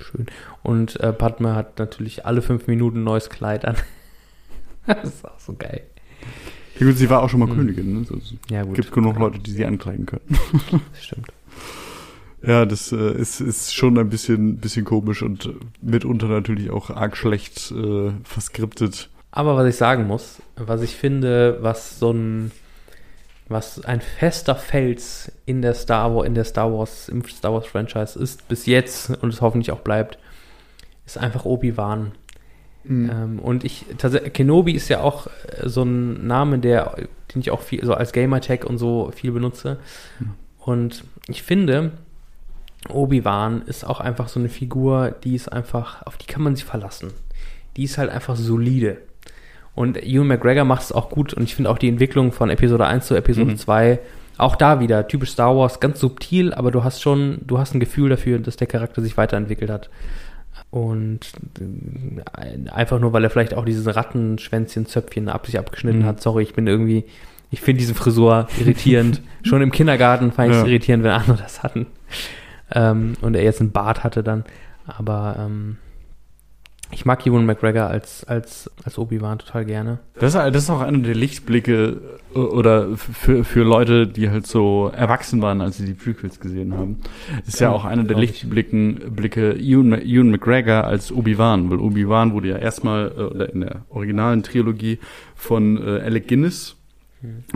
[0.00, 0.26] schön.
[0.62, 3.76] Und äh, Padme hat natürlich alle fünf Minuten ein neues Kleid an.
[4.86, 5.82] das ist auch so geil.
[6.80, 7.56] Ja, gut, sie war auch schon mal Mhm.
[7.56, 7.92] Königin.
[7.92, 7.98] Ne?
[7.98, 8.16] Also,
[8.48, 8.76] Ja, gut.
[8.76, 10.22] gibt genug Leute, die sie ankleiden können.
[10.92, 11.28] Das stimmt.
[12.42, 15.50] Ja, das äh, ist, ist schon ein bisschen, bisschen komisch und
[15.82, 19.10] mitunter natürlich auch arg schlecht äh, verskriptet.
[19.30, 22.52] Aber was ich sagen muss, was ich finde, was so ein,
[23.48, 27.66] was ein fester Fels in der Star Wars, in der Star Wars, im Star Wars
[27.66, 30.18] Franchise ist bis jetzt und es hoffentlich auch bleibt,
[31.06, 32.12] ist einfach Obi-Wan.
[32.88, 33.84] Ähm, und ich,
[34.32, 36.94] Kenobi ist ja auch äh, so ein Name, der
[37.34, 39.78] den ich auch viel, so als Gamertag und so viel benutze.
[40.18, 40.30] Hm.
[40.58, 41.92] Und ich finde,
[42.90, 46.64] Obi-Wan ist auch einfach so eine Figur, die ist einfach, auf die kann man sich
[46.64, 47.12] verlassen.
[47.76, 48.98] Die ist halt einfach solide.
[49.74, 52.86] Und Ewan McGregor macht es auch gut und ich finde auch die Entwicklung von Episode
[52.86, 53.56] 1 zu Episode Mhm.
[53.58, 53.98] 2
[54.38, 57.80] auch da wieder typisch Star Wars, ganz subtil, aber du hast schon, du hast ein
[57.80, 59.90] Gefühl dafür, dass der Charakter sich weiterentwickelt hat.
[60.70, 61.20] Und
[61.60, 66.04] äh, einfach nur, weil er vielleicht auch dieses Rattenschwänzchen-Zöpfchen ab sich abgeschnitten Mhm.
[66.06, 66.20] hat.
[66.22, 67.04] Sorry, ich bin irgendwie,
[67.50, 69.22] ich finde diese Frisur irritierend.
[69.42, 70.68] Schon im Kindergarten fand ich es Ja.
[70.68, 71.86] irritierend, wenn andere das hatten.
[72.72, 74.44] Ähm, und er jetzt einen Bart hatte dann.
[74.86, 75.76] Aber ähm,
[76.90, 79.98] ich mag Ewan McGregor als, als, als Obi-Wan total gerne.
[80.18, 82.00] Das, ist- das ist auch einer der Lichtblicke
[82.34, 86.72] äh, oder für, für Leute, die halt so erwachsen waren, als sie die Prequels gesehen
[86.74, 86.96] haben.
[87.46, 88.16] Ist ja Ja, auch einer der.
[88.16, 93.82] Lichtblicken Blicke Ewan, Ewan McGregor als Obi-Wan, weil Obi-Wan wurde ja erstmal äh, in der
[93.90, 94.98] originalen Trilogie
[95.34, 96.74] von äh, Alec Guinness.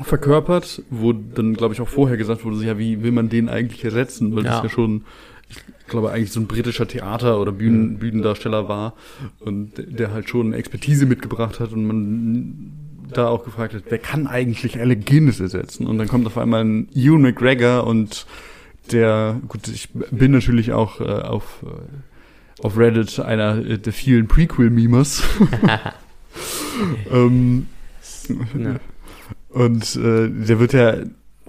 [0.03, 3.85] Verkörpert, wo dann, glaube ich, auch vorher gesagt wurde, ja, wie will man den eigentlich
[3.85, 4.35] ersetzen?
[4.35, 4.63] Weil das Ja.
[4.65, 5.05] ja schon,
[5.49, 5.57] ich
[5.89, 8.95] glaube, eigentlich so ein britischer Theater- oder Bühnen, Bühnendarsteller war
[9.41, 12.73] und der halt schon Expertise mitgebracht hat und man
[13.13, 15.87] da auch gefragt hat, wer kann eigentlich Alec Guinness ersetzen?
[15.87, 18.27] Und dann kommt auf einmal ein Ewan McGregor und
[18.91, 24.27] der, gut, ich bin natürlich auch äh, auf, äh, auf Reddit einer äh, der vielen
[24.27, 25.23] Prequel-Memers.
[27.13, 27.67] ähm,
[28.59, 28.81] Ja.
[29.53, 30.97] Und äh, der wird ja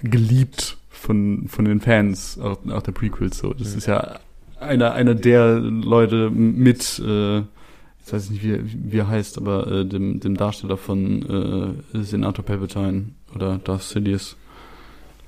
[0.01, 3.53] geliebt von, von den Fans, auch, auch der Prequels so.
[3.53, 3.77] Das Mhm.
[3.77, 4.19] ist ja
[4.59, 8.59] einer, einer der Leute mit, äh, ich weiß nicht, wie,
[8.91, 13.05] wie er heißt, aber äh, dem, dem Darsteller von äh, Senator Palpatine
[13.35, 14.35] oder Darth Sidious.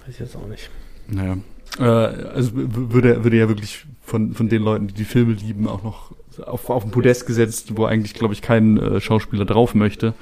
[0.06, 0.70] Weiß ich jetzt auch nicht.
[1.08, 1.38] Naja.
[1.80, 5.68] Äh, also würde er würde ja wirklich von, von den Leuten, die die Filme lieben,
[5.68, 6.12] auch noch
[6.46, 10.14] auf, auf ein Podest gesetzt, wo eigentlich, glaube ich, kein äh, Schauspieler drauf möchte.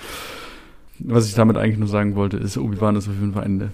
[1.05, 3.71] Was ich damit eigentlich nur sagen wollte, ist, Obi-Wan ist auf jeden Fall eine,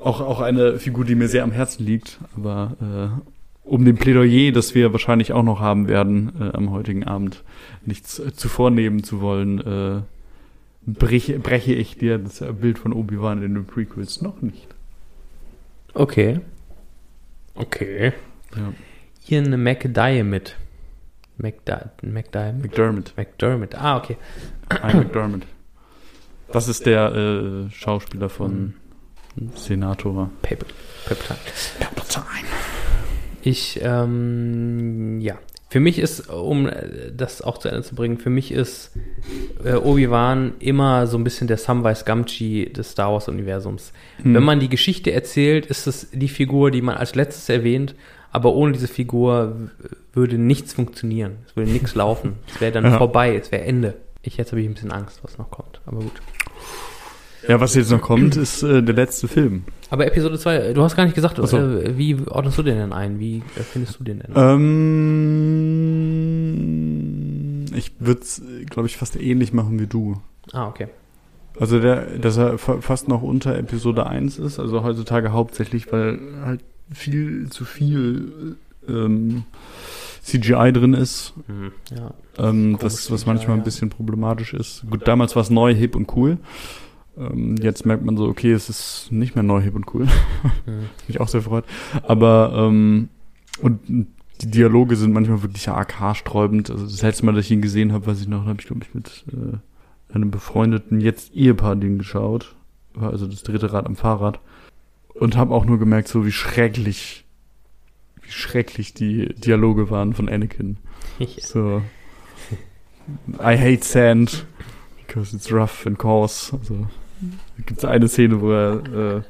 [0.00, 2.18] auch, auch eine Figur, die mir sehr am Herzen liegt.
[2.36, 7.04] Aber äh, um dem Plädoyer, das wir wahrscheinlich auch noch haben werden äh, am heutigen
[7.04, 7.44] Abend,
[7.86, 10.02] nichts äh, zuvor nehmen zu wollen, äh,
[10.86, 14.66] breche, breche ich dir das Bild von Obi-Wan in den Prequels noch nicht.
[15.94, 16.40] Okay.
[17.54, 18.12] Okay.
[18.56, 18.72] Ja.
[19.20, 20.56] Hier eine McDiarmid.
[21.38, 21.72] McDi
[22.02, 22.62] McDiarmid?
[22.62, 23.14] McDermott.
[23.16, 23.74] McDermott.
[23.74, 24.16] Ah, okay.
[24.70, 25.42] Ian McDermott.
[26.52, 28.74] Das ist der äh, Schauspieler von
[29.54, 30.30] Senator.
[30.42, 30.66] Paper.
[31.06, 31.38] Peptide.
[33.42, 35.38] Ich, ähm, ja.
[35.70, 38.92] Für mich ist, um äh, das auch zu Ende zu bringen, für mich ist
[39.64, 43.92] äh, Obi-Wan immer so ein bisschen der Samwise Gamgee des Star Wars-Universums.
[44.22, 44.34] Hm.
[44.34, 47.94] Wenn man die Geschichte erzählt, ist es die Figur, die man als letztes erwähnt,
[48.30, 49.70] aber ohne diese Figur
[50.12, 51.38] würde nichts funktionieren.
[51.48, 52.34] Es würde nichts laufen.
[52.54, 52.98] Es wäre dann Ja.
[52.98, 53.94] vorbei, es wäre Ende.
[54.22, 55.80] Ich jetzt habe ich ein bisschen Angst, was noch kommt.
[55.86, 56.20] Aber gut.
[57.48, 59.64] Ja, was jetzt noch kommt, ist äh, der letzte Film.
[59.90, 61.56] Aber Episode 2, du hast gar nicht gesagt, so.
[61.56, 63.18] äh, wie ordnest du den denn ein?
[63.18, 64.30] Wie äh, findest du den denn?
[66.72, 70.20] Ähm, ich würde es, glaube ich, fast ähnlich machen wie du.
[70.52, 70.88] Ah, okay.
[71.60, 76.18] Also der, dass er fa- fast noch unter Episode 1 ist, also heutzutage hauptsächlich, weil
[76.44, 76.60] halt
[76.92, 78.56] viel zu viel
[78.88, 79.44] ähm,
[80.22, 81.34] CGI drin ist,
[81.94, 82.14] Ja.
[82.38, 83.62] ähm, Komisch was, manchmal ja.
[83.62, 84.84] ein bisschen problematisch ist.
[84.88, 86.38] Gut, damals war es neu, hip und cool.
[87.16, 90.08] Ähm, jetzt merkt man so, okay, es ist nicht mehr neu, hip und cool.
[91.08, 91.64] Mich auch sehr freut.
[92.02, 93.08] Aber ähm,
[93.60, 93.80] und
[94.40, 96.70] die Dialoge sind manchmal wirklich arg haarsträubend.
[96.70, 98.82] Also das letzte Mal, dass ich ihn gesehen habe, weiß ich noch, habe ich glaube
[98.84, 102.54] ich mit äh, einem befreundeten jetzt Ehepaar den geschaut.
[102.94, 104.40] War also das dritte Rad am Fahrrad
[105.14, 107.24] und habe auch nur gemerkt, so wie schrecklich,
[108.22, 110.78] wie schrecklich die Dialoge waren von Anakin.
[111.40, 111.82] So
[113.38, 114.46] I hate sand
[115.06, 116.56] because it's rough and coarse.
[116.56, 116.86] Also
[117.66, 119.22] gibt es eine Szene, wo er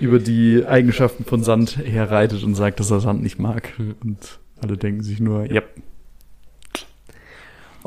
[0.00, 3.76] äh, über die Eigenschaften von Sand herreitet und sagt, dass er Sand nicht mag.
[3.76, 3.94] Hm.
[4.02, 5.62] Und alle denken sich nur, ja,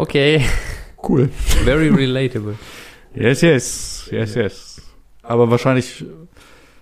[0.01, 0.43] Okay,
[1.07, 1.29] cool.
[1.63, 2.55] very relatable.
[3.13, 4.81] Yes, yes, yes, yes.
[5.21, 6.05] Aber wahrscheinlich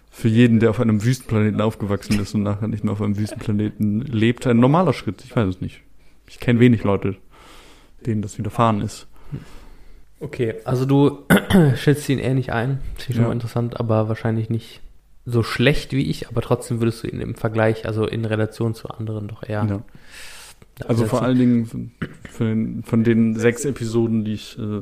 [0.09, 4.01] für jeden, der auf einem Wüstenplaneten aufgewachsen ist und nachher nicht mehr auf einem Wüstenplaneten
[4.01, 5.21] lebt, ein normaler Schritt.
[5.25, 5.81] Ich weiß es nicht.
[6.27, 7.17] Ich kenne wenig Leute,
[8.05, 9.07] denen das widerfahren ist.
[10.19, 11.19] Okay, also du
[11.75, 12.79] schätzt ihn eher nicht ein.
[12.95, 13.27] Das ist schon Ja.
[13.27, 14.81] mal interessant, aber wahrscheinlich nicht
[15.25, 18.89] so schlecht wie ich, aber trotzdem würdest du ihn im Vergleich, also in Relation zu
[18.89, 19.65] anderen doch eher.
[19.69, 19.81] Ja.
[20.87, 21.91] Also vor allen Dingen
[22.39, 24.81] den, von den sechs Episoden, die ich äh,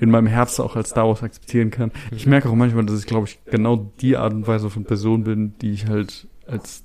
[0.00, 1.90] in meinem Herzen auch als Star Wars akzeptieren kann.
[2.12, 5.24] Ich merke auch manchmal, dass ich, glaube ich, genau die Art und Weise von Person
[5.24, 6.84] bin, die ich halt als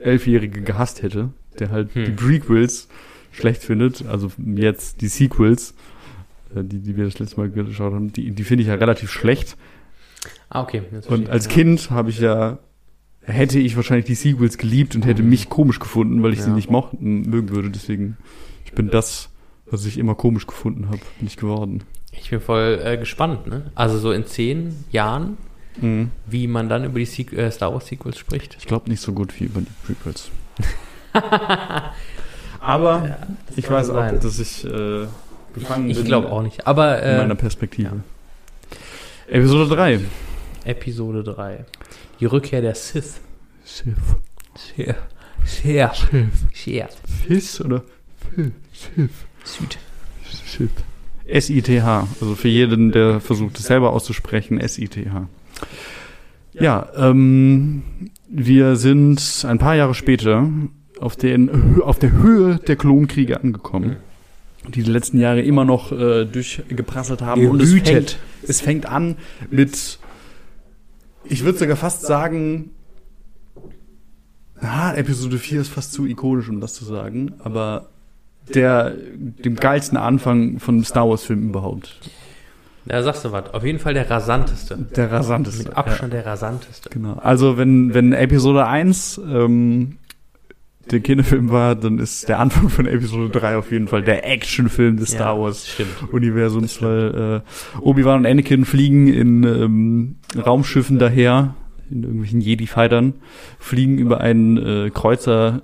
[0.00, 2.04] Elfjährige gehasst hätte, der halt Hm.
[2.06, 2.88] die Prequels
[3.30, 5.74] schlecht findet, also jetzt die Sequels,
[6.56, 9.56] die, die wir das letzte Mal geschaut haben, die, die finde ich ja relativ schlecht.
[10.50, 10.82] Ah, okay.
[11.08, 11.48] Und als.
[11.48, 12.58] Kind habe ich ja,
[13.22, 16.54] hätte ich wahrscheinlich die Sequels geliebt und hätte mich komisch gefunden, weil ich sie Ja.
[16.54, 17.70] nicht mochten, mögen würde.
[17.70, 18.16] Deswegen,
[18.64, 19.30] ich bin das,
[19.70, 21.82] was ich immer komisch gefunden habe, nicht geworden.
[22.12, 23.70] Ich bin voll äh, gespannt, ne?
[23.74, 25.38] Also so in zehn Jahren,
[26.26, 28.56] wie man dann über die Sequ äh, Star Wars Sequels spricht.
[28.60, 30.30] Ich glaube nicht so gut wie über die Prequels.
[32.60, 33.18] Aber Ja,
[33.56, 34.16] ich weiß sein.
[34.16, 35.06] auch, dass ich äh,
[35.52, 36.66] gefangen Ich bin glaube auch nicht.
[36.66, 38.00] Aber in meiner äh, Perspektive.
[39.28, 40.00] Episode 3.
[40.64, 41.64] Episode 3.
[42.20, 43.20] Die Rückkehr der Sith.
[43.64, 44.96] Sehr.
[45.44, 45.94] Sehr.
[45.94, 46.28] Schiff.
[46.52, 46.88] Sehr.
[47.26, 47.82] Fiss oder
[48.72, 49.10] Schiff?
[49.44, 49.78] Süd.
[50.46, 50.70] Schiff.
[51.26, 52.08] S-I-T-H.
[52.20, 55.28] Also für jeden, der versucht, es selber auszusprechen, S-I-T-H.
[56.52, 57.82] Ja, ähm,
[58.28, 60.48] wir sind ein paar Jahre später
[61.00, 63.96] auf, den, auf der Höhe der Klonkriege angekommen,
[64.68, 67.48] die die letzten Jahre immer noch äh, durchgeprasselt haben.
[67.48, 68.18] Und es fängt, Gehütet.
[68.46, 69.16] es fängt an
[69.50, 69.98] mit,
[71.24, 72.70] ich würde sogar fast sagen,
[74.60, 77.88] ah, Episode 4 ist fast zu ikonisch, um das zu sagen, aber
[78.54, 82.00] der, dem geilsten Anfang von einem Star Wars Film überhaupt.
[82.84, 83.54] Da sagst du was.
[83.54, 84.76] Auf jeden Fall der rasanteste.
[84.96, 85.64] Der rasanteste.
[85.64, 86.90] Mit Abstand der rasanteste.
[86.90, 87.14] Genau.
[87.14, 89.98] Also wenn, wenn Episode 1 ähm,
[90.90, 94.96] der Kinofilm war, dann ist der Anfang von Episode 3 auf jeden Fall der Actionfilm
[94.96, 96.12] des Star Wars Stimmt.
[96.12, 101.54] Universums, weil äh, Obi-Wan und Anakin fliegen in ähm, Raumschiffen daher,
[101.90, 103.14] in irgendwelchen Jedi-Fightern,
[103.58, 105.62] fliegen über einen äh, Kreuzer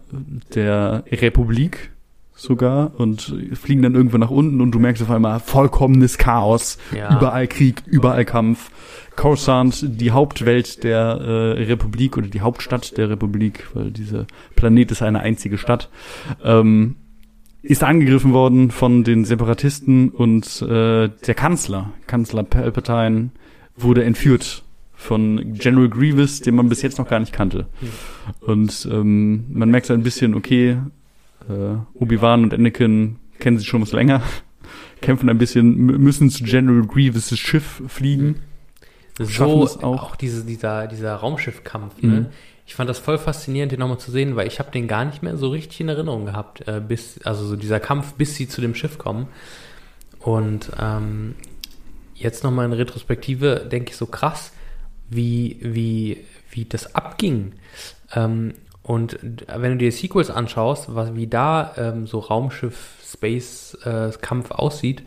[0.55, 1.91] der Republik
[2.39, 7.17] sogar und fliegen dann irgendwann nach unten und du merkst auf einmal vollkommenes Chaos, Ja.
[7.17, 8.71] überall Krieg, überall Kampf.
[9.17, 15.03] Coruscant, die Hauptwelt der äh, Republik oder die Hauptstadt der Republik, weil dieser Planet ist
[15.03, 15.89] eine einzige Stadt,
[16.45, 16.95] ähm,
[17.63, 23.31] ist angegriffen worden von den Separatisten und äh, der Kanzler, Kanzler Palpatine,
[23.77, 24.63] wurde entführt
[24.95, 27.67] von General Grievous, den man bis jetzt noch gar nicht kannte.
[28.41, 30.77] Und ähm, man merkt so ein bisschen, okay,
[31.49, 34.23] äh, Obi-Wan und Anakin kennen sich schon was länger,
[35.01, 38.41] kämpfen ein bisschen, müssen zu General Grievous' Schiff fliegen.
[39.19, 40.03] So es auch.
[40.03, 42.11] auch, diese, dieser, dieser Raumschiffkampf, Mhm.
[42.11, 42.31] ne?
[42.67, 45.23] Ich fand das voll faszinierend, den nochmal zu sehen, weil ich habe den gar nicht
[45.23, 48.61] mehr so richtig in Erinnerung gehabt, äh, bis, also so dieser Kampf, bis sie zu
[48.61, 49.29] dem Schiff kommen.
[50.19, 51.35] Und ähm,
[52.15, 54.53] jetzt nochmal in Retrospektive denke ich so krass,
[55.09, 56.19] wie, wie,
[56.51, 57.55] wie das abging.
[58.15, 58.53] Ähm,
[58.89, 59.19] und
[59.55, 62.21] wenn du dir Sequels anschaust, was, wie da ähm, so
[63.29, 65.03] Raumschiff-Space-Kampf aussieht,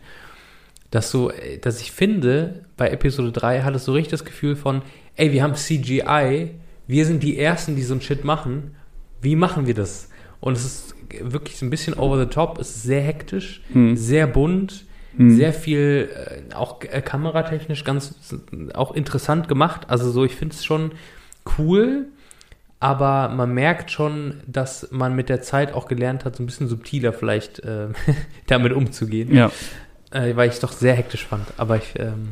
[0.90, 4.56] dass so, äh, dass ich finde, bei Episode 3 hat es so richtig das Gefühl
[4.56, 4.82] von,
[5.16, 6.50] ey, wir haben CGI,
[6.86, 8.76] wir sind die Ersten, die so einen Shit machen.
[9.20, 10.08] Wie machen wir das?
[10.40, 13.96] Und es ist wirklich so ein bisschen over the top, es ist sehr hektisch, Hm.
[13.96, 14.84] sehr bunt,
[15.16, 15.36] Hm.
[15.36, 18.14] sehr viel, äh, auch äh, kameratechnisch ganz,
[18.74, 19.82] auch interessant gemacht.
[19.88, 20.92] Also so, ich finde es schon
[21.58, 22.06] cool,
[22.82, 26.66] aber man merkt schon, dass man mit der Zeit auch gelernt hat, so ein bisschen
[26.66, 27.90] subtiler vielleicht äh,
[28.48, 29.52] damit umzugehen Ja,
[30.10, 31.46] äh, weil ich es doch sehr hektisch fand.
[31.58, 32.30] Aber ich, ähm,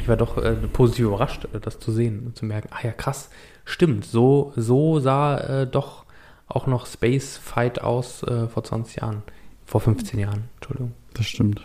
[0.00, 2.92] ich war doch äh, positiv überrascht, äh, das zu sehen und zu merken, ah ja,
[2.92, 3.28] krass,
[3.66, 6.06] stimmt, so, so sah äh, doch
[6.48, 9.22] auch noch Space Fight aus äh, vor 20 Jahren.
[9.66, 10.92] Vor 15 Jahren, Entschuldigung.
[11.12, 11.60] das stimmt.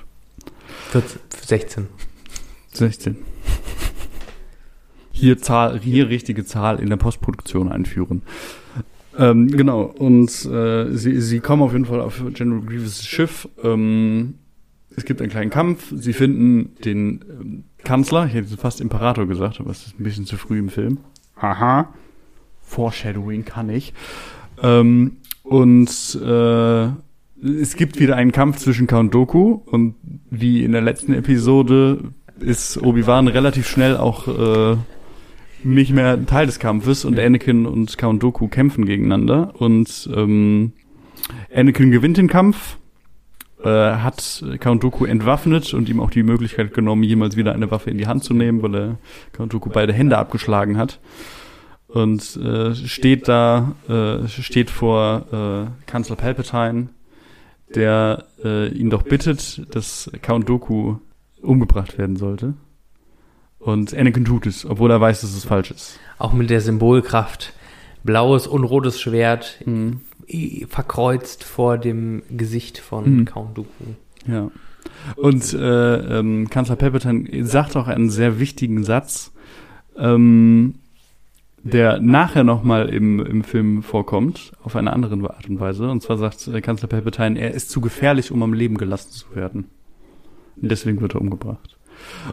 [0.92, 1.88] 14, 16.
[2.74, 3.18] 16.
[5.18, 8.22] Hier Zahl, hier richtige Zahl in der Postproduktion einführen.
[9.18, 13.50] Ähm, genau, und äh, sie, sie kommen auf jeden Fall auf General Grievous Schiff.
[13.64, 14.36] Ähm,
[14.96, 15.92] es gibt einen kleinen Kampf.
[15.96, 20.28] Sie finden den ähm, Kanzler, ich hätte fast Imperator gesagt, aber es ist ein bisschen
[20.28, 21.00] zu früh im Film.
[21.36, 21.92] Aha.
[22.62, 23.94] Foreshadowing kann ich.
[24.62, 25.90] Ähm, und
[26.24, 26.90] äh,
[27.60, 29.96] es gibt wieder einen Kampf zwischen Count Doku und
[30.30, 34.78] wie in der letzten Episode ist Obi-Wan relativ schnell auch äh,
[35.74, 40.74] nicht mehr Teil des Kampfes und Anakin und Count Doku kämpfen gegeneinander und ähm,
[41.54, 42.78] Anakin gewinnt den Kampf,
[43.64, 47.90] äh, hat Count Doku entwaffnet und ihm auch die Möglichkeit genommen, jemals wieder eine Waffe
[47.90, 48.98] in die Hand zu nehmen, weil er
[49.34, 51.00] Count Doku beide Hände abgeschlagen hat
[51.88, 56.90] und äh, steht da, äh, steht vor äh, Kanzler Palpatine,
[57.74, 60.96] der äh, ihn doch bittet, dass Count Doku
[61.42, 62.54] umgebracht werden sollte.
[63.68, 66.00] Und Anakin tut es, obwohl er weiß, dass es falsch ist.
[66.20, 67.52] Auch mit der Symbolkraft.
[68.04, 70.00] Blaues und rotes Schwert Mhm.
[70.70, 73.26] verkreuzt vor dem Gesicht von Mhm.
[73.26, 73.84] Count Dooku.
[74.26, 74.50] Ja.
[75.18, 79.34] Und äh, ähm, Kanzler Palpatine sagt auch einen sehr wichtigen Satz,
[79.98, 80.76] ähm,
[81.62, 85.90] der nachher nochmal im, im Film vorkommt, auf eine andere Art und Weise.
[85.90, 89.36] Und zwar sagt äh, Kanzler Palpatine, er ist zu gefährlich, um am Leben gelassen zu
[89.36, 89.66] werden.
[90.62, 91.77] Und deswegen wird er umgebracht.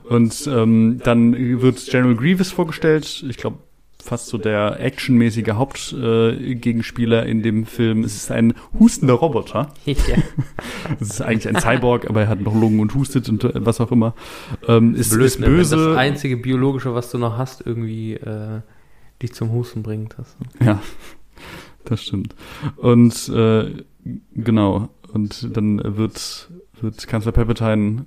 [0.08, 3.24] Und ähm, dann wird General Grievous vorgestellt.
[3.28, 3.58] Ich glaube,
[4.04, 8.04] fast so der actionmäßige Hauptgegenspieler äh, in dem Film.
[8.04, 9.72] Es ist ein hustender Roboter.
[9.86, 10.16] Ja.
[11.00, 13.80] Es ist eigentlich ein Cyborg, aber er hat noch Lungen und hustet und äh, was
[13.80, 14.14] auch immer.
[14.68, 15.76] Ähm, ist, Blöd, ist ne, böse.
[15.76, 18.60] das einzige biologische, was du noch hast, irgendwie äh,
[19.22, 20.16] dich zum Husten bringt.
[20.18, 20.36] Das.
[20.60, 20.82] Ja,
[21.84, 22.34] das stimmt.
[22.76, 23.84] Und äh,
[24.34, 24.90] genau.
[25.12, 28.04] Und dann wird, wird Kanzler Palpatine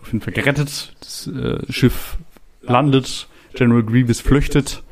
[0.00, 0.94] auf jeden Fall gerettet.
[1.00, 2.18] Das äh, Schiff
[2.62, 3.28] landet.
[3.54, 4.82] General Grievous flüchtet.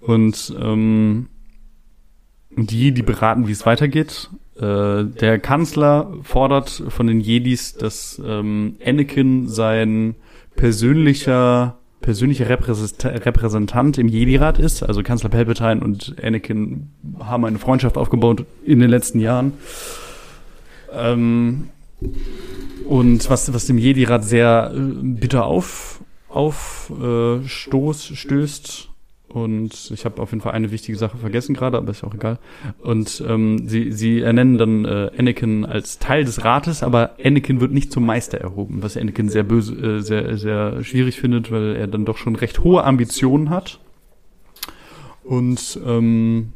[0.00, 1.28] Und ähm,
[2.50, 4.30] die, die beraten, wie es weitergeht.
[4.56, 10.14] Äh, der Kanzler fordert von den Jedis, dass ähm, Anakin sein
[10.56, 14.82] persönlicher persönlicher Repräsent- Repräsentant im Jedi-Rat ist.
[14.82, 19.52] Also Kanzler Palpatine und Anakin haben eine Freundschaft aufgebaut in den letzten Jahren.
[20.92, 21.68] Ähm,
[22.86, 28.88] und was, was dem Jedi-Rat sehr äh, bitter auf, auf äh, Stoß stößt.
[29.28, 32.40] Und ich habe auf jeden Fall eine wichtige Sache vergessen gerade, aber ist auch egal.
[32.80, 37.70] Und ähm, sie, sie ernennen dann äh, Anakin als Teil des Rates, aber Anakin wird
[37.70, 41.86] nicht zum Meister erhoben, was Anakin sehr böse, äh, sehr, sehr schwierig findet, weil er
[41.86, 43.78] dann doch schon recht hohe Ambitionen hat.
[45.22, 46.54] Und ähm,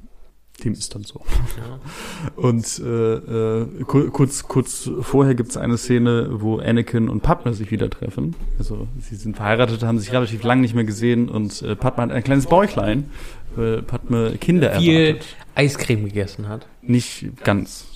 [0.63, 1.21] dem ist dann so.
[1.57, 1.81] Ja.
[2.37, 7.55] Und äh, äh, ku- kurz, kurz vorher gibt es eine Szene, wo Anakin und Padme
[7.55, 8.35] sich wieder treffen.
[8.59, 12.13] Also sie sind verheiratet, haben sich relativ lang nicht mehr gesehen und äh, Padme hat
[12.13, 13.11] ein kleines Bäuchlein,
[13.57, 15.37] weil Padme Kinder Viel erwartet.
[15.57, 16.67] Eiscreme gegessen hat.
[16.83, 17.87] Nicht ganz.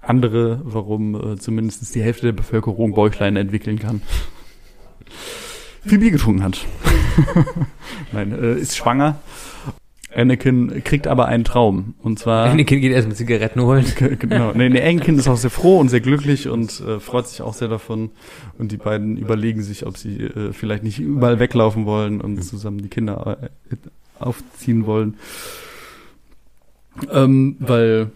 [0.00, 4.00] Andere, warum äh, zumindest die Hälfte der Bevölkerung Bäuchlein entwickeln kann.
[5.84, 6.64] Viel Bier getrunken hat.
[8.12, 9.18] Nein, äh, ist schwanger.
[10.16, 11.94] Anakin kriegt aber einen Traum.
[12.02, 12.46] Und zwar.
[12.50, 13.84] Anakin geht erst mit Zigaretten holen.
[13.98, 14.52] Ge- Genau.
[14.54, 17.54] Nee, nee, Anakin ist auch sehr froh und sehr glücklich und äh, freut sich auch
[17.54, 18.10] sehr davon.
[18.58, 22.78] Und die beiden überlegen sich, ob sie äh, vielleicht nicht überall weglaufen wollen und zusammen
[22.82, 23.76] die Kinder äh,
[24.18, 25.14] aufziehen wollen.
[27.12, 28.10] Ähm, weil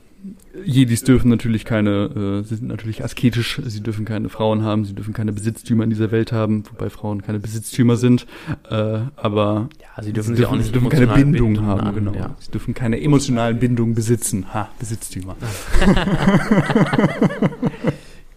[0.65, 4.95] Jedis dürfen natürlich keine, äh, sie sind natürlich asketisch, sie dürfen keine Frauen haben, sie
[4.95, 8.27] dürfen keine Besitztümer in dieser Welt haben, wobei Frauen keine Besitztümer sind.
[8.69, 12.15] Äh, aber Ja, sie dürfen auch nicht sie dürfen keine Bindung binden haben, an, genau.
[12.15, 12.37] ja.
[12.41, 14.53] Sie dürfen keine emotionalen Bindungen besitzen.
[14.53, 15.37] Ha, Besitztümer.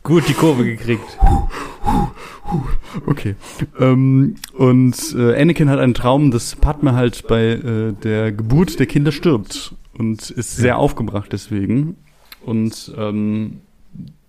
[0.03, 1.17] Gut die Kurve gekriegt.
[3.05, 3.35] Okay.
[3.79, 8.85] Ähm, und äh, Anakin hat einen Traum, dass Padme halt bei äh, der Geburt der
[8.85, 11.95] Kinder stirbt und ist sehr aufgebracht deswegen
[12.45, 13.61] und ähm,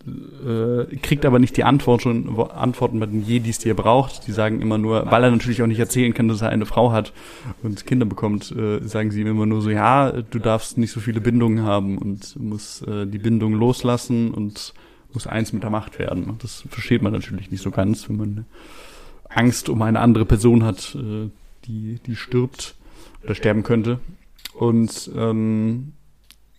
[0.07, 4.27] äh, kriegt aber nicht die Antworten, wo- Antworten bei den Jedis, die er braucht.
[4.27, 6.93] Die sagen immer nur, weil er natürlich auch nicht erzählen kann, dass er eine Frau
[6.93, 7.12] hat
[7.62, 11.01] und Kinder bekommt, äh, sagen sie ihm immer nur so, ja, du darfst nicht so
[11.01, 14.74] viele Bindungen haben und musst äh, die Bindung loslassen und
[15.15, 16.36] muss eins mit der Macht werden.
[16.43, 18.45] Das versteht man natürlich nicht so ganz, wenn man
[19.31, 21.31] Angst um eine andere Person hat, äh,
[21.66, 22.74] die, die stirbt
[23.24, 24.01] oder sterben könnte.
[24.55, 25.93] Und ähm,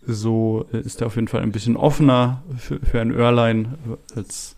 [0.06, 3.76] so ist er auf jeden Fall ein bisschen offener für, für ein Örlein,
[4.14, 4.56] als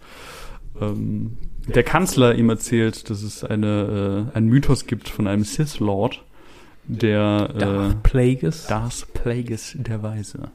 [0.81, 5.81] ähm, der Kanzler ihm erzählt, dass es eine, äh, einen Mythos gibt von einem Sith
[5.81, 6.25] Lord,
[6.87, 8.67] der äh, Darth Plagueis.
[8.67, 10.51] Darth Plagueis der Weise.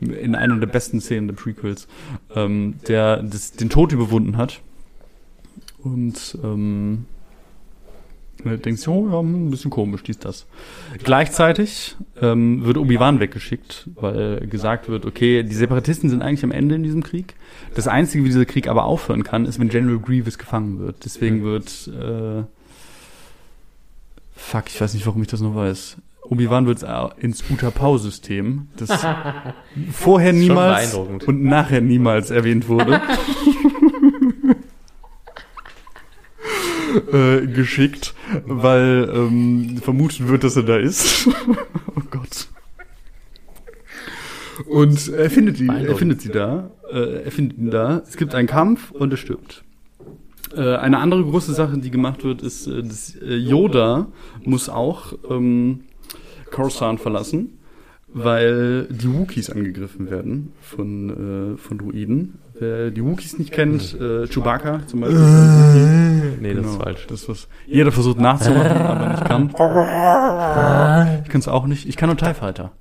[0.00, 1.86] In einer der besten Szenen der Prequels,
[2.34, 4.60] ähm, der das, den Tod überwunden hat.
[5.78, 7.06] Und ähm,
[8.44, 10.46] denkt sich, oh ja, ein bisschen komisch, dies, das.
[11.02, 16.76] Gleichzeitig ähm, wird Obi-Wan weggeschickt, weil gesagt wird, okay, die Separatisten sind eigentlich am Ende
[16.76, 17.34] in diesem Krieg.
[17.74, 21.04] Das Einzige, wie dieser Krieg aber aufhören kann, ist, wenn General Grievous gefangen wird.
[21.04, 22.44] Deswegen wird äh,
[24.38, 25.96] Fuck, ich weiß nicht, warum ich das noch weiß.
[26.22, 26.84] Obi-Wan wird
[27.18, 28.90] ins Utapau-System, das
[29.92, 33.00] vorher niemals und nachher niemals erwähnt wurde,
[37.12, 38.14] äh, geschickt,
[38.46, 41.28] weil ähm, vermutet wird, dass er da ist.
[41.96, 42.48] oh Gott.
[44.66, 46.70] Und er findet, die, er findet sie da.
[46.90, 48.02] Äh, er findet ihn da.
[48.06, 49.64] Es gibt einen Kampf und er stirbt.
[50.54, 54.08] Äh, eine andere große Sache, die gemacht wird, ist, äh, dass äh, Yoda
[54.44, 55.80] muss auch ähm,
[56.50, 57.58] Coruscant verlassen,
[58.08, 62.38] weil die Wookiees angegriffen werden von, äh, von Druiden.
[62.60, 66.36] Wer die Wookiees nicht kennt, äh, Chewbacca zum Beispiel.
[66.40, 67.06] Nee, das ist Genau, falsch.
[67.08, 69.48] Das, was jeder versucht nachzumachen, aber nicht kann.
[71.24, 71.88] Ich kann es auch nicht.
[71.88, 72.72] Ich kann nur TIE Fighter.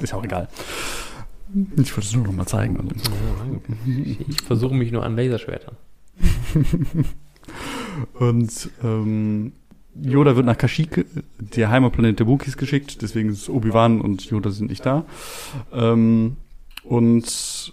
[0.00, 0.48] Ist auch egal.
[1.76, 2.88] Ich wollte es nur noch mal zeigen.
[4.28, 5.76] Ich versuche mich nur an Laserschwertern.
[8.14, 9.52] Und ähm,
[10.00, 11.06] Yoda wird nach Kashyyyk,
[11.38, 13.02] der Heimatplanet der Wookiees, geschickt.
[13.02, 15.04] Deswegen ist Obi-Wan und Yoda sind nicht da.
[15.72, 16.36] Ähm,
[16.84, 17.72] und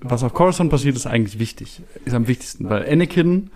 [0.00, 1.82] was auf Coruscant passiert, ist eigentlich wichtig.
[2.04, 3.50] Ist am wichtigsten, weil Anakin,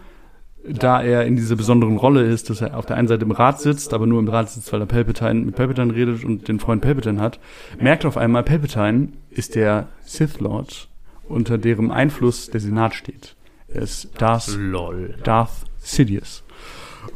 [0.65, 3.61] da er in dieser besonderen Rolle ist, dass er auf der einen Seite im Rat
[3.61, 6.83] sitzt, aber nur im Rat sitzt, weil er Palpatine mit Palpatine redet und den Freund
[6.83, 7.39] Palpatine hat,
[7.79, 10.89] merkt auf einmal, Palpatine ist der Sith Lord,
[11.29, 13.37] unter deren Einfluss der Senat steht.
[13.69, 15.15] Er ist Darth, Lol.
[15.23, 16.43] Darth Sidious.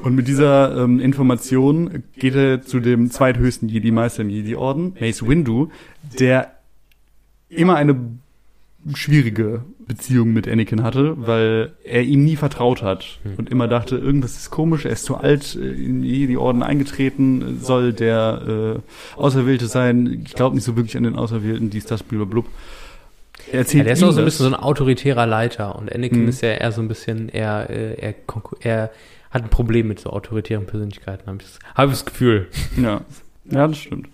[0.03, 5.71] Und mit dieser ähm, Information geht er zu dem zweithöchsten Jedi-Meister im Jedi-Orden, Mace Windu,
[6.19, 6.53] der
[7.57, 7.97] immer eine
[8.95, 14.37] schwierige Beziehung mit Anakin hatte, weil er ihm nie vertraut hat und immer dachte, irgendwas
[14.37, 18.81] ist komisch, er ist zu alt, äh, in die Orden eingetreten, soll der
[19.17, 20.23] äh, Auserwählte sein.
[20.27, 22.47] Ich glaube nicht so wirklich an den Auserwählten, dies, das, blub.
[23.53, 26.23] Er erzählt Ja, der ist auch so ein bisschen so ein autoritärer Leiter und Anakin
[26.23, 26.29] Mhm.
[26.29, 28.15] ist ja eher so ein bisschen, er, äh, er,
[28.61, 28.91] er
[29.31, 32.49] hat ein Problem mit so autoritären Persönlichkeiten, habe ich, das- hab ich das Gefühl.
[32.81, 33.01] Ja,
[33.51, 34.09] ja, das stimmt.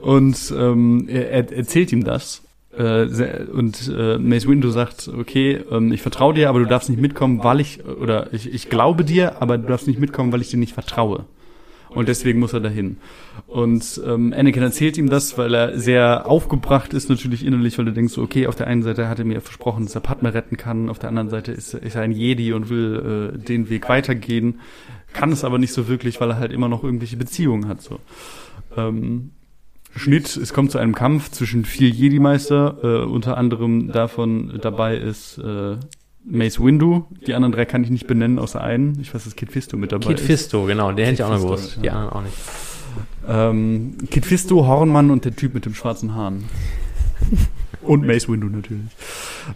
[0.00, 2.42] Und ähm, er, er erzählt ihm das.
[2.78, 7.00] Äh, und äh, Mace Windu sagt, okay, ähm, ich vertraue dir, aber du darfst nicht
[7.00, 10.50] mitkommen, weil ich, oder ich, ich glaube dir, aber du darfst nicht mitkommen, weil ich
[10.50, 11.24] dir nicht vertraue.
[11.88, 12.98] Und deswegen muss er dahin.
[13.46, 17.94] Und ähm, Anakin erzählt ihm das, weil er sehr aufgebracht ist, natürlich innerlich, weil er
[17.94, 20.56] denkt so, okay, auf der einen Seite hat er mir versprochen, dass er Padme retten
[20.56, 23.88] kann, auf der anderen Seite ist, ist er ein Jedi und will äh, den Weg
[23.88, 24.60] weitergehen,
[25.14, 27.80] kann es aber nicht so wirklich, weil er halt immer noch irgendwelche Beziehungen hat.
[27.80, 27.98] So.
[28.76, 29.30] Ähm,
[29.96, 35.38] Schnitt, es kommt zu einem Kampf zwischen vier Jedi-Meister, äh, unter anderem davon dabei ist
[35.38, 35.76] äh,
[36.24, 38.98] Mace Windu, die anderen drei kann ich nicht benennen, außer einen.
[39.00, 40.26] Ich weiß, dass Kid Fisto mit dabei Kid ist.
[40.26, 41.92] Fisto, genau, den hätte ich auch noch gewusst, die ja.
[41.92, 42.36] anderen auch nicht.
[43.28, 46.44] Ähm, Kid Fisto, Hornmann und der Typ mit dem schwarzen Haaren.
[47.80, 48.90] Und Mace Windu natürlich.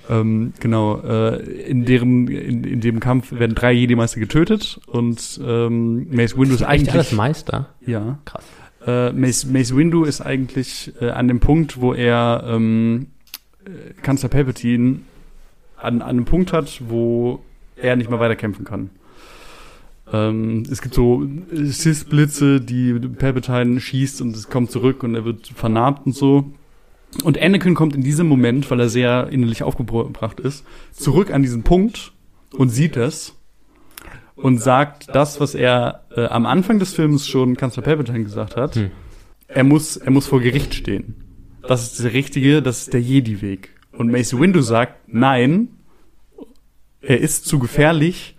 [0.08, 6.06] Ähm, genau, äh, in, deren, in, in dem Kampf werden drei Jedi-Meister getötet und ähm,
[6.10, 6.92] Mace Windu ist eigentlich...
[6.92, 7.68] alles Meister?
[7.84, 8.18] Ja.
[8.24, 8.44] Krass.
[8.86, 13.08] Äh, Mace, Mace Windu ist eigentlich äh, an dem Punkt, wo er ähm,
[13.64, 15.00] äh, Kanzler Palpatine
[15.76, 17.40] an, an einem Punkt hat, wo
[17.76, 18.90] er nicht mehr weiterkämpfen kann.
[20.12, 25.46] Ähm, es gibt so Sith-Blitze, die Palpatine schießt und es kommt zurück und er wird
[25.48, 26.52] vernarbt und so.
[27.24, 31.62] Und Anakin kommt in diesem Moment, weil er sehr innerlich aufgebracht ist, zurück an diesen
[31.62, 32.12] Punkt
[32.52, 33.34] und sieht es
[34.42, 38.74] und sagt das, was er äh, am Anfang des Films schon Kanzler Palpatine gesagt hat.
[38.74, 38.90] Hm.
[39.46, 41.14] Er muss, er muss vor Gericht stehen.
[41.66, 43.70] Das ist der richtige, das ist der Jedi-Weg.
[43.92, 45.68] Und Mace Windu sagt, nein,
[47.00, 48.36] er ist zu gefährlich,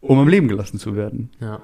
[0.00, 1.30] um am Leben gelassen zu werden.
[1.40, 1.60] Ja.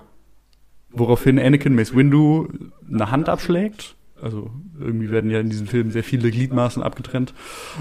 [0.91, 2.49] Woraufhin Anakin Mace Windu
[2.87, 3.97] eine Hand abschlägt.
[4.21, 7.33] Also irgendwie werden ja in diesem Film sehr viele Gliedmaßen abgetrennt.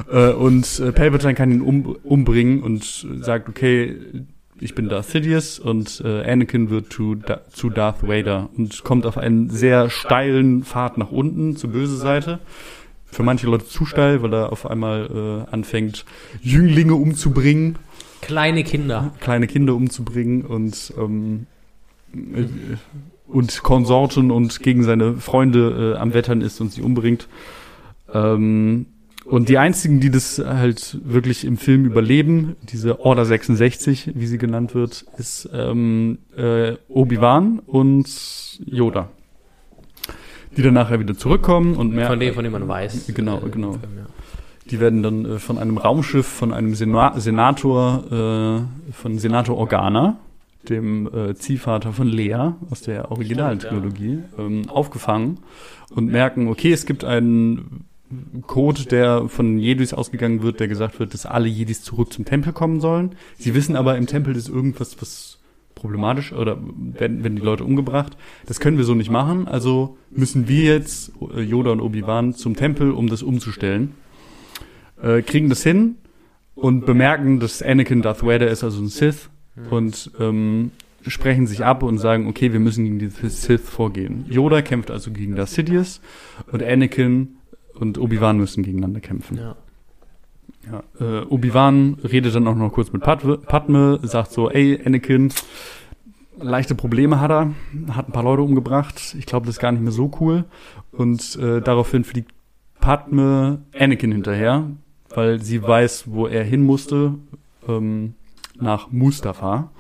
[0.09, 3.97] Äh, und äh, Palpatine kann ihn um, umbringen und sagt, okay,
[4.61, 9.05] ich bin Darth Sidious und äh, Anakin wird zu, da, zu Darth Vader und kommt
[9.05, 12.39] auf einen sehr steilen Pfad nach unten zur böse Seite.
[13.07, 16.05] Für manche Leute zu steil, weil er auf einmal äh, anfängt,
[16.41, 17.77] Jünglinge umzubringen
[18.21, 19.11] Kleine Kinder.
[19.19, 21.47] kleine Kinder umzubringen und ähm,
[22.13, 22.45] äh,
[23.27, 27.27] und Konsorten und gegen seine Freunde äh, am Wettern ist und sie umbringt.
[28.13, 28.85] Ähm,
[29.31, 34.37] und die einzigen, die das halt wirklich im Film überleben, diese Order 66, wie sie
[34.37, 38.09] genannt wird, ist ähm, äh, Obi-Wan und
[38.65, 39.07] Yoda.
[40.57, 42.07] Die dann nachher wieder zurückkommen und mehr.
[42.07, 43.09] Von dem, von dem man weiß.
[43.15, 43.71] Genau, äh, genau.
[43.71, 44.05] Film, ja.
[44.69, 50.17] Die werden dann äh, von einem Raumschiff, von einem Sena Senator, äh, von Senator Organa,
[50.67, 53.79] dem äh, Ziehvater von Lea aus der originalen Stimmt, ja.
[53.79, 55.37] Trilogie, ähm, aufgefangen
[55.95, 57.85] und merken, okay, es gibt einen
[58.47, 62.53] Code, der von Jedis ausgegangen wird, der gesagt wird, dass alle Jedis zurück zum Tempel
[62.53, 63.15] kommen sollen.
[63.37, 65.39] Sie wissen aber, im Tempel ist irgendwas, was
[65.75, 68.17] problematisch oder werden, werden die Leute umgebracht.
[68.45, 72.55] Das können wir so nicht machen, also müssen wir jetzt, äh, Yoda und Obi-Wan, zum
[72.55, 73.93] Tempel, um das umzustellen
[75.01, 75.95] äh, kriegen das hin
[76.55, 79.29] und bemerken, dass Anakin Darth Vader ist, also ein Sith,
[79.69, 80.71] und ähm,
[81.05, 84.25] sprechen sich ab und sagen, okay, wir müssen gegen die Sith vorgehen.
[84.29, 86.01] Yoda kämpft also gegen Darth Sidious
[86.51, 87.35] und Anakin
[87.81, 89.37] und Obi-Wan müssen gegeneinander kämpfen.
[89.37, 89.55] Ja.
[90.71, 95.33] Ja, äh, Obi-Wan redet dann auch noch kurz mit Padme, Padme, sagt so, ey, Anakin,
[96.39, 97.53] leichte Probleme hat er,
[97.95, 100.45] hat ein paar Leute umgebracht, ich glaube, das ist gar nicht mehr so cool.
[100.91, 102.31] Und äh, daraufhin fliegt
[102.79, 104.69] Padme Anakin hinterher,
[105.09, 107.15] weil sie weiß, wo er hin musste,
[107.67, 108.13] ähm,
[108.59, 109.71] nach Mustafa,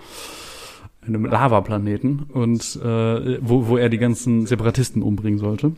[1.05, 5.73] einem Lavaplaneten, und äh, wo, wo er die ganzen Separatisten umbringen sollte.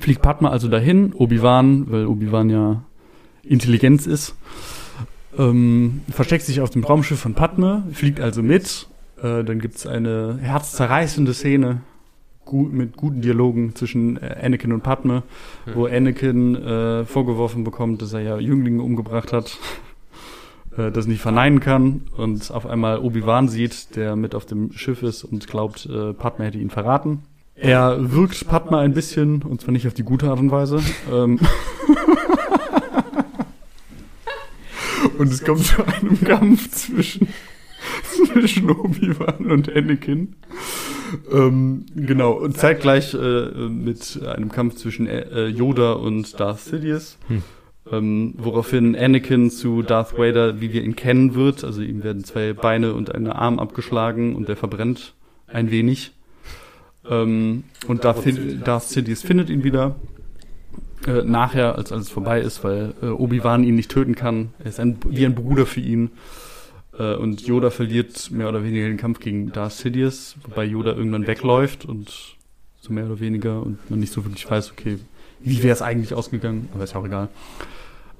[0.00, 2.82] Fliegt Padme also dahin, Obi-Wan, weil Obi-Wan ja
[3.42, 4.34] Intelligenz ist,
[5.38, 8.88] ähm, versteckt sich auf dem Raumschiff von Padme, fliegt also mit.
[9.22, 11.82] Äh, dann gibt's eine herzzerreißende Szene
[12.44, 15.22] gut, mit guten Dialogen zwischen äh, Anakin und Padme,
[15.74, 19.58] wo Anakin äh, vorgeworfen bekommt, dass er ja Jünglinge umgebracht hat.
[20.78, 25.02] äh, das nicht verneinen kann und auf einmal Obi-Wan sieht, der mit auf dem Schiff
[25.02, 27.22] ist und glaubt, äh, Padma hätte ihn verraten.
[27.56, 30.80] Er wirkt Padma ein bisschen, und zwar nicht auf die gute Art und Weise.
[31.10, 31.40] Ähm
[35.18, 37.28] und es kommt zu einem Kampf zwischen,
[38.02, 40.36] zwischen Obi-Wan und Anakin.
[41.32, 47.18] Ähm, genau, und zeitgleich äh, mit einem Kampf zwischen äh, Yoda und Darth Sidious.
[47.28, 47.42] Hm.
[47.90, 51.64] Ähm, woraufhin Anakin zu Darth Vader, wie wir ihn kennen, wird.
[51.64, 55.14] Also ihm werden zwei Beine und ein Arm abgeschlagen und er verbrennt
[55.46, 56.12] ein wenig.
[57.10, 58.24] Ähm, und Darth,
[58.64, 59.96] Darth Sidious findet ihn wieder.
[61.06, 64.54] Äh, nachher, als alles vorbei ist, weil äh, Obi-Wan ihn nicht töten kann.
[64.58, 66.10] Er ist ein, wie ein Bruder für ihn.
[66.98, 71.26] Äh, und Yoda verliert mehr oder weniger den Kampf gegen Darth Sidious, wobei Yoda irgendwann
[71.26, 72.36] wegläuft und
[72.80, 74.98] so mehr oder weniger und man nicht so wirklich weiß, okay,
[75.40, 77.28] wie wäre es eigentlich ausgegangen, aber ist ja auch egal.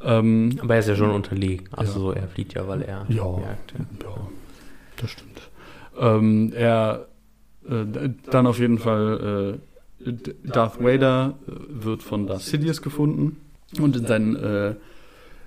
[0.05, 1.69] Ähm, aber er ist ja schon unterlegen.
[1.73, 1.99] Also ja.
[1.99, 3.73] so, er flieht ja, weil er ja, jagt.
[3.73, 4.29] Ja, ja
[4.97, 5.51] das stimmt.
[5.99, 7.07] Ähm, er
[7.69, 9.59] äh, dann auf jeden Fall
[10.05, 10.13] äh,
[10.45, 13.37] Darth Vader äh, wird von Darth Sidious gefunden
[13.81, 14.75] und in seinen äh,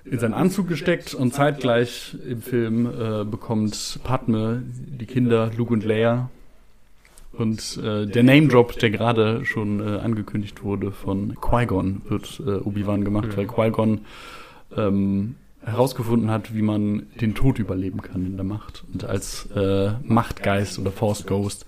[0.04, 5.84] in seinen Anzug gesteckt und zeitgleich im Film äh, bekommt Padme die Kinder Luke und
[5.84, 6.30] Leia
[7.32, 12.56] und äh, der Name Drop, der gerade schon äh, angekündigt wurde von Qui-Gon, wird äh,
[12.56, 14.00] Obi-Wan gemacht, weil Qui-Gon
[14.76, 19.92] ähm, herausgefunden hat, wie man den Tod überleben kann in der Macht und als äh,
[20.02, 21.66] Machtgeist oder Force Ghost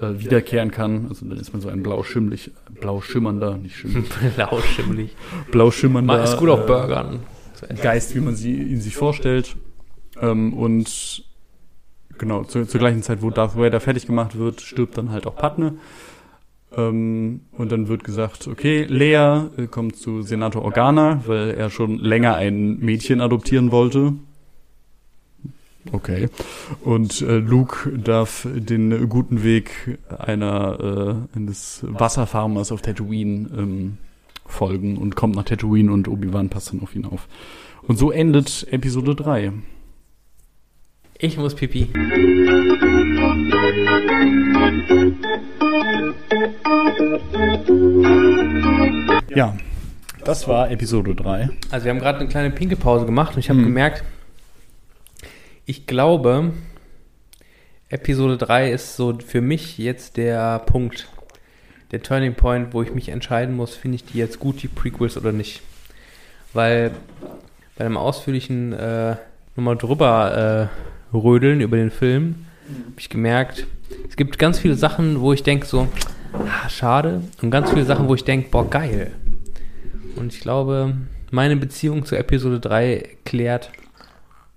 [0.00, 1.06] äh, wiederkehren kann.
[1.08, 2.50] Also dann ist man so ein blau schimmlig,
[2.80, 4.08] blau schimmernder, nicht schimmlig.
[4.36, 5.16] blau schimmlig.
[5.50, 6.22] Blau schimmernder.
[6.24, 7.20] Ist gut auf Burgern.
[7.82, 9.56] Geist, wie man sie, ihn sich vorstellt.
[10.20, 11.24] Ähm, und
[12.18, 15.36] genau, zu, zur gleichen Zeit, wo Darth Vader fertig gemacht wird, stirbt dann halt auch
[15.36, 15.74] Padme.
[16.76, 21.98] Ähm, und dann wird gesagt, okay, Lea äh, kommt zu Senator Organa, weil er schon
[21.98, 24.14] länger ein Mädchen adoptieren wollte.
[25.92, 26.28] Okay.
[26.82, 33.98] Und äh, Luke darf den guten Weg einer äh, eines Wasserfarmers auf Tatooine ähm,
[34.46, 37.28] folgen und kommt nach Tatooine und Obi-Wan passt dann auf ihn auf.
[37.82, 39.52] Und so endet Episode 3.
[41.18, 41.88] Ich muss pipi.
[49.34, 49.56] Ja,
[50.24, 51.48] das war Episode 3.
[51.70, 53.66] Also wir haben gerade eine kleine pinke Pause gemacht und ich habe hm.
[53.66, 54.04] gemerkt,
[55.66, 56.52] ich glaube,
[57.88, 61.08] Episode 3 ist so für mich jetzt der Punkt,
[61.90, 65.16] der Turning Point, wo ich mich entscheiden muss, finde ich die jetzt gut, die Prequels
[65.16, 65.60] oder nicht.
[66.52, 66.92] Weil
[67.76, 69.16] bei einem ausführlichen äh,
[69.56, 70.70] nochmal drüber
[71.12, 73.66] äh, rödeln über den Film, habe ich gemerkt,
[74.08, 75.88] es gibt ganz viele Sachen, wo ich denke so,
[76.32, 79.12] ah, schade, und ganz viele Sachen, wo ich denke, boah, geil.
[80.14, 80.94] Und ich glaube,
[81.30, 83.70] meine Beziehung zu Episode 3 klärt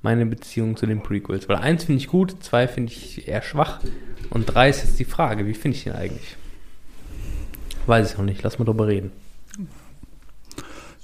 [0.02, 1.50] meine Beziehung zu den Prequels.
[1.50, 3.80] Weil eins finde ich gut, zwei finde ich eher schwach
[4.30, 6.38] und drei ist jetzt die Frage, wie finde ich den eigentlich?
[7.86, 9.12] Weiß ich noch nicht, lass mal drüber reden.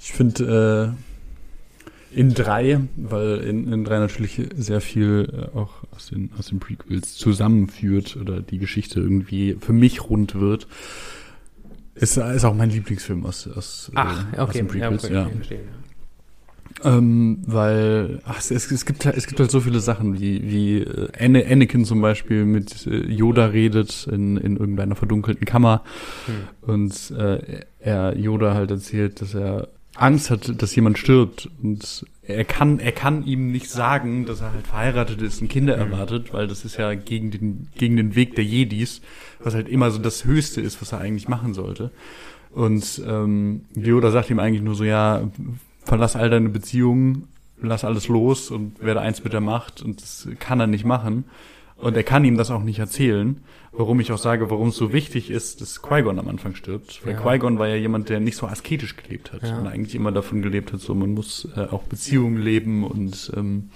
[0.00, 0.94] Ich finde
[2.14, 6.46] äh, in drei, weil in, in drei natürlich sehr viel äh, auch aus den, aus
[6.46, 10.68] den Prequels zusammenführt oder die Geschichte irgendwie für mich rund wird,
[11.94, 14.40] ist, ist auch mein Lieblingsfilm aus, aus, Ach, äh, okay.
[14.40, 15.08] aus den Prequels.
[15.08, 15.85] Ja, okay, ja.
[16.84, 21.08] Ähm, weil ach, es, es, gibt, es gibt halt so viele Sachen, wie, wie äh,
[21.50, 25.82] Anakin zum Beispiel mit äh, Yoda redet in, in irgendeiner verdunkelten Kammer
[26.26, 26.74] hm.
[26.74, 32.44] und äh, er Yoda halt erzählt, dass er Angst hat, dass jemand stirbt und er
[32.44, 35.92] kann, er kann ihm nicht sagen, dass er halt verheiratet ist und Kinder hm.
[35.92, 39.00] erwartet, weil das ist ja gegen den, gegen den Weg der Jedis,
[39.42, 41.90] was halt immer so das Höchste ist, was er eigentlich machen sollte.
[42.50, 45.30] Und ähm, Yoda sagt ihm eigentlich nur so, ja,
[45.86, 47.28] verlass all deine Beziehungen,
[47.60, 51.24] lass alles los und werde eins mit der Macht und das kann er nicht machen.
[51.76, 54.94] Und er kann ihm das auch nicht erzählen, warum ich auch sage, warum es so
[54.94, 57.04] wichtig ist, dass Qui-Gon am Anfang stirbt.
[57.04, 57.20] Weil ja.
[57.20, 59.58] Qui-Gon war ja jemand, der nicht so asketisch gelebt hat ja.
[59.58, 63.70] und eigentlich immer davon gelebt hat, so man muss äh, auch Beziehungen leben und ähm,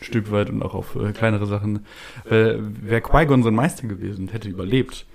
[0.00, 1.86] ein Stück weit und auch auf äh, kleinere Sachen.
[2.24, 5.06] Weil wäre Qui-Gon sein Meister gewesen und hätte überlebt,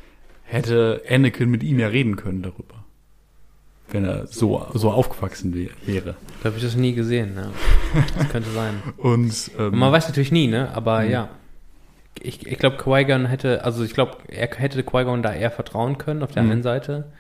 [0.44, 2.81] hätte Anakin mit ihm ja reden können darüber
[3.94, 5.54] wenn er so, so aufgewachsen
[5.86, 6.16] wäre.
[6.42, 7.52] Da habe ich das nie gesehen, ja.
[8.18, 8.82] Das könnte sein.
[8.98, 10.70] Und, ähm, Man weiß natürlich nie, ne?
[10.74, 11.12] Aber mhm.
[11.12, 11.30] ja.
[12.22, 16.24] Ich, ich glaube, Qui-Gon hätte, also ich glaube, er hätte Qui-Gon da eher vertrauen können
[16.24, 16.52] auf der mhm.
[16.52, 17.12] einen Seite,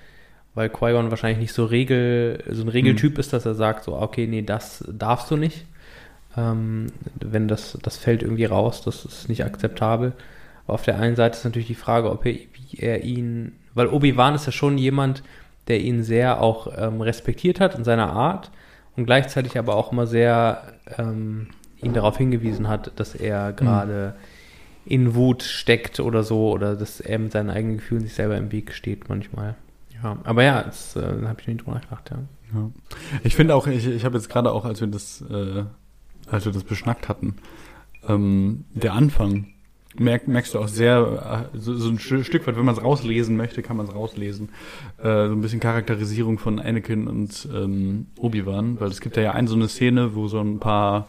[0.53, 3.19] weil Qui-Gon wahrscheinlich nicht so Regel, so ein Regeltyp mhm.
[3.19, 5.65] ist, dass er sagt, so, okay, nee, das darfst du nicht.
[6.38, 6.88] Ähm,
[7.19, 10.14] wenn das, das fällt irgendwie raus, das ist nicht akzeptabel.
[10.65, 13.88] Aber auf der einen Seite ist natürlich die Frage, ob er, wie er ihn, weil
[13.88, 15.23] Obi-Wan ist ja schon jemand,
[15.72, 18.52] der ihn sehr auch ähm, respektiert hat in seiner Art
[18.98, 21.48] und gleichzeitig aber auch immer sehr ähm,
[21.81, 24.15] ihn darauf hingewiesen hat, dass er gerade
[24.85, 28.52] in Wut steckt oder so oder dass er mit seinen eigenen Gefühlen sich selber im
[28.52, 29.56] Weg steht manchmal.
[30.03, 32.18] Ja, aber ja, das äh, habe ich nicht drüber nachgedacht, ja.
[32.53, 32.69] Ja.
[33.23, 35.64] Ich finde auch, ich, ich habe jetzt gerade auch, als wir das, äh,
[36.30, 37.38] als wir das beschnackt hatten,
[38.10, 39.53] ähm, der Anfang,
[39.98, 43.36] merk, merkst du auch sehr, äh, so, so ein Stück weit, wenn man es rauslesen
[43.38, 44.50] möchte, kann man es rauslesen,
[45.00, 49.48] äh, so ein bisschen Charakterisierung von Anakin und ähm, Obi-Wan, weil es gibt ja eine
[49.48, 51.08] so eine Szene, wo so ein paar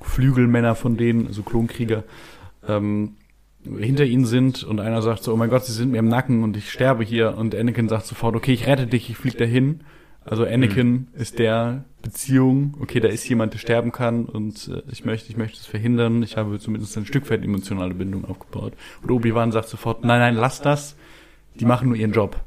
[0.00, 2.04] Flügelmänner von denen, also Klonkrieger,
[2.66, 3.14] ähm,
[3.64, 6.42] hinter ihnen sind und einer sagt so, oh mein Gott, sie sind mir im Nacken
[6.42, 9.80] und ich sterbe hier und Anakin sagt sofort, okay, ich rette dich, ich flieg dahin.
[10.30, 11.06] Also Anakin mhm.
[11.14, 15.38] ist der Beziehung, okay, da ist jemand, der sterben kann und äh, ich möchte, ich
[15.38, 16.22] möchte es verhindern.
[16.22, 18.74] Ich habe zumindest ein Stück weit emotionale Bindung aufgebaut.
[19.02, 20.96] Und Obi-Wan sagt sofort, nein, nein, lass das.
[21.58, 22.40] Die machen nur ihren Job.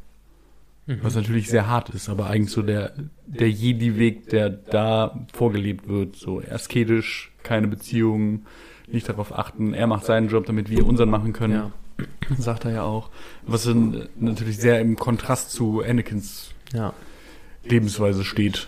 [0.85, 0.99] Mhm.
[1.01, 2.93] Was natürlich sehr hart ist, aber eigentlich so der,
[3.25, 6.15] der Jedi-Weg, der da vorgelebt wird.
[6.15, 8.45] So asketisch, keine Beziehungen,
[8.87, 9.73] nicht darauf achten.
[9.73, 11.53] Er macht seinen Job, damit wir unseren machen können.
[11.53, 11.71] Ja.
[12.37, 13.09] Sagt er ja auch.
[13.45, 16.93] Was dann natürlich sehr im Kontrast zu Anakins ja.
[17.63, 18.67] Lebensweise steht.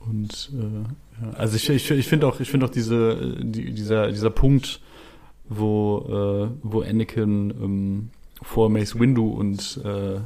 [0.00, 4.10] Und äh, ja, also ich, ich, ich finde auch, ich finde auch diese, die, dieser,
[4.10, 4.80] dieser Punkt,
[5.48, 8.10] wo, äh, wo Anakin ähm,
[8.42, 10.20] vor Mace Windu und äh,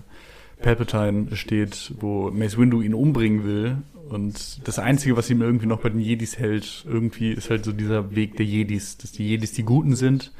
[0.62, 3.78] Palpatine steht, wo Mace Windu ihn umbringen will.
[4.08, 7.72] Und das Einzige, was ihm irgendwie noch bei den Jedis hält, irgendwie ist halt so
[7.72, 10.32] dieser Weg der Jedis, dass die Jedis die Guten sind,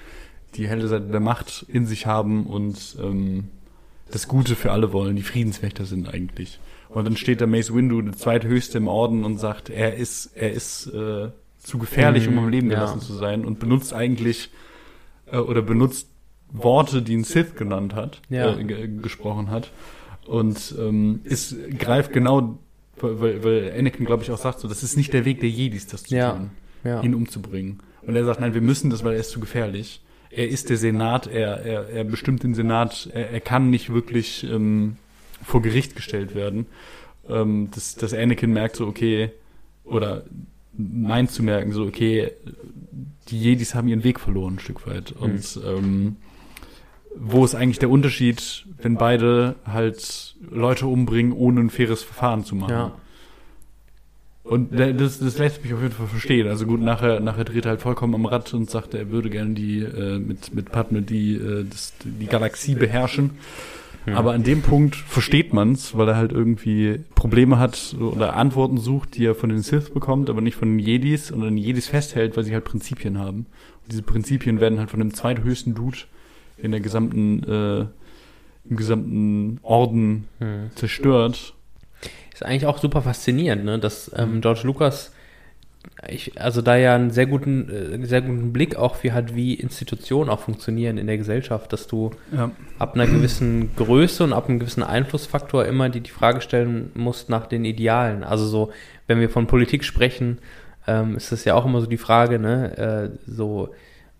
[0.54, 3.48] die helle Seite der Macht in sich haben und ähm,
[4.10, 6.58] das Gute für alle wollen, die Friedenswächter sind eigentlich.
[6.88, 10.52] Und dann steht der Mace Windu, der zweithöchste im Orden, und sagt, er ist, er
[10.52, 11.28] ist äh,
[11.58, 13.06] zu gefährlich, um am Leben gelassen ja.
[13.06, 14.50] zu sein, und benutzt eigentlich
[15.30, 16.08] äh, oder benutzt
[16.50, 18.56] Worte, die ein Sith genannt hat, ja.
[18.56, 19.70] äh, gesprochen hat.
[20.26, 22.58] Und ähm, ist, greift genau,
[23.00, 25.86] weil, weil Anakin, glaube ich, auch sagt, so, das ist nicht der Weg der Jedis,
[25.86, 26.32] das zu ja.
[26.32, 26.50] tun,
[26.84, 27.02] ja.
[27.02, 27.80] ihn umzubringen.
[28.02, 30.02] Und er sagt, nein, wir müssen das, weil er ist zu gefährlich.
[30.30, 34.44] Er ist der Senat, er, er, er bestimmt den Senat, er, er kann nicht wirklich
[34.44, 34.96] ähm,
[35.48, 36.66] vor Gericht gestellt werden.
[37.28, 39.30] Ähm, dass, dass Anakin merkt so, okay,
[39.84, 40.24] oder
[40.76, 42.30] meint zu merken, so, okay,
[43.28, 45.12] die Jedis haben ihren Weg verloren, ein Stück weit.
[45.12, 45.62] Und mhm.
[45.66, 46.16] ähm,
[47.14, 52.54] wo ist eigentlich der Unterschied, wenn beide halt Leute umbringen, ohne ein faires Verfahren zu
[52.54, 52.70] machen?
[52.70, 52.94] Ja.
[54.44, 56.48] Und das, das lässt mich auf jeden Fall verstehen.
[56.48, 59.52] Also gut, nachher, nachher dreht er halt vollkommen am Rad und sagt, er würde gerne
[59.52, 63.32] die äh, mit mit Padme die äh, das, die Galaxie beherrschen.
[64.06, 64.14] Mhm.
[64.14, 69.16] Aber an dem Punkt versteht man's, weil er halt irgendwie Probleme hat oder Antworten sucht,
[69.16, 71.88] die er von den Sith bekommt, aber nicht von den Jedis und an den Jedis
[71.88, 73.46] festhält, weil sie halt Prinzipien haben.
[73.82, 75.98] Und diese Prinzipien werden halt von dem zweithöchsten Dude
[76.56, 77.86] in der gesamten, äh,
[78.68, 80.70] im gesamten Orden mhm.
[80.74, 81.54] zerstört.
[82.32, 83.78] Ist eigentlich auch super faszinierend, ne?
[83.78, 85.12] dass ähm, George Lucas
[86.06, 89.54] ich, also da ja einen sehr guten, äh, sehr guten Blick auch für hat, wie
[89.54, 92.50] Institutionen auch funktionieren in der Gesellschaft, dass du ja.
[92.78, 97.30] ab einer gewissen Größe und ab einem gewissen Einflussfaktor immer die, die Frage stellen musst
[97.30, 98.22] nach den Idealen.
[98.22, 98.70] Also so,
[99.08, 100.38] wenn wir von Politik sprechen,
[100.86, 103.70] ähm, ist das ja auch immer so die Frage, ne, äh, so,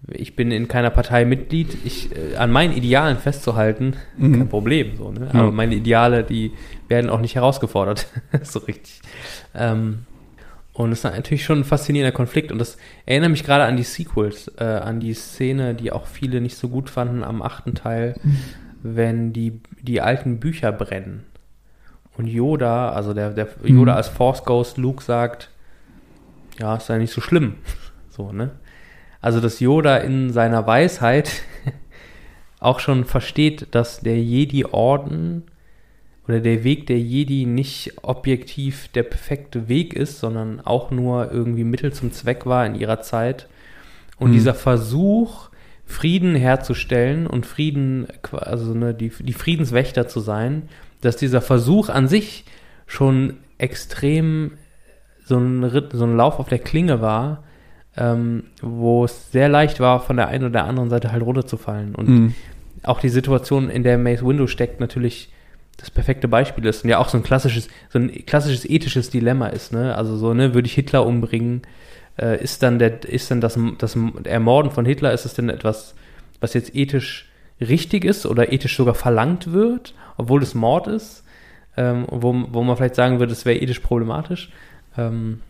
[0.09, 4.38] ich bin in keiner Partei Mitglied, ich äh, an meinen Idealen festzuhalten, mhm.
[4.38, 5.28] kein Problem, so, ne?
[5.32, 5.50] Aber ja.
[5.50, 6.52] meine Ideale, die
[6.88, 8.06] werden auch nicht herausgefordert,
[8.42, 9.00] so richtig.
[9.55, 10.00] Ähm,
[10.78, 12.52] und es ist natürlich schon ein faszinierender Konflikt.
[12.52, 16.40] Und das erinnert mich gerade an die Sequels, äh, an die Szene, die auch viele
[16.40, 18.38] nicht so gut fanden am achten Teil, mhm.
[18.84, 21.24] wenn die, die alten Bücher brennen.
[22.16, 23.96] Und Yoda, also der, der Yoda mhm.
[23.96, 25.50] als Force Ghost, Luke sagt,
[26.60, 27.55] ja, ist ja nicht so schlimm.
[28.10, 28.50] So, ne?
[29.20, 31.42] Also, dass Yoda in seiner Weisheit
[32.59, 35.44] auch schon versteht, dass der Jedi-Orden
[36.28, 41.64] oder der Weg der Jedi nicht objektiv der perfekte Weg ist, sondern auch nur irgendwie
[41.64, 43.48] Mittel zum Zweck war in ihrer Zeit.
[44.18, 44.34] Und mhm.
[44.34, 45.48] dieser Versuch,
[45.86, 50.68] Frieden herzustellen und Frieden, also ne, die, die Friedenswächter zu sein,
[51.00, 52.44] dass dieser Versuch an sich
[52.86, 54.52] schon extrem
[55.24, 57.44] so ein, Ritt, so ein Lauf auf der Klinge war,
[57.96, 61.94] ähm, wo es sehr leicht war, von der einen oder der anderen Seite halt runterzufallen.
[61.94, 62.34] Und mhm.
[62.82, 65.32] auch die Situation, in der Mace Window steckt, natürlich
[65.78, 69.46] das perfekte Beispiel ist und ja auch so ein klassisches, so ein klassisches ethisches Dilemma
[69.46, 69.94] ist, ne?
[69.94, 71.62] Also so, ne, würde ich Hitler umbringen,
[72.20, 75.94] äh, ist dann der, ist dann das, das Ermorden von Hitler, ist es denn etwas,
[76.40, 77.30] was jetzt ethisch
[77.60, 81.24] richtig ist oder ethisch sogar verlangt wird, obwohl es Mord ist,
[81.76, 84.50] ähm, wo, wo man vielleicht sagen würde, es wäre ethisch problematisch.
[84.96, 85.40] Ähm,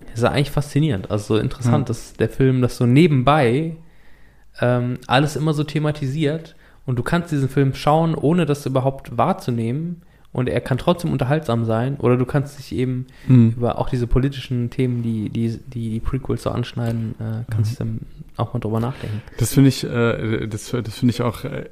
[0.00, 1.86] das ist eigentlich faszinierend, also so interessant, mhm.
[1.86, 3.76] dass der Film das so nebenbei
[4.60, 6.54] ähm, alles immer so thematisiert
[6.86, 10.02] und du kannst diesen Film schauen, ohne das überhaupt wahrzunehmen
[10.32, 11.96] und er kann trotzdem unterhaltsam sein.
[11.98, 13.54] Oder du kannst dich eben Mhm.
[13.56, 17.84] über auch diese politischen Themen, die die, die, die Prequels so anschneiden, äh, kannst du
[17.84, 18.00] dann
[18.36, 19.20] auch mal drüber nachdenken.
[19.38, 21.68] Das finde ich, äh, das, das finde ich auch äh,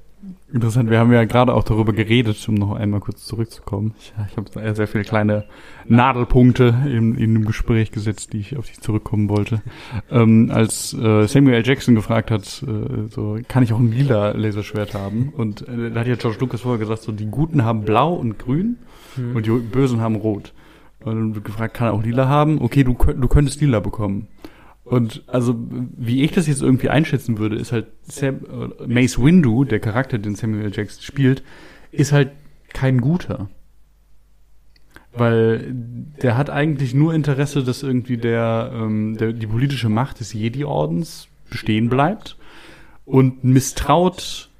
[0.53, 0.91] interessant.
[0.91, 3.95] Wir haben ja gerade auch darüber geredet, um noch einmal kurz zurückzukommen.
[3.99, 5.45] Ich, ich habe sehr, sehr viele kleine
[5.87, 9.63] Nadelpunkte in, in dem Gespräch gesetzt, die ich auf die ich zurückkommen wollte.
[10.11, 11.67] Ähm, als äh, Samuel L.
[11.67, 15.33] Jackson gefragt hat, äh, so kann ich auch ein lila Laserschwert haben?
[15.37, 18.39] Und äh, da hat ja George Lucas vorher gesagt, so die Guten haben blau und
[18.39, 18.77] grün
[19.17, 19.37] Hm.
[19.37, 20.53] und die Bösen haben rot.
[21.01, 22.61] Und dann wird gefragt, kann er auch lila haben?
[22.61, 24.29] Okay, du, du könntest lila bekommen.
[24.91, 25.55] Und also,
[25.97, 28.41] wie ich das jetzt irgendwie einschätzen würde, ist halt Sam,
[28.81, 30.73] äh, Mace Windu, der Charakter, den Samuel.
[30.75, 31.45] Jackson spielt,
[31.93, 32.33] ist halt
[32.73, 33.49] kein guter.
[35.13, 40.33] Weil der hat eigentlich nur Interesse, dass irgendwie der, ähm, der die politische Macht des
[40.33, 42.37] Jedi-Ordens bestehen bleibt
[43.05, 44.51] und misstraut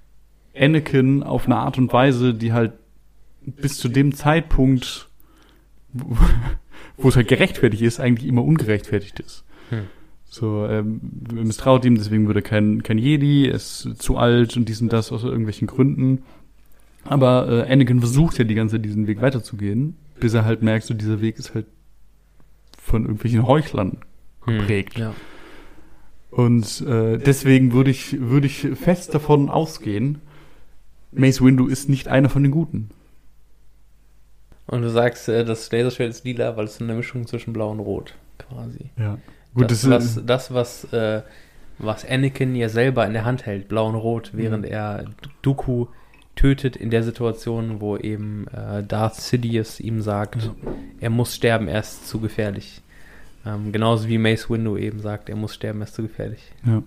[0.57, 2.75] Anakin auf eine Art und Weise, die halt
[3.41, 5.09] bis zu dem Zeitpunkt,
[5.93, 6.17] wo,
[6.99, 9.43] wo es halt gerechtfertigt ist, eigentlich immer ungerechtfertigt ist.
[9.71, 9.89] Hm.
[10.33, 11.01] So, ähm,
[11.33, 15.11] misstraut ihm, deswegen würde kein, kein Jedi, er ist zu alt und dies und das
[15.11, 16.23] aus irgendwelchen Gründen.
[17.05, 20.87] Aber äh, Anakin versucht ja die ganze Zeit diesen Weg weiterzugehen, bis er halt merkt,
[20.87, 21.67] so dieser Weg ist halt
[22.81, 23.99] von irgendwelchen Heuchlern
[24.47, 24.99] geprägt.
[24.99, 25.15] Ja.
[26.31, 30.21] Und äh, deswegen würde ich, würde ich fest davon ausgehen,
[31.11, 32.91] Mace Windu ist nicht einer von den Guten.
[34.69, 37.81] Und du sagst, äh, das Laserschwert ist lila, weil es eine Mischung zwischen blau und
[37.81, 38.91] rot quasi.
[38.97, 39.19] Ja.
[39.55, 41.23] Gut, das, das, was, das was, äh,
[41.79, 44.71] was Anakin ja selber in der Hand hält, blau und rot, während Mhm.
[44.73, 45.05] er
[45.43, 45.87] Dooku
[46.37, 50.55] tötet in der Situation, wo eben äh, Darth Sidious ihm sagt, Ja.
[51.01, 52.81] er muss sterben, er ist zu gefährlich.
[53.45, 56.53] Ähm, genauso wie Mace Windu eben sagt, er muss sterben, er ist zu gefährlich.
[56.65, 56.83] ja.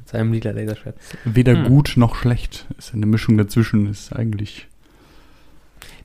[0.00, 0.96] Mit seinem lila Laserschwert.
[1.24, 1.64] weder Hm.
[1.68, 2.64] gut noch schlecht.
[2.78, 4.66] Ist eine Mischung dazwischen, ist eigentlich.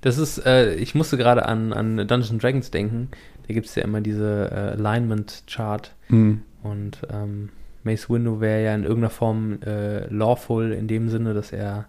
[0.01, 3.07] Das ist, äh, ich musste gerade an, an Dungeons and Dragons denken.
[3.47, 5.93] Da gibt es ja immer diese äh, Alignment-Chart.
[6.07, 6.41] Hm.
[6.63, 7.49] Und ähm,
[7.83, 11.85] Mace Windu wäre ja in irgendeiner Form äh, lawful in dem Sinne, dass er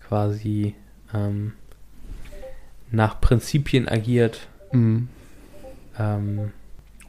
[0.00, 0.74] quasi
[1.14, 1.52] ähm,
[2.90, 4.48] nach Prinzipien agiert.
[4.70, 5.08] Hm.
[5.98, 6.52] Ähm,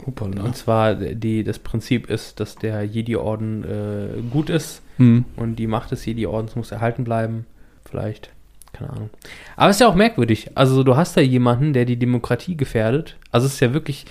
[0.06, 0.43] Hoppala.
[0.43, 5.23] und zwar die, das Prinzip ist, dass der Jedi-Orden äh, gut ist Hm.
[5.38, 7.45] und die Macht des Jedi-Ordens muss erhalten bleiben.
[7.89, 8.31] Vielleicht.
[8.73, 9.09] Keine Ahnung.
[9.55, 10.51] Aber es ist ja auch merkwürdig.
[10.55, 13.17] Also du hast da jemanden, der die Demokratie gefährdet.
[13.31, 14.05] Also es ist ja wirklich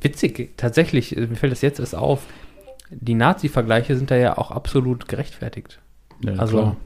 [0.00, 0.56] witzig.
[0.56, 2.26] Tatsächlich, äh, mir fällt das jetzt erst auf.
[2.90, 5.80] Die Nazi-Vergleiche sind da ja auch absolut gerechtfertigt.
[6.22, 6.76] Ja, also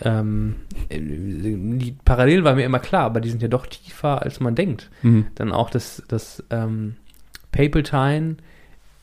[0.00, 0.56] ähm,
[0.88, 4.54] äh, die Parallelen waren mir immer klar, aber die sind ja doch tiefer, als man
[4.54, 4.90] denkt.
[5.02, 5.26] Hm.
[5.34, 6.96] Dann auch das, das ähm,
[7.52, 8.36] Palpatine,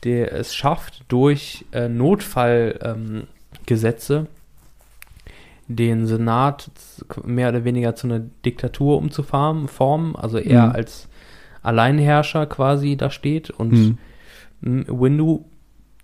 [0.04, 4.26] der es schafft, durch äh, Notfallgesetze ähm,
[5.76, 6.70] den Senat
[7.24, 10.72] mehr oder weniger zu einer Diktatur umzuformen, formen, also er Mhm.
[10.72, 11.08] als
[11.62, 13.98] Alleinherrscher quasi da steht und Hm.
[14.62, 15.44] m, Windu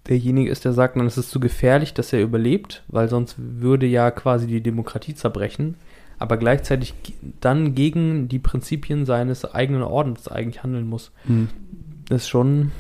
[0.08, 3.86] derjenige ist, der sagt, dann ist es zu gefährlich, dass er überlebt, weil sonst würde
[3.86, 5.74] ja quasi die Demokratie zerbrechen,
[6.18, 6.94] aber gleichzeitig
[7.40, 11.10] dann gegen die Prinzipien seines eigenen Ordens eigentlich handeln muss.
[11.26, 11.48] Hm.
[12.08, 12.70] Das ist schon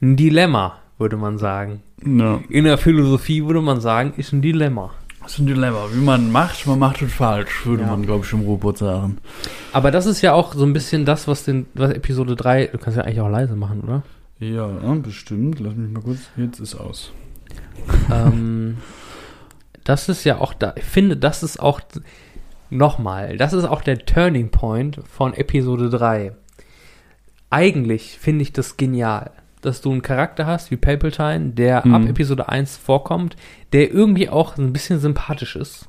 [0.00, 1.82] ein Dilemma, würde man sagen.
[2.04, 2.40] Ja.
[2.48, 4.90] In der Philosophie würde man sagen, ist ein Dilemma.
[5.22, 5.86] Das ist ein Dilemma.
[5.92, 7.90] Wie man macht, man macht es falsch, würde Ja.
[7.90, 9.18] man, glaube ich, im Robot sagen.
[9.72, 12.78] Aber das ist ja auch so ein bisschen das, was den, was Episode 3, du
[12.78, 14.02] kannst ja eigentlich auch leise machen, oder?
[14.40, 15.60] Ja, bestimmt.
[15.60, 16.18] Lass mich mal kurz.
[16.36, 17.12] Jetzt ist aus.
[18.12, 18.78] ähm,
[19.84, 21.80] das ist ja auch da, ich finde, das ist auch,
[22.70, 26.32] nochmal, das ist auch der Turning Point von Episode 3.
[27.50, 29.30] Eigentlich finde ich das genial,
[29.62, 31.94] dass du einen Charakter hast wie Palpatine, der Mhm.
[31.94, 33.36] ab Episode 1 vorkommt,
[33.72, 35.88] der irgendwie auch ein bisschen sympathisch ist.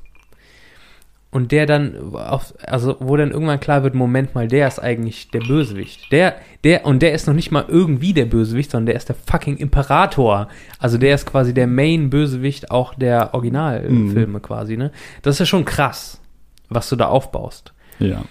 [1.30, 5.32] Und der dann, auf, also wo dann irgendwann klar wird, Moment mal, der ist eigentlich
[5.32, 6.12] der Bösewicht.
[6.12, 9.16] Der, der, und der ist noch nicht mal irgendwie der Bösewicht, sondern der ist der
[9.16, 10.46] fucking Imperator.
[10.78, 14.92] Also der ist quasi der Main-Bösewicht auch der Originalfilme quasi, ne?
[15.22, 16.20] Das ist ja schon krass,
[16.68, 17.72] was du da aufbaust.
[17.98, 18.22] Ja.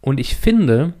[0.00, 0.94] Und ich finde,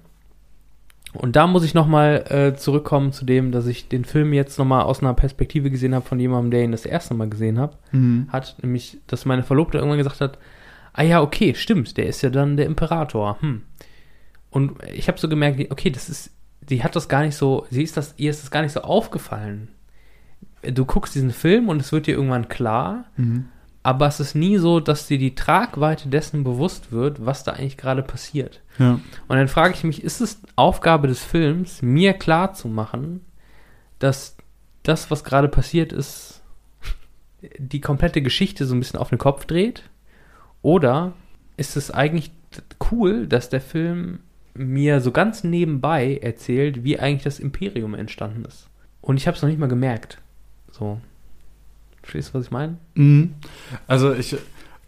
[1.14, 4.82] und da muss ich nochmal äh, zurückkommen zu dem, dass ich den Film jetzt nochmal
[4.82, 8.28] aus einer Perspektive gesehen habe von jemandem, der ihn das erste Mal gesehen hat, Mhm.
[8.30, 10.38] hat, nämlich, dass meine Verlobte irgendwann gesagt hat,
[10.92, 13.36] ah ja, okay, stimmt, der ist ja dann der Imperator.
[13.40, 13.62] Hm.
[14.50, 16.30] Und ich habe so gemerkt, okay, das ist,
[16.60, 18.80] die hat das gar nicht so, sie ist das, ihr ist das gar nicht so
[18.82, 19.68] aufgefallen.
[20.62, 23.46] Du guckst diesen Film und es wird dir irgendwann klar, Mhm.
[23.84, 27.76] Aber es ist nie so, dass dir die Tragweite dessen bewusst wird, was da eigentlich
[27.76, 28.62] gerade passiert.
[28.78, 28.92] Ja.
[29.28, 33.20] Und dann frage ich mich, ist es Aufgabe des Films, mir klar zu machen,
[33.98, 34.36] dass
[34.84, 36.42] das, was gerade passiert ist,
[37.58, 39.82] die komplette Geschichte so ein bisschen auf den Kopf dreht?
[40.62, 41.12] Oder
[41.58, 42.32] ist es eigentlich
[42.90, 44.20] cool, dass der Film
[44.54, 48.70] mir so ganz nebenbei erzählt, wie eigentlich das Imperium entstanden ist.
[49.02, 50.18] Und ich habe es noch nicht mal gemerkt.
[50.70, 51.00] So.
[52.04, 52.76] Verstehst du, was ich meine?
[52.94, 53.32] Mhm.
[53.86, 54.36] Also ich,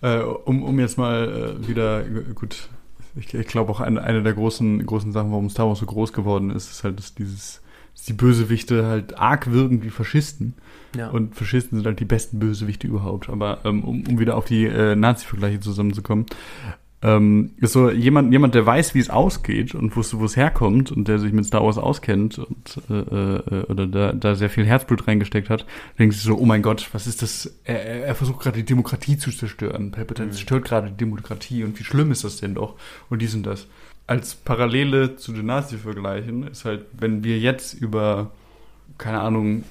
[0.02, 2.68] äh, um, um jetzt mal äh, wieder, gut,
[3.16, 6.12] ich, ich glaube auch eine, eine der großen, großen Sachen, warum Star Wars so groß
[6.12, 7.62] geworden ist, ist halt dass dieses,
[7.94, 10.54] dass die Bösewichte halt arg wirken wie Faschisten.
[10.94, 11.08] Ja.
[11.08, 13.30] Und Faschisten sind halt die besten Bösewichte überhaupt.
[13.30, 16.26] Aber ähm, um, um wieder auf die äh, Nazi-Vergleiche zusammenzukommen,
[17.06, 20.90] ähm, ist so jemand, jemand, der weiß, wie es ausgeht und wusste, wo es herkommt
[20.90, 24.66] und der sich mit Star Wars auskennt und äh, äh, oder da, da sehr viel
[24.66, 25.66] Herzblut reingesteckt hat,
[26.00, 27.58] denkt sich so, oh mein Gott, was ist das?
[27.62, 29.92] Er, er er versucht gerade die Demokratie zu zerstören.
[29.92, 30.32] Palpatine Mhm.
[30.32, 32.74] zerstört gerade die Demokratie und wie schlimm ist das denn doch?
[33.08, 33.68] Und dies und das.
[34.08, 38.32] Als Parallele zu den Nazi-Vergleichen ist halt, wenn wir jetzt über,
[38.98, 39.62] keine Ahnung,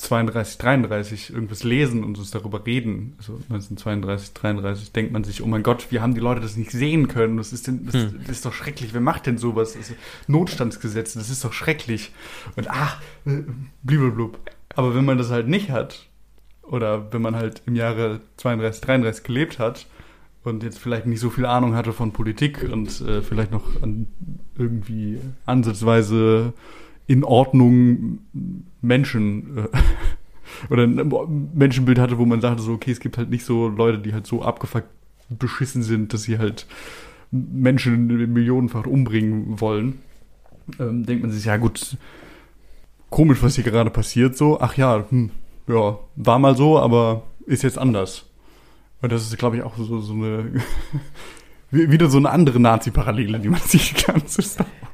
[0.00, 5.46] 32, 33 irgendwas lesen und uns darüber reden, also 1932, 33, denkt man sich, oh
[5.46, 7.36] mein Gott, wie haben die Leute das nicht sehen können?
[7.36, 8.20] Das ist, denn, das, Hm.
[8.20, 8.94] das ist doch schrecklich.
[8.94, 9.74] Wer macht denn sowas?
[9.74, 12.12] Das ist Notstandsgesetze, das ist doch schrecklich.
[12.56, 13.42] Und ach, äh,
[13.82, 14.38] bliblablub.
[14.74, 16.06] Aber wenn man das halt nicht hat,
[16.62, 19.86] oder wenn man halt im Jahre 32, 33 gelebt hat
[20.44, 24.06] und jetzt vielleicht nicht so viel Ahnung hatte von Politik und äh, vielleicht noch an
[24.56, 26.54] irgendwie ansatzweise
[27.10, 28.20] in Ordnung
[28.80, 29.68] Menschen äh,
[30.70, 33.98] oder ein Menschenbild hatte, wo man sagte so, okay, es gibt halt nicht so Leute,
[33.98, 34.88] die halt so abgefuckt
[35.28, 36.68] beschissen sind, dass sie halt
[37.32, 39.98] Menschen millionenfach umbringen wollen.
[40.78, 41.96] Ähm, denkt man sich, ja gut,
[43.10, 45.30] komisch, was hier gerade passiert, so, ach ja, hm,
[45.66, 48.26] ja, war mal so, aber ist jetzt anders.
[49.02, 50.52] Und das ist, glaube ich, auch so, so eine,
[51.70, 54.22] wieder so eine andere Nazi-Parallele, die man sich kann.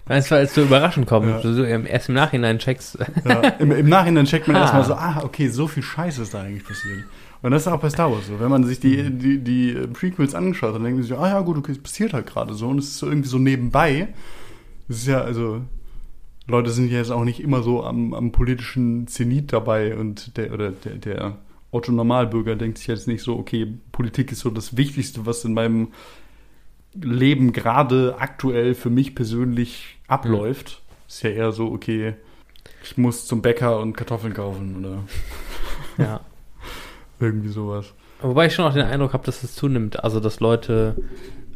[0.08, 1.40] Weißt du, als du überraschend kommt, Ja.
[1.40, 2.98] du so erst im Nachhinein checkst.
[3.24, 4.60] Ja, im, Im Nachhinein checkt man Ha.
[4.62, 7.04] erstmal so, ah, okay, so viel Scheiße ist da eigentlich passiert.
[7.42, 8.38] Und das ist auch bei Star Wars so.
[8.40, 11.40] Wenn man sich die, die, die Prequels angeschaut hat, dann denkt man sich, ah ja,
[11.40, 12.68] gut, okay, es passiert halt gerade so.
[12.68, 14.08] Und es ist so irgendwie so nebenbei.
[14.88, 15.62] Es ist ja, also,
[16.46, 20.52] Leute sind ja jetzt auch nicht immer so am, am politischen Zenit dabei und der,
[20.52, 21.36] oder der, der
[21.72, 25.54] Otto Normalbürger denkt sich jetzt nicht so, okay, Politik ist so das Wichtigste, was in
[25.54, 25.88] meinem
[27.00, 30.82] Leben gerade aktuell für mich persönlich abläuft.
[31.08, 32.14] Ist ja eher so, okay,
[32.82, 35.04] ich muss zum Bäcker und Kartoffeln kaufen oder
[35.98, 36.20] ja.
[37.20, 37.92] irgendwie sowas.
[38.20, 40.02] Wobei ich schon auch den Eindruck habe, dass es zunimmt.
[40.02, 40.96] Also, dass Leute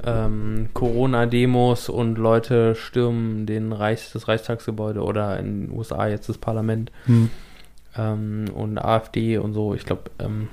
[0.04, 6.38] ähm, Corona-Demos und Leute stürmen den Reichs, das Reichstagsgebäude oder in den USA jetzt das
[6.38, 6.90] Parlament
[7.96, 9.74] ähm, und AfD und so.
[9.74, 10.48] Ich glaube, ähm,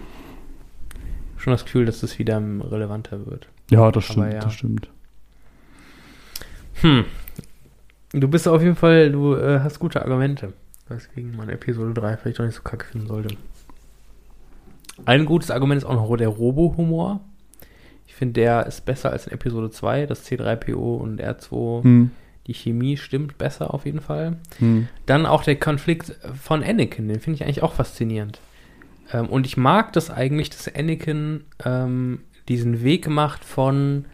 [1.38, 3.48] schon das Gefühl, dass das wieder relevanter wird.
[3.70, 4.40] Ja, das stimmt, ja.
[4.40, 4.90] das stimmt.
[6.82, 7.06] Hm.
[8.14, 10.54] Du bist auf jeden Fall, du äh, hast gute Argumente,
[10.88, 13.36] weswegen man Episode 3 vielleicht doch nicht so kacke finden sollte.
[15.06, 17.20] Ein gutes Argument ist auch noch der Robo-Humor.
[18.08, 21.84] Ich finde, der ist besser als in Episode 2, das C3PO und R2.
[21.84, 22.12] Hm.
[22.48, 24.38] Die Chemie stimmt besser auf jeden Fall.
[24.60, 24.88] Hm.
[25.06, 28.40] Dann auch der Konflikt von Anakin, den finde ich eigentlich auch faszinierend.
[29.12, 34.06] Ähm, und ich mag das eigentlich, dass Anakin ähm, diesen Weg macht von,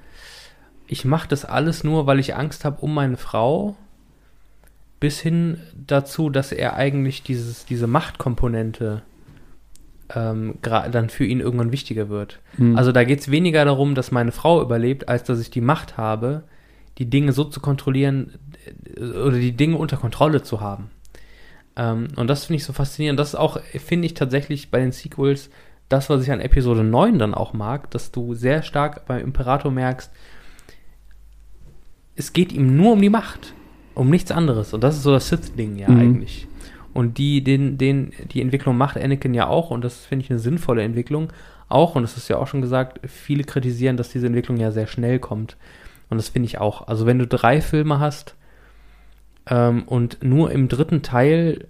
[0.88, 3.76] ich mache das alles nur, weil ich Angst habe um meine Frau,
[5.00, 9.02] bis hin dazu, dass er eigentlich dieses, diese Machtkomponente
[10.16, 12.40] ähm, dann für ihn irgendwann wichtiger wird.
[12.58, 12.78] Hm.
[12.78, 15.98] Also da geht es weniger darum, dass meine Frau überlebt, als dass ich die Macht
[15.98, 16.44] habe,
[16.98, 18.34] die Dinge so zu kontrollieren
[18.96, 20.90] äh, oder die Dinge unter Kontrolle zu haben.
[21.76, 23.20] Ähm, und das finde ich so faszinierend.
[23.20, 25.50] Das ist auch, finde ich tatsächlich bei den Sequels
[25.90, 29.72] das, was ich an Episode 9 dann auch mag, dass du sehr stark beim Imperator
[29.72, 30.12] merkst,
[32.16, 33.54] es geht ihm nur um die Macht,
[33.96, 34.74] um nichts anderes.
[34.74, 36.00] Und das ist so das Sith-Ding ja Mhm.
[36.00, 36.48] eigentlich.
[36.94, 40.40] Und die, den, den, die Entwicklung macht Anakin ja auch, und das finde ich eine
[40.40, 41.34] sinnvolle Entwicklung.
[41.70, 44.86] Auch, und das ist ja auch schon gesagt, viele kritisieren, dass diese Entwicklung ja sehr
[44.86, 45.58] schnell kommt.
[46.10, 46.88] Und das finde ich auch.
[46.88, 48.36] Also wenn du drei Filme hast
[49.48, 51.68] ähm, und nur im dritten Teil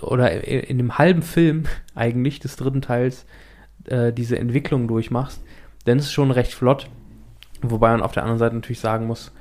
[0.00, 1.64] oder in dem halben Film
[1.94, 3.26] eigentlich des dritten Teils
[3.84, 5.42] äh, diese Entwicklung durchmachst,
[5.84, 6.88] dann ist es schon recht flott.
[7.62, 9.32] Wobei man auf der anderen Seite natürlich sagen muss,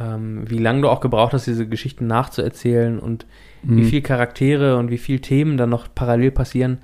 [0.00, 3.26] ähm, wie lange du auch gebraucht hast, diese Geschichten nachzuerzählen und
[3.62, 3.88] wie Hm.
[3.88, 6.78] viel Charaktere und wie viel Themen dann noch parallel passieren.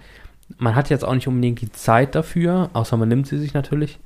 [0.59, 3.99] Man hat jetzt auch nicht unbedingt die Zeit dafür, außer man nimmt sie sich natürlich.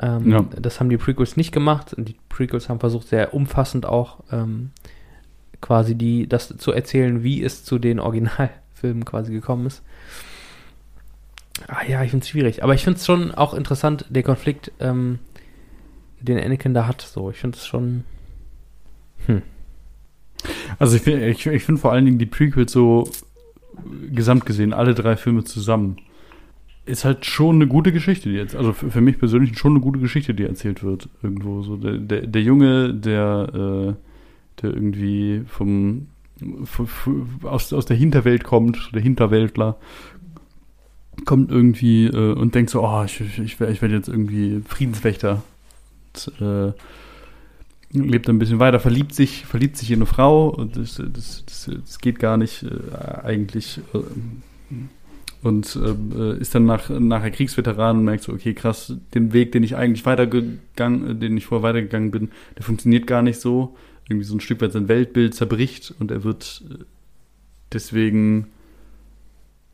[0.00, 0.44] Ähm, Ja.
[0.60, 1.94] Das haben die Prequels nicht gemacht.
[1.94, 4.70] Und die Prequels haben versucht, sehr umfassend auch ähm,
[5.60, 9.82] quasi die, das zu erzählen, wie es zu den Originalfilmen quasi gekommen ist.
[11.66, 12.62] Ah ja, ich finde es schwierig.
[12.62, 15.18] Aber ich finde es schon auch interessant, der Konflikt, ähm,
[16.20, 17.02] den Anakin da hat.
[17.02, 18.04] So, ich finde es schon.
[20.78, 23.10] Also ich finde ich, ich find vor allen Dingen die Prequels so
[24.12, 25.96] gesamt gesehen, alle drei Filme zusammen.
[26.86, 29.80] ist halt schon eine gute Geschichte, die jetzt, also für, für mich persönlich schon eine
[29.80, 31.08] gute Geschichte, die erzählt wird.
[31.22, 31.62] Irgendwo.
[31.62, 34.07] So der, der, der Junge, der, äh,
[34.62, 36.08] der irgendwie vom,
[37.42, 39.76] aus, aus der Hinterwelt kommt, der Hinterweltler,
[41.24, 45.42] kommt irgendwie äh, und denkt so, oh, ich, ich, ich werde jetzt irgendwie Friedenswächter.
[46.14, 46.72] Und, äh,
[47.92, 51.70] lebt ein bisschen weiter, verliebt sich, verliebt sich in eine Frau und das, das, das,
[51.72, 53.80] das geht gar nicht äh, eigentlich.
[53.94, 53.98] Äh,
[55.40, 59.62] und äh, ist dann nach, nachher Kriegsveteran und merkt so, okay, krass, den Weg, den
[59.62, 63.76] ich eigentlich weitergegangen, den ich vorher weitergegangen bin, der funktioniert gar nicht so.
[64.08, 66.84] Irgendwie so ein Stück weit sein Weltbild zerbricht und er wird äh,
[67.72, 68.48] deswegen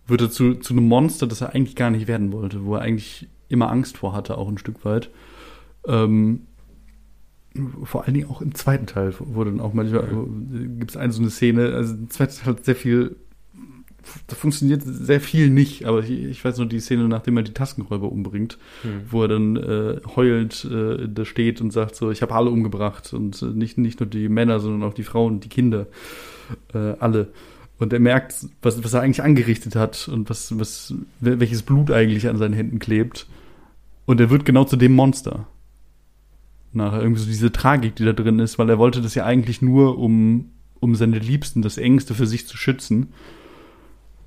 [0.07, 2.83] wird er zu, zu einem Monster, das er eigentlich gar nicht werden wollte, wo er
[2.83, 5.11] eigentlich immer Angst vor hatte, auch ein Stück weit.
[5.87, 6.43] Ähm,
[7.85, 10.09] vor allen Dingen auch im zweiten Teil wurde dann auch manchmal,
[10.79, 13.17] gibt es eine so eine Szene, also im zweiten Teil hat sehr viel,
[14.27, 17.53] da funktioniert sehr viel nicht, aber ich, ich weiß noch die Szene, nachdem er die
[17.53, 19.03] Taskenräuber umbringt, mhm.
[19.11, 23.13] wo er dann äh, heulend äh, da steht und sagt so, ich habe alle umgebracht
[23.13, 25.87] und äh, nicht, nicht nur die Männer, sondern auch die Frauen die Kinder,
[26.73, 27.29] äh, alle.
[27.79, 32.29] Und er merkt, was, was er eigentlich angerichtet hat und was, was, welches Blut eigentlich
[32.29, 33.27] an seinen Händen klebt.
[34.07, 35.47] Und er wird genau zu dem Monster
[36.75, 37.01] nachher.
[37.01, 39.99] Irgendwie so diese Tragik, die da drin ist, weil er wollte das ja eigentlich nur,
[39.99, 40.51] um,
[40.81, 43.13] um seine Liebsten, das Engste für sich zu schützen.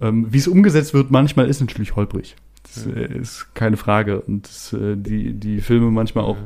[0.02, 2.36] Ähm, Wie es umgesetzt wird, manchmal ist natürlich holprig.
[2.64, 2.94] Das ja.
[2.94, 4.22] Äh, ist keine Frage.
[4.22, 6.38] Und das, äh, die, die Filme manchmal auch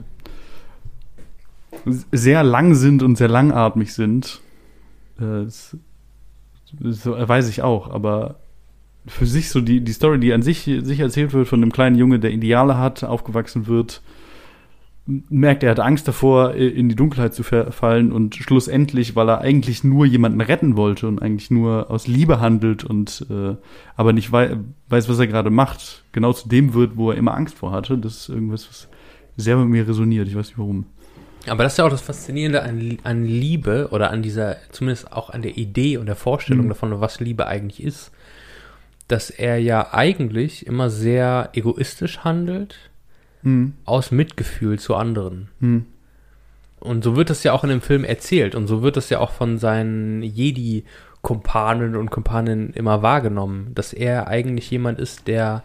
[1.86, 1.94] ja.
[2.11, 4.41] sehr lang sind und sehr langatmig sind.
[5.19, 5.78] Äh, das,
[6.80, 8.40] das weiß ich auch, aber
[9.07, 11.98] für sich so die, die Story, die an sich, sich erzählt wird von einem kleinen
[11.98, 14.02] Junge, der Ideale hat, aufgewachsen wird,
[15.06, 19.84] merkt, er hat Angst davor, in die Dunkelheit zu verfallen und schlussendlich, weil er eigentlich
[19.84, 23.56] nur jemanden retten wollte und eigentlich nur aus Liebe handelt und äh,
[23.95, 24.57] aber nicht wei
[24.90, 27.98] weiß, was er gerade macht, genau zu dem wird, wo er immer Angst vor hatte.
[27.98, 28.88] Das ist irgendwas, was
[29.38, 30.28] sehr mit mir resoniert.
[30.28, 30.86] Ich weiß nicht warum.
[31.48, 35.32] Aber das ist ja auch das Faszinierende an, an Liebe oder an dieser, zumindest auch
[35.32, 36.69] an der Idee und der Vorstellung mhm.
[36.69, 38.11] davon, was Liebe eigentlich ist,
[39.07, 42.90] dass er ja eigentlich immer sehr egoistisch handelt
[43.43, 43.73] mhm.
[43.85, 45.49] aus Mitgefühl zu anderen.
[45.59, 45.85] Mhm.
[46.80, 49.19] Und so wird das ja auch in dem Film erzählt und so wird das ja
[49.19, 55.63] auch von seinen Jedi-Kumpanen und Kumpanen immer wahrgenommen, dass er eigentlich jemand ist, der,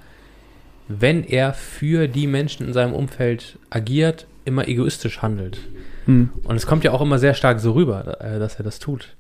[0.89, 5.59] wenn er für die Menschen in seinem Umfeld agiert, immer egoistisch handelt.
[6.05, 6.31] Mhm.
[6.45, 9.17] Und es kommt ja auch immer sehr stark so rüber, äh, dass er das tut.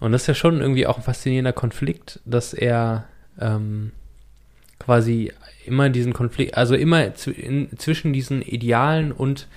[0.00, 3.04] Und das ist ja schon irgendwie auch ein faszinierender Konflikt, dass er
[3.40, 3.92] ähm,
[4.78, 5.32] quasi
[5.64, 9.48] immer diesen Konflikt, also immer in, zwischen diesen Idealen und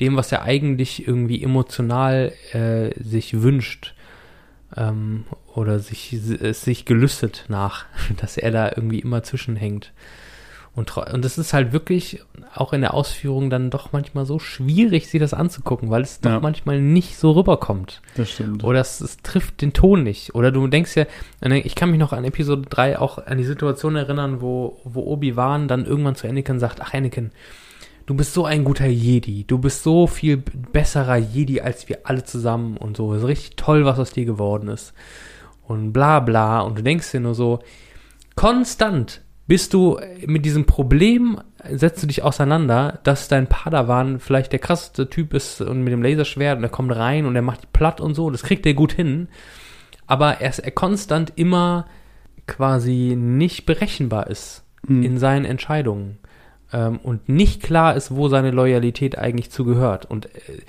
[0.00, 3.94] dem, was er eigentlich irgendwie emotional äh, sich wünscht
[4.76, 5.24] ähm,
[5.54, 7.86] oder sich, sich gelüstet nach,
[8.16, 9.92] dass er da irgendwie immer zwischenhängt.
[10.78, 12.22] Und, und das ist halt wirklich
[12.54, 16.30] auch in der Ausführung dann doch manchmal so schwierig, sich das anzugucken, weil es doch
[16.30, 16.40] ja.
[16.40, 18.00] manchmal nicht so rüberkommt.
[18.14, 18.62] Das stimmt.
[18.62, 20.36] Oder es, es, trifft den Ton nicht.
[20.36, 21.06] Oder du denkst ja,
[21.50, 25.66] ich kann mich noch an Episode 3 auch an die Situation erinnern, wo, wo Obi-Wan
[25.66, 27.32] dann irgendwann zu Anakin sagt, ach Anakin,
[28.06, 32.22] du bist so ein guter Jedi, du bist so viel besserer Jedi als wir alle
[32.22, 33.12] zusammen und so.
[33.14, 34.94] Es ist richtig toll, was aus dir geworden ist.
[35.66, 36.60] Und bla bla.
[36.60, 37.58] Und du denkst dir nur so,
[38.36, 44.58] konstant bist du mit diesem Problem, setzt du dich auseinander, dass dein Padawan vielleicht der
[44.58, 47.68] krasseste Typ ist und mit dem Laserschwert und er kommt rein und er macht die
[47.72, 49.28] platt und so, das kriegt er gut hin.
[50.06, 51.86] Aber er ist er konstant immer
[52.46, 55.02] quasi nicht berechenbar ist mhm.
[55.02, 56.18] in seinen Entscheidungen
[56.72, 60.04] ähm, und nicht klar ist, wo seine Loyalität eigentlich zugehört.
[60.06, 60.60] Und äh,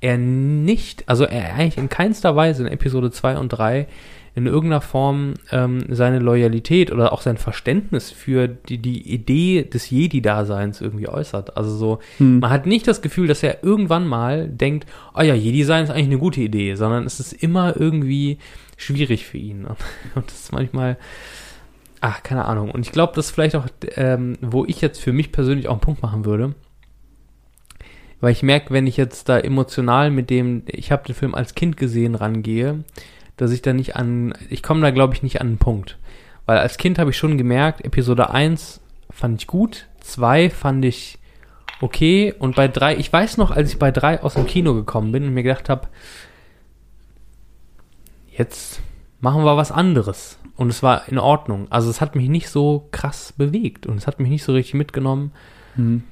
[0.00, 3.88] er nicht, also er eigentlich in keinster Weise in Episode 2 und 3
[4.38, 9.90] in irgendeiner Form ähm, seine Loyalität oder auch sein Verständnis für die, die Idee des
[9.90, 11.56] Jedi-Daseins irgendwie äußert.
[11.56, 12.38] Also so, hm.
[12.38, 16.06] man hat nicht das Gefühl, dass er irgendwann mal denkt, oh ja, Jedi-Sein ist eigentlich
[16.06, 18.38] eine gute Idee, sondern es ist immer irgendwie
[18.76, 19.66] schwierig für ihn.
[20.14, 20.96] Und das ist manchmal,
[22.00, 22.70] ach, keine Ahnung.
[22.70, 23.66] Und ich glaube, das ist vielleicht auch,
[23.96, 26.54] ähm, wo ich jetzt für mich persönlich auch einen Punkt machen würde.
[28.20, 31.54] Weil ich merke, wenn ich jetzt da emotional mit dem, ich habe den Film als
[31.54, 32.84] Kind gesehen, rangehe,
[33.38, 35.98] dass ich da nicht an, ich komme da glaube ich nicht an einen Punkt.
[36.44, 41.18] Weil als Kind habe ich schon gemerkt, Episode 1 fand ich gut, 2 fand ich
[41.80, 45.12] okay und bei 3, ich weiß noch, als ich bei 3 aus dem Kino gekommen
[45.12, 45.88] bin und mir gedacht habe,
[48.36, 48.80] jetzt
[49.20, 50.38] machen wir was anderes.
[50.56, 51.68] Und es war in Ordnung.
[51.70, 54.74] Also es hat mich nicht so krass bewegt und es hat mich nicht so richtig
[54.74, 55.32] mitgenommen.
[55.76, 56.02] Mhm.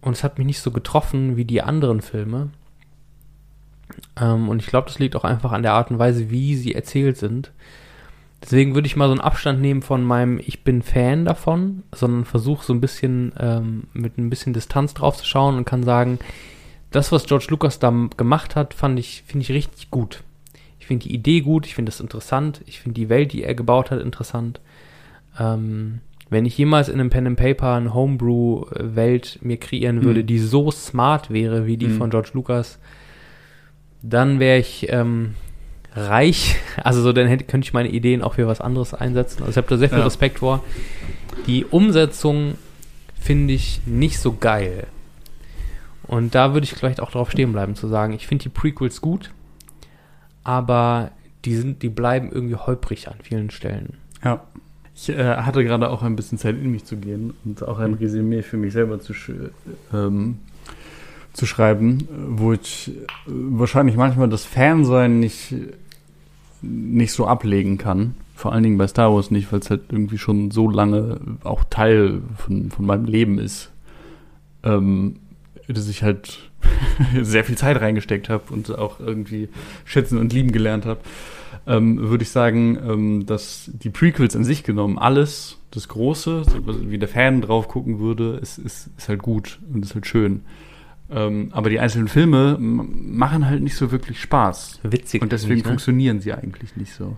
[0.00, 2.50] Und es hat mich nicht so getroffen wie die anderen Filme.
[4.20, 6.74] Ähm, und ich glaube, das liegt auch einfach an der Art und Weise, wie sie
[6.74, 7.52] erzählt sind.
[8.42, 12.24] Deswegen würde ich mal so einen Abstand nehmen von meinem Ich bin Fan davon, sondern
[12.24, 16.18] versuche so ein bisschen ähm, mit ein bisschen Distanz drauf zu schauen und kann sagen,
[16.90, 20.22] das, was George Lucas da gemacht hat, fand ich, finde ich richtig gut.
[20.78, 23.54] Ich finde die Idee gut, ich finde es interessant, ich finde die Welt, die er
[23.54, 24.60] gebaut hat, interessant.
[25.38, 26.00] Ähm,
[26.30, 30.26] wenn ich jemals in einem Pen and Paper eine Homebrew-Welt mir kreieren würde, Mhm.
[30.26, 31.98] die so smart wäre wie die Mhm.
[31.98, 32.78] von George Lucas,
[34.08, 35.34] dann wäre ich ähm,
[35.94, 36.56] reich.
[36.82, 39.40] Also so, dann hätte, könnte ich meine Ideen auch für was anderes einsetzen.
[39.40, 40.04] Also ich habe da sehr viel Ja.
[40.04, 40.62] Respekt vor.
[41.46, 42.56] Die Umsetzung
[43.18, 44.86] finde ich nicht so geil.
[46.06, 49.00] Und da würde ich vielleicht auch drauf stehen bleiben, zu sagen, ich finde die Prequels
[49.00, 49.30] gut,
[50.44, 51.10] aber
[51.44, 53.94] die sind, die bleiben irgendwie holprig an vielen Stellen.
[54.22, 54.44] Ja.
[54.94, 57.94] Ich äh, hatte gerade auch ein bisschen Zeit in mich zu gehen und auch ein
[57.94, 59.12] Resümee für mich selber zu,
[59.92, 60.38] ähm,
[61.36, 62.92] zu schreiben, wo ich äh,
[63.26, 65.54] wahrscheinlich manchmal das Fansein nicht,
[66.62, 68.14] nicht so ablegen kann.
[68.34, 71.64] Vor allen Dingen bei Star Wars nicht, weil es halt irgendwie schon so lange auch
[71.70, 73.70] Teil von, von meinem Leben ist.
[74.62, 75.16] Ähm,
[75.68, 76.50] dass ich halt
[77.20, 79.48] sehr viel Zeit reingesteckt habe und auch irgendwie
[79.84, 81.00] schätzen und lieben gelernt habe
[81.66, 86.90] ähm, würde ich sagen, ähm, dass die Prequels an sich genommen, alles, das Große, so
[86.90, 90.42] wie der Fan drauf gucken würde, ist, ist, ist halt gut und ist halt schön.
[91.10, 94.80] Ähm, aber die einzelnen Filme machen halt nicht so wirklich Spaß.
[94.82, 95.22] Witzig.
[95.22, 95.64] Und deswegen ne?
[95.66, 97.16] funktionieren sie eigentlich nicht so.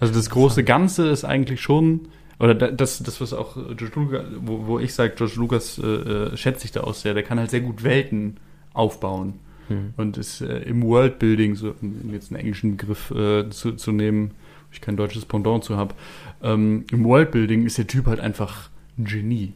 [0.00, 2.08] Also das große Ganze ist eigentlich schon,
[2.38, 5.86] oder da- das, das was auch George Lucas, wo, wo ich sage, George Lucas äh,
[5.86, 8.36] äh, schätze ich da auch sehr, der kann halt sehr gut Welten
[8.72, 9.34] aufbauen
[9.68, 9.94] Hm.
[9.96, 14.30] und ist äh, im Worldbuilding, so um jetzt einen englischen Begriff äh, zu, zu nehmen,
[14.30, 15.94] wo ich kein deutsches Pendant zu habe,
[16.40, 19.54] ähm, im Worldbuilding ist der Typ halt einfach ein Genie.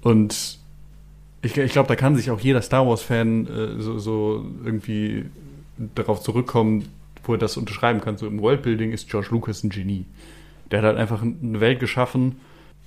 [0.00, 0.59] Und
[1.42, 5.26] ich, ich glaube, da kann sich auch jeder Star Wars-Fan äh, so, so irgendwie
[5.94, 6.88] darauf zurückkommen,
[7.24, 8.18] wo er das unterschreiben kann.
[8.18, 10.04] So im Worldbuilding ist George Lucas ein Genie.
[10.70, 12.36] Der hat halt einfach eine Welt geschaffen,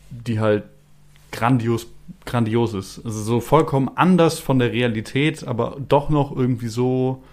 [0.10, 0.64] die halt
[1.32, 1.88] grandios,
[2.26, 3.04] grandios ist.
[3.04, 7.24] Also so vollkommen anders von der Realität, aber doch noch irgendwie so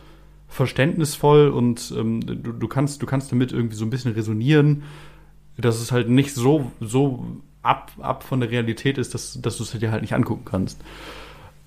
[0.48, 4.82] verständnisvoll und ähm, du, du, kannst, du kannst damit irgendwie so ein bisschen resonieren,
[5.56, 7.24] dass es halt nicht so, so
[7.62, 10.80] ab, ab von der Realität ist, dass, dass du es dir halt nicht angucken kannst.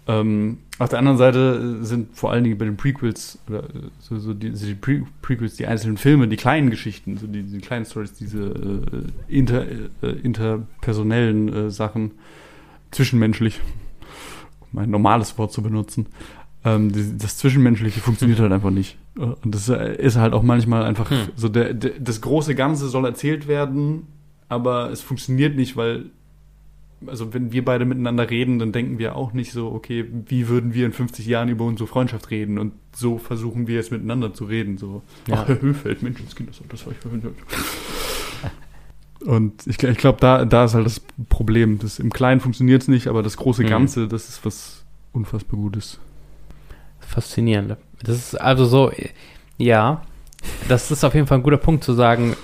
[0.05, 4.19] Ähm, auf der anderen Seite sind vor allen Dingen bei den Prequels, oder äh, so,
[4.19, 7.85] so die, die Pre Prequels, die einzelnen Filme, die kleinen Geschichten, so die, die kleinen
[7.85, 9.65] Stories, diese äh, inter,
[10.01, 12.11] äh, interpersonellen äh, Sachen,
[12.91, 13.61] zwischenmenschlich,
[14.71, 16.07] um ein normales Wort zu benutzen,
[16.65, 18.97] ähm, die, das Zwischenmenschliche funktioniert halt einfach nicht.
[19.15, 21.29] Und das äh, ist halt auch manchmal einfach Hm.
[21.35, 24.07] so, der, der, das große Ganze soll erzählt werden,
[24.49, 26.05] aber es funktioniert nicht, weil
[27.05, 30.73] also wenn wir beide miteinander reden, dann denken wir auch nicht so, okay, wie würden
[30.73, 32.57] wir in 50 Jahren über unsere Freundschaft reden?
[32.57, 34.77] Und so versuchen wir jetzt miteinander zu reden.
[34.77, 35.41] So, Ja.
[35.41, 37.23] ach, Herr Höfeld, Menschenskind, das, das war ich.
[39.27, 41.79] Und ich, ich glaube, da, da ist halt das Problem.
[41.79, 43.67] Das, Im Kleinen funktioniert es nicht, aber das große Mhm.
[43.67, 44.83] Ganze, das ist was
[45.13, 45.99] unfassbar Gutes.
[46.99, 47.77] Faszinierend.
[48.01, 48.91] Das ist also so,
[49.57, 50.01] ja,
[50.67, 52.35] das ist auf jeden Fall ein guter Punkt zu sagen,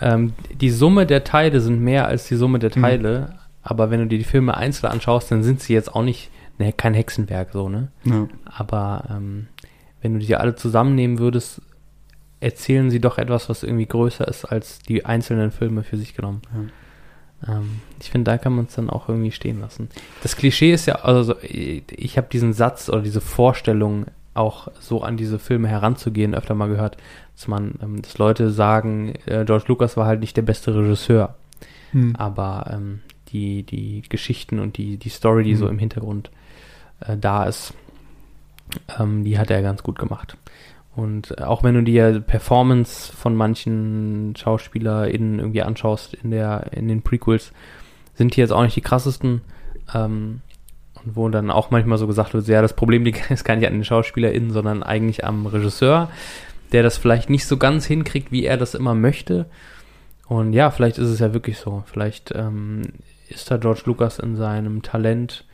[0.00, 2.82] ähm, die Summe der Teile sind mehr als die Summe der Mhm.
[2.82, 6.30] Teile, aber wenn du dir die Filme einzeln anschaust, dann sind sie jetzt auch nicht
[6.58, 7.88] ne, kein Hexenwerk so, ne?
[8.04, 8.26] Ja.
[8.44, 9.48] Aber ähm,
[10.00, 11.60] wenn du die alle zusammennehmen würdest,
[12.40, 16.42] erzählen sie doch etwas, was irgendwie größer ist als die einzelnen Filme für sich genommen.
[17.48, 19.88] Ähm, ich finde, da kann man es dann auch irgendwie stehen lassen.
[20.24, 25.16] Das Klischee ist ja, also ich habe diesen Satz oder diese Vorstellung auch so an
[25.16, 26.96] diese Filme heranzugehen, öfter mal gehört,
[27.36, 31.34] dass man, ähm, dass Leute sagen, äh, George Lucas war halt nicht der beste Regisseur,
[31.92, 32.14] Hm.
[32.16, 33.00] aber ähm,
[33.32, 35.70] die, die Geschichten und die, die Story, die so Mhm.
[35.72, 36.30] im Hintergrund
[37.00, 37.74] äh, da ist,
[38.98, 40.36] ähm, die hat er ganz gut gemacht.
[40.94, 46.88] Und äh, auch wenn du dir Performance von manchen SchauspielerInnen irgendwie anschaust in der, in
[46.88, 47.52] den Prequels,
[48.14, 49.40] sind die jetzt auch nicht die krassesten.
[49.94, 50.40] Ähm,
[51.04, 53.66] und wo dann auch manchmal so gesagt wird, ja, das Problem liegt ist gar nicht
[53.66, 56.10] an den SchauspielerInnen, sondern eigentlich am Regisseur,
[56.72, 59.46] der das vielleicht nicht so ganz hinkriegt, wie er das immer möchte.
[60.26, 61.84] Und ja, vielleicht ist es ja wirklich so.
[61.86, 62.82] Vielleicht ähm,
[63.28, 65.44] ist da George Lucas in seinem Talent,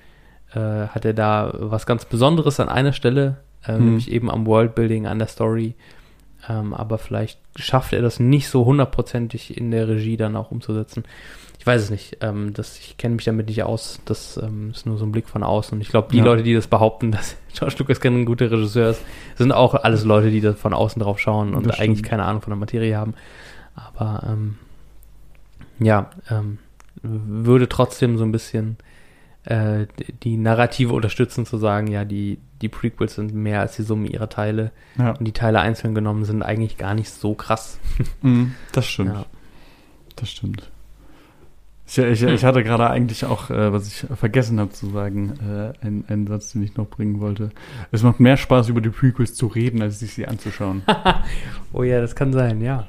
[0.52, 0.58] äh,
[0.88, 3.84] hat er da was ganz Besonderes an einer Stelle, äh, Hm.
[3.84, 5.74] nämlich eben am Worldbuilding, an der Story.
[6.48, 11.04] Ähm, aber vielleicht schafft er das nicht so hundertprozentig in der Regie dann auch umzusetzen.
[11.68, 12.16] Ich weiß es nicht.
[12.22, 14.00] Ähm, das, ich kenne mich damit nicht aus.
[14.06, 15.76] Das ähm, ist nur so ein Blick von außen.
[15.76, 16.24] Und ich glaube, die Ja.
[16.24, 19.02] Leute, die das behaupten, dass George Lucas kein guter Regisseur ist,
[19.36, 21.88] sind auch alles Leute, die da von außen drauf schauen und Das stimmt.
[21.90, 23.12] eigentlich keine Ahnung von der Materie haben.
[23.74, 24.56] Aber ähm,
[25.78, 26.58] ja, ähm,
[27.02, 28.76] würde trotzdem so ein bisschen
[29.44, 33.82] äh, die- die Narrative unterstützen, zu sagen, ja, die, die Prequels sind mehr als die
[33.82, 37.78] Summe ihrer Teile Ja, und die Teile einzeln genommen sind eigentlich gar nicht so krass.
[38.22, 39.14] Mhm, das stimmt.
[39.14, 39.26] Ja.
[40.16, 40.70] Das stimmt.
[41.88, 45.84] Ich, ich, ich hatte gerade eigentlich auch, äh, was ich vergessen habe zu sagen, äh,
[45.84, 47.50] einen, einen Satz, den ich noch bringen wollte.
[47.90, 50.82] Es macht mehr Spaß, über die Prequels zu reden, als sich sie anzuschauen.
[51.72, 52.86] Oh ja, das kann sein, ja.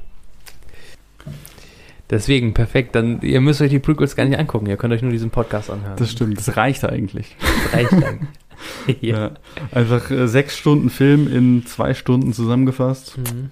[2.09, 2.95] Deswegen, perfekt.
[2.95, 4.67] Dann, ihr müsst euch die Prequels gar nicht angucken.
[4.67, 5.97] Ihr könnt euch nur diesen Podcast anhören.
[5.97, 7.35] Das stimmt, das reicht eigentlich.
[7.39, 8.29] Das reicht eigentlich.
[9.01, 9.17] ja.
[9.17, 9.31] Ja.
[9.71, 13.17] Einfach äh, sechs Stunden Film in zwei Stunden zusammengefasst.
[13.17, 13.51] Mhm.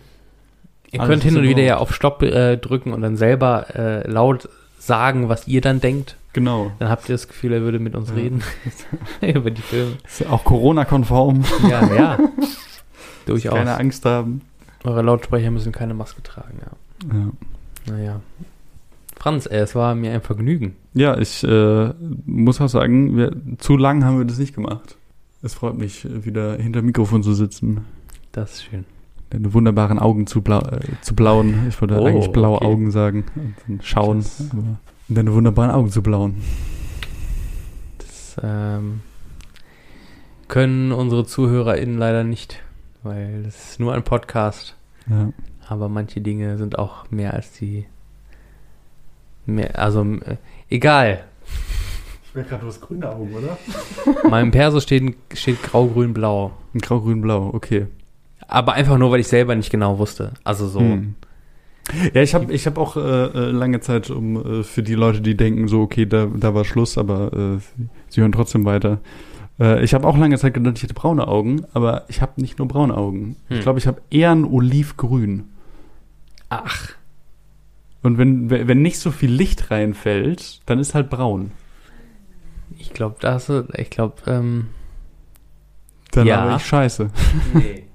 [0.92, 4.10] Ihr Alles, könnt hin und wieder ja auf Stopp äh, drücken und dann selber äh,
[4.10, 4.50] laut
[4.88, 6.18] sagen, was ihr dann denkt.
[6.34, 6.72] Genau.
[6.80, 8.16] Dann habt ihr das Gefühl, er würde mit uns Ja.
[8.16, 8.44] reden
[9.22, 9.98] über die Filme.
[10.06, 11.44] Ist ja auch Corona-konform.
[11.70, 12.20] Ja, ja.
[13.26, 13.54] Durchaus.
[13.54, 14.42] Keine Angst haben.
[14.84, 17.18] Eure Lautsprecher müssen keine Maske tragen, ja.
[17.18, 17.94] Ja.
[17.94, 18.22] Naja.
[19.18, 20.76] Franz, ey, es war mir ein Vergnügen.
[20.94, 21.94] Ja, ich äh,
[22.26, 24.96] muss auch sagen, wir, zu lang haben wir das nicht gemacht.
[25.42, 27.86] Es freut mich, wieder hinter Mikrofon zu sitzen,
[28.32, 28.86] Das ist schön.
[29.30, 31.68] Deine wunderbaren Augen zu, blau, äh, zu blauen.
[31.70, 32.66] Ich wollte Oh, eigentlich blaue okay.
[32.66, 33.26] Augen sagen.
[33.68, 34.26] Und schauen.
[34.52, 34.80] Aber
[35.10, 36.42] deine wunderbaren Augen zu blauen.
[37.98, 39.02] Das ähm,
[40.48, 42.62] können unsere ZuhörerInnen leider nicht,
[43.04, 44.76] weil das ist nur ein Podcast.
[45.10, 45.30] Ja.
[45.68, 47.86] Aber manche Dinge sind auch mehr als die.
[49.46, 50.38] Mehr, also, äh,
[50.70, 51.24] egal.
[52.26, 53.58] Ich wäre gerade was grüne Augen, oder?
[54.30, 56.52] Meinem Perso steht, steht grau, grün, blau.
[56.74, 57.88] Ein grau, grün, blau, okay.
[58.48, 60.34] Aber einfach nur, weil ich selber nicht genau wusste.
[60.44, 60.80] Also so.
[60.80, 61.16] Hm.
[62.14, 65.22] Ja, ich habe ich hab auch äh, äh, lange Zeit, um äh, für die Leute,
[65.22, 69.00] die denken, so, okay, da, da war Schluss, aber äh, sie, hören trotzdem weiter.
[69.60, 72.60] Äh, ich habe auch lange Zeit gedacht, ich hätte braune Augen, aber ich habe nicht
[72.60, 73.38] nur braune Augen.
[73.48, 73.58] Hm.
[73.58, 75.46] Ich glaube, ich habe eher ein Olivgrün.
[76.50, 76.90] Ach.
[78.04, 81.52] Und wenn, wenn nicht so viel Licht reinfällt, dann ist halt braun.
[82.78, 83.68] Ich glaube, da hast du.
[83.76, 84.68] Ich glaube, ähm.
[86.12, 86.42] Dann Ja.
[86.42, 87.10] habe ich scheiße.
[87.54, 87.87] Nee.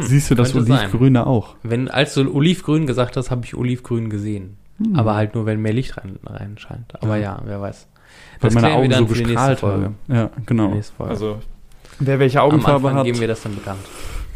[0.00, 0.78] Siehst du das könnte sein.
[0.80, 1.56] Olivgrüne auch?
[1.62, 4.56] Wenn, als du Olivgrün gesagt hast, habe ich Olivgrün gesehen.
[4.82, 4.96] Hm.
[4.96, 6.92] Aber halt nur, wenn mehr Licht rein, reinscheint.
[7.02, 7.86] Aber ja, wer weiß.
[8.40, 9.96] Weil Das meine Augen dann so gestrahlt haben.
[10.08, 10.74] Ja, genau.
[10.98, 11.38] Also,
[11.98, 13.80] wer welche Am Augenfarbe Anfang hat, geben wir das dann bekannt.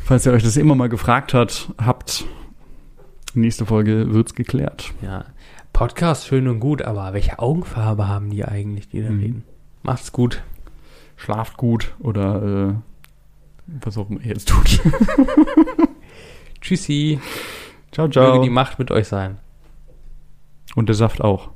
[0.04, 2.24] falls ihr euch das immer mal gefragt hat, habt,
[3.34, 4.92] nächste Folge wird's geklärt.
[5.02, 5.24] Ja.
[5.72, 9.20] Podcast schön und gut, aber welche Augenfarbe haben die eigentlich, die da Mhm.
[9.20, 9.44] reden?
[9.82, 10.42] Macht's gut.
[11.16, 12.74] Schlaft gut oder äh,
[13.66, 14.80] was auch immer ihr jetzt tut.
[16.60, 17.20] Tschüssi.
[17.92, 18.42] ciao, Möge ciao.
[18.42, 19.38] die Macht mit euch sein.
[20.74, 21.50] Und der Saft auch.